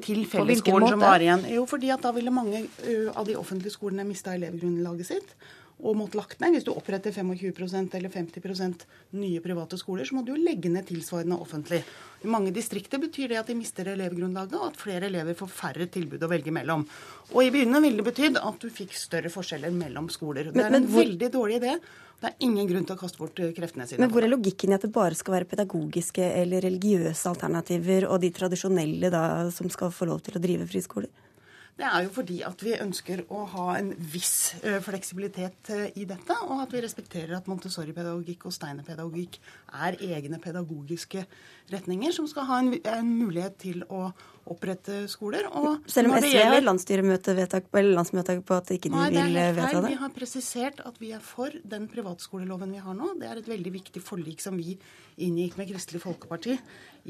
[0.02, 1.46] til fellesskolen som var igjen.
[1.54, 2.66] Jo, fordi at da ville mange
[3.14, 5.36] av de offentlige skolene mista elevgrunnlaget sitt
[5.84, 6.54] og måtte lagt ned.
[6.56, 8.86] Hvis du oppretter 25% eller 50%
[9.20, 11.82] nye private skoler, så må du jo legge ned tilsvarende offentlig.
[12.24, 15.88] I mange distrikter betyr det at de mister elevgrunnlaget, og at flere elever får færre
[15.92, 16.86] tilbud å velge mellom.
[17.34, 20.50] Og i begynnelsen ville det betydd at du fikk større forskjeller mellom skoler.
[20.54, 21.76] Det er en veldig dårlig idé.
[22.16, 24.00] Det er ingen grunn til å kaste bort kreftene sine.
[24.00, 28.22] Men hvor er logikken i at det bare skal være pedagogiske eller religiøse alternativer, og
[28.24, 29.22] de tradisjonelle da
[29.52, 31.12] som skal få lov til å drive friskoler?
[31.76, 34.54] Det er jo fordi at vi ønsker å ha en viss
[34.84, 39.36] fleksibilitet i dette, og at vi respekterer at Montessori-pedagogikk og Steiner-pedagogikk
[39.84, 41.26] er egne pedagogiske
[41.74, 44.06] retninger som skal ha en, en mulighet til å
[44.46, 45.50] opprette skoler.
[45.90, 46.54] Selv om SV gjelder...
[46.54, 49.92] har landsstyremøtevedtak på at ikke de Nei, vil vedta det?
[49.92, 53.12] Vi har presisert at vi er for den privatskoleloven vi har nå.
[53.20, 54.78] Det er et veldig viktig forlik som vi
[55.28, 56.56] inngikk med Kristelig Folkeparti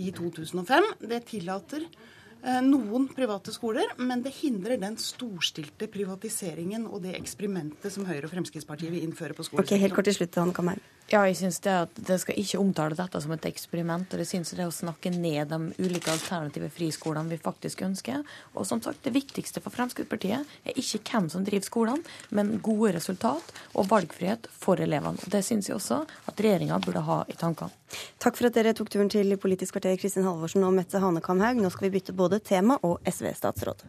[0.01, 0.95] i 2005.
[1.07, 2.25] Det tillater Eh,
[2.63, 8.35] noen private skoler, men det hindrer den storstilte privatiseringen og det eksperimentet som Høyre og
[8.35, 9.65] Fremskrittspartiet vil innføre på skolen.
[9.65, 10.79] Ok, helt kort til slutt, Anne Kammer.
[11.07, 14.11] Ja, jeg syns det at det skal ikke omtale dette som et eksperiment.
[14.11, 18.25] Og jeg syns det er å snakke ned de ulike alternative friskolene vi faktisk ønsker.
[18.59, 22.97] Og som sagt, det viktigste for Fremskrittspartiet er ikke hvem som driver skolene, men gode
[22.97, 25.23] resultat og valgfrihet for elevene.
[25.23, 27.71] Og det syns jeg også at regjeringa burde ha i tankene.
[28.19, 31.63] Takk for at dere tok turen til Politisk kvarter, Kristin Halvorsen og Mette Hanekamhaug.
[31.63, 33.87] Nå skal vi bytte både tema og SV-statsråd.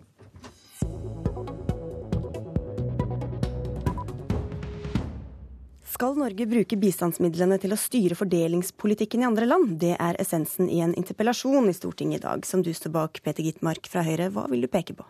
[5.97, 9.79] Skal Norge bruke bistandsmidlene til å styre fordelingspolitikken i andre land?
[9.81, 13.41] Det er essensen i en interpellasjon i Stortinget i dag, som du står bak, Peter
[13.41, 14.27] Gitmark fra Høyre.
[14.35, 15.07] Hva vil du peke på?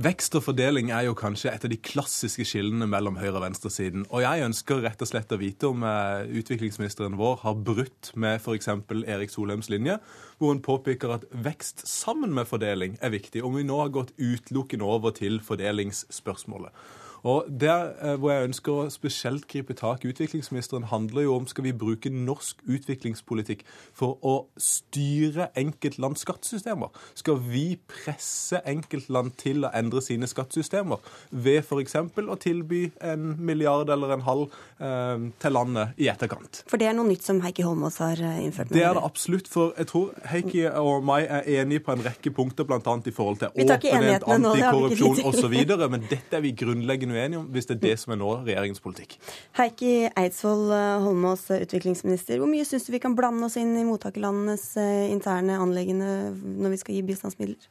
[0.00, 4.08] Vekst og fordeling er jo kanskje et av de klassiske skillene mellom høyre- og venstresiden.
[4.08, 8.40] Og jeg ønsker rett og slett å vite om eh, utviklingsministeren vår har brutt med
[8.40, 8.72] f.eks.
[9.04, 10.00] Erik Solheims linje,
[10.40, 13.44] hvor hun påpeker at vekst sammen med fordeling er viktig.
[13.44, 16.72] Om vi nå har gått utelukkende over til fordelingsspørsmålet.
[17.22, 21.46] Og Der eh, hvor jeg ønsker å spesielt gripe tak i utviklingsministeren, handler jo om
[21.46, 23.64] skal vi bruke norsk utviklingspolitikk
[23.96, 26.92] for å styre enkeltlands skattesystemer?
[27.14, 31.96] Skal vi presse enkeltland til å endre sine skattesystemer ved f.eks.
[31.96, 36.64] å tilby en milliard eller en halv eh, til landet i etterkant?
[36.66, 38.56] For det er noe nytt som Heikki Holmås har innført?
[38.56, 38.74] innført?
[38.74, 39.48] Det er det absolutt.
[39.48, 42.80] For jeg tror Heikki og meg er enige på en rekke punkter, bl.a.
[42.80, 45.56] i forhold til åpenhet, antikorrupsjon osv.
[45.92, 48.82] Men dette er vi grunnleggende uenige om, hvis det er det som er nå regjeringens
[48.84, 49.18] politikk.
[49.58, 50.70] Heikki Eidsvoll
[51.04, 52.40] Holmås, utviklingsminister.
[52.40, 54.72] Hvor mye syns du vi kan blande oss inn i mottakerlandenes
[55.10, 57.70] interne anliggende når vi skal gi bistandsmidler?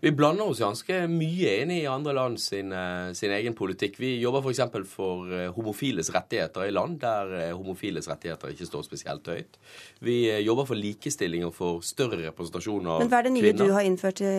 [0.00, 3.96] Vi blander oss ganske mye inn i andre land sin, eh, sin egen politikk.
[4.00, 4.60] Vi jobber f.eks.
[4.72, 9.56] For, for eh, homofiles rettigheter i land der eh, homofiles rettigheter ikke står spesielt høyt.
[10.04, 13.06] Vi jobber for likestilling og for større representasjon av kvinner.
[13.06, 13.70] Men Hva er det nye kvinner.
[13.70, 14.34] du har innført i,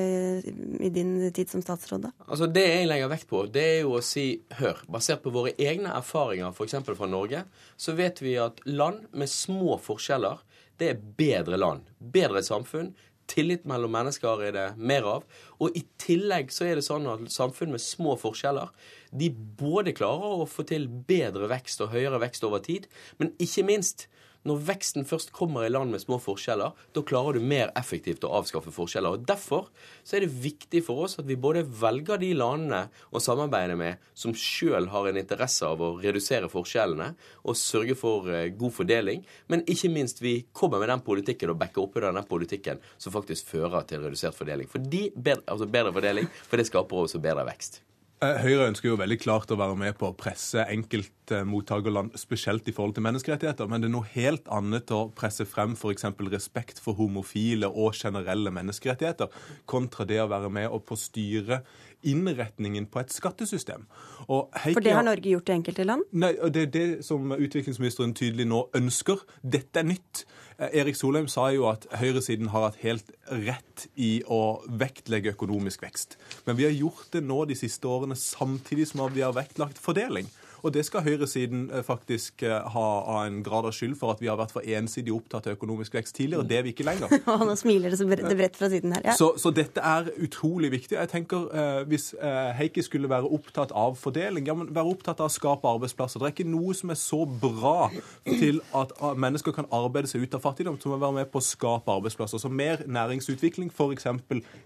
[0.86, 2.06] i din tid som statsråd?
[2.06, 2.14] da?
[2.28, 4.28] Altså Det jeg legger vekt på, det er jo å si
[4.62, 6.78] hør, basert på våre egne erfaringer f.eks.
[6.94, 7.44] fra Norge,
[7.78, 10.46] så vet vi at land med små forskjeller,
[10.78, 11.88] det er bedre land.
[11.98, 12.92] Bedre samfunn
[13.28, 15.26] Tillit mellom mennesker er det mer av.
[15.60, 18.72] Og i tillegg så er det sånn at samfunn med små forskjeller
[19.12, 22.88] de både klarer å få til bedre vekst og høyere vekst over tid,
[23.20, 24.08] men ikke minst
[24.48, 28.32] når veksten først kommer i land med små forskjeller, da klarer du mer effektivt å
[28.40, 29.18] avskaffe forskjeller.
[29.18, 29.68] Og Derfor
[30.08, 34.04] så er det viktig for oss at vi både velger de landene å samarbeide med
[34.18, 37.12] som sjøl har en interesse av å redusere forskjellene
[37.44, 41.60] og sørge for eh, god fordeling, men ikke minst vi kommer med den politikken og
[41.62, 44.72] backer opp i den politikken som faktisk fører til redusert fordeling.
[44.72, 47.82] For altså bedre fordeling, for det skaper også bedre vekst.
[48.18, 52.74] Eh, Høyre ønsker jo veldig klart å være med på å presse enkeltmottakerland, spesielt i
[52.74, 56.08] forhold til menneskerettigheter, men det er noe helt annet å presse frem f.eks.
[56.34, 59.30] respekt for homofile og generelle menneskerettigheter,
[59.70, 61.62] kontra det å være med og på styre
[62.10, 63.86] innretningen på et skattesystem.
[64.26, 66.10] Heike, for det har Norge gjort i enkelte land?
[66.18, 69.22] Nei, og det er det som utviklingsministeren tydelig nå ønsker.
[69.46, 70.26] Dette er nytt.
[70.58, 75.86] Eh, Erik Solheim sa jo at høyresiden har hatt helt rett i å vektlegge økonomisk
[75.86, 76.18] vekst.
[76.48, 80.30] Men vi har gjort det nå de siste årene samtidig som vi har vektlagt fordeling.
[80.66, 84.22] Og det skal høyresiden eh, faktisk eh, ha av en grad av skyld for at
[84.24, 86.48] vi har vært for ensidig opptatt av økonomisk vekst tidligere.
[86.48, 87.14] Det er vi ikke lenger.
[87.48, 89.06] Nå smiler det så bredt fra siden her.
[89.12, 89.18] Ja.
[89.18, 90.98] Så, så, dette er utrolig viktig.
[90.98, 92.10] Jeg tenker eh, Hvis
[92.58, 96.22] Heikki skulle være opptatt av fordeling, ja, men være opptatt av å skape arbeidsplasser.
[96.22, 97.90] Det er ikke noe som er så bra
[98.26, 101.42] til at ah, mennesker kan arbeide seg ut av fattigdom, som å være med på
[101.42, 102.42] å skape arbeidsplasser.
[102.42, 104.08] Så mer næringsutvikling, f.eks.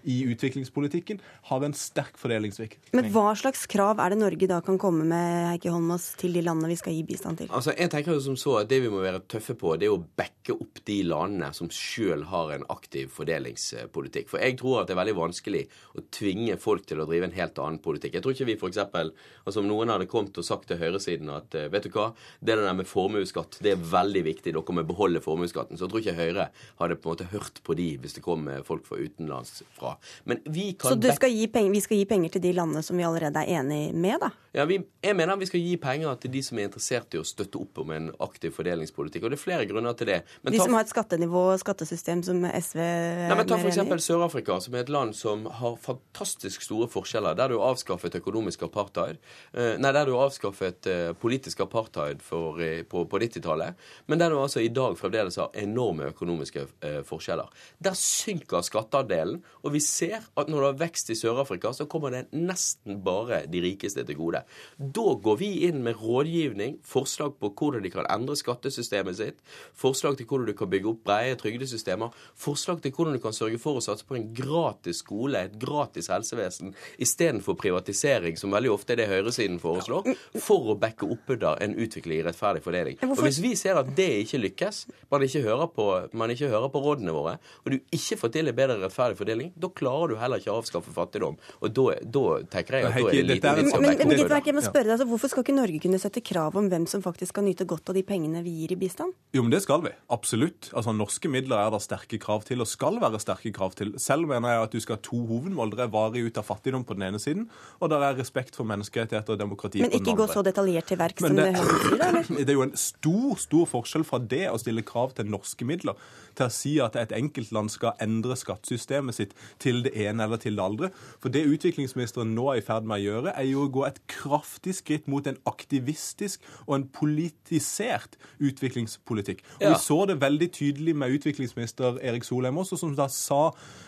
[0.08, 2.92] i utviklingspolitikken, har en sterk fordelingsvirkning.
[2.96, 6.02] Men hva slags krav er det Norge da kan komme med, Heikki Holm?
[6.02, 7.50] oss til de landene vi skal gi bistand til?
[7.54, 9.94] Altså, jeg tenker jo som så at Det vi må være tøffe på, det er
[9.94, 14.30] å backe opp de landene som sjøl har en aktiv fordelingspolitikk.
[14.32, 15.62] For jeg tror at det er veldig vanskelig
[15.98, 18.16] å tvinge folk til å drive en helt annen politikk.
[18.16, 18.80] Jeg tror ikke vi f.eks.
[18.82, 22.10] Altså, om noen hadde kommet og sagt til høyresiden at eh, vet du hva,
[22.40, 26.02] det der med formuesskatt det er veldig viktig, dere må beholde formuesskatten, så jeg tror
[26.02, 26.48] ikke Høyre
[26.80, 29.94] hadde på en måte hørt på de hvis det kom folk fra utenlands fra.
[30.28, 33.04] Men vi kan Så skal penger, vi skal gi penger til de landene som vi
[33.06, 34.30] allerede er enig med, da?
[34.52, 37.26] Ja, vi, jeg mener vi skal gi penger til de som er interessert i å
[37.26, 39.24] støtte opp om en aktiv fordelingspolitikk.
[39.26, 40.20] Og det er flere grunner til det.
[40.42, 44.06] Men de ta, som har et skattenivå og skattesystem som SV nei, men Ta f.eks.
[44.06, 47.36] Sør-Afrika, som er et land som har fantastisk store forskjeller.
[47.38, 49.20] Der du har avskaffet økonomisk apartheid.
[49.52, 53.78] Eh, nei, der du har avskaffet eh, politisk apartheid for, eh, på, på 90-tallet.
[54.10, 56.66] Men der du altså i dag fremdeles har enorme økonomiske
[57.06, 57.50] forskjeller.
[57.82, 62.14] Der synker skatteandelen, og vi ser at når det har vekst i Sør-Afrika, så kommer
[62.14, 64.42] det nesten bare de rikeste til gode.
[64.78, 69.40] Da går vi inn med rådgivning, forslag på hvordan de kan endre skattesystemet sitt,
[69.78, 73.60] forslag til hvordan du kan bygge opp brede trygdesystemer, forslag til hvordan du kan sørge
[73.62, 78.96] for å satse på en gratis skole, et gratis helsevesen, istedenfor privatisering, som veldig ofte
[78.96, 80.12] er det høyresiden foreslår,
[80.42, 82.98] for å backe opp under en utvikling i rettferdig fordeling.
[83.06, 86.72] Og Hvis vi ser at det ikke lykkes, man ikke hører på, man ikke hører
[86.72, 90.18] på rådene våre, og du ikke får til en bedre rettferdig fordeling, da klarer du
[90.20, 91.38] heller ikke å avskaffe fattigdom.
[91.60, 94.12] Og da, da tenker jeg at da er det lite vits i å backe opp
[94.12, 97.66] men, men, men, skal ikke Norge kunne sette krav om hvem som faktisk skal nyte
[97.68, 99.12] godt av de pengene vi gir i bistand?
[99.36, 99.92] Jo, men det skal vi.
[100.12, 100.70] Absolutt.
[100.72, 103.92] Altså, Norske midler er det sterke krav til, og skal være sterke krav til.
[104.00, 105.74] Selv mener jeg at du skal ha to hovedmål.
[105.76, 107.48] Det er varig ut av fattigdom på den ene siden,
[107.80, 110.06] og det er respekt for menneskerettigheter og demokrati men på den andre.
[110.06, 112.32] Men ikke gå så detaljert til verks som det, det sier, eller?
[112.42, 115.98] Det er jo en stor, stor forskjell fra det å stille krav til norske midler
[116.36, 120.56] til å si at et enkeltland skal endre skattesystemet sitt til det ene eller til
[120.58, 120.90] det andre.
[121.22, 124.00] For det utviklingsministeren nå er i ferd med å gjøre, er jo å gå et
[124.10, 129.42] kraftig skritt mot en aktivistisk og en politisert utviklingspolitikk.
[129.58, 129.72] Og ja.
[129.72, 133.42] Vi så det veldig tydelig med utviklingsminister Erik Solheim også, som da sa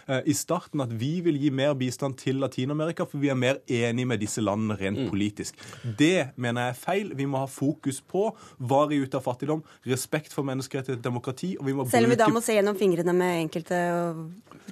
[0.08, 3.60] eh, i starten at vi vil gi mer bistand til Latin-Amerika, for vi er mer
[3.70, 5.10] enig med disse landene rent mm.
[5.12, 5.60] politisk.
[5.84, 7.12] Det mener jeg er feil.
[7.16, 8.26] Vi må ha fokus på
[8.58, 11.54] varig ut av fattigdom, respekt for menneskerettigheter, demokrati.
[11.60, 13.80] og vi må Selv om vi da må se gjennom fingrene med enkelte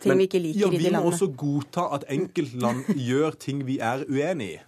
[0.00, 1.02] ting Men, vi ikke liker ja, i de landene?
[1.02, 4.60] Vi må også godta at enkeltland gjør ting vi er uenig i.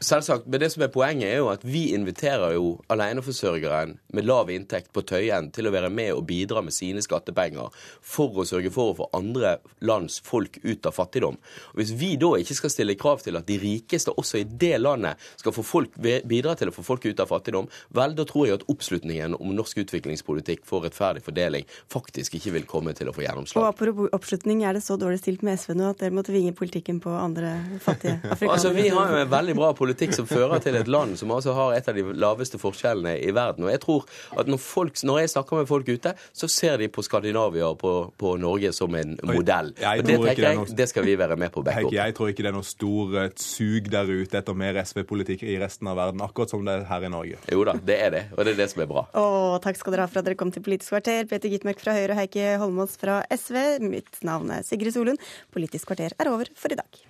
[0.00, 0.46] Selvsagt.
[0.46, 4.94] Men det som er poenget, er jo at vi inviterer jo aleneforsørgeren med lav inntekt
[4.96, 7.68] på Tøyen til å være med og bidra med sine skattepenger
[8.00, 11.36] for å sørge for å få andre lands folk ut av fattigdom.
[11.36, 14.78] Og Hvis vi da ikke skal stille krav til at de rikeste også i det
[14.80, 18.48] landet skal få folk, bidra til å få folk ut av fattigdom, vel, da tror
[18.48, 23.16] jeg at oppslutningen om norsk utviklingspolitikk for rettferdig fordeling faktisk ikke vil komme til å
[23.16, 23.60] få gjennomslag.
[23.60, 26.56] Og apropos oppslutning, er det så dårlig stilt med SV nå at dere må tvinge
[26.56, 28.48] politikken på andre fattige afrikanere?
[28.60, 31.32] Altså, Vi har jo en veldig bra politikk politikk som fører til et land som
[31.34, 33.66] altså har et av de laveste forskjellene i verden.
[33.66, 34.06] Og jeg tror
[34.38, 37.78] at når, folk, når jeg snakker med folk ute, så ser de på Skandinavia og
[37.80, 39.72] på, på Norge som en modell.
[39.74, 41.96] og det tenker jeg, det skal vi være med på å backe opp.
[41.96, 45.90] Jeg tror ikke det er noe stor sug der ute etter mer SV-politikk i resten
[45.90, 47.40] av verden, akkurat som det er her i Norge.
[47.50, 49.06] Jo da, det er det, og det er det som er bra.
[49.20, 51.26] Og takk skal dere ha for at dere kom til Politisk kvarter.
[51.30, 53.80] Peter Gitmark fra Høyre og Heikki Holmås fra SV.
[53.84, 55.30] Mitt navn er Sigrid Solund.
[55.54, 57.09] Politisk kvarter er over for i dag.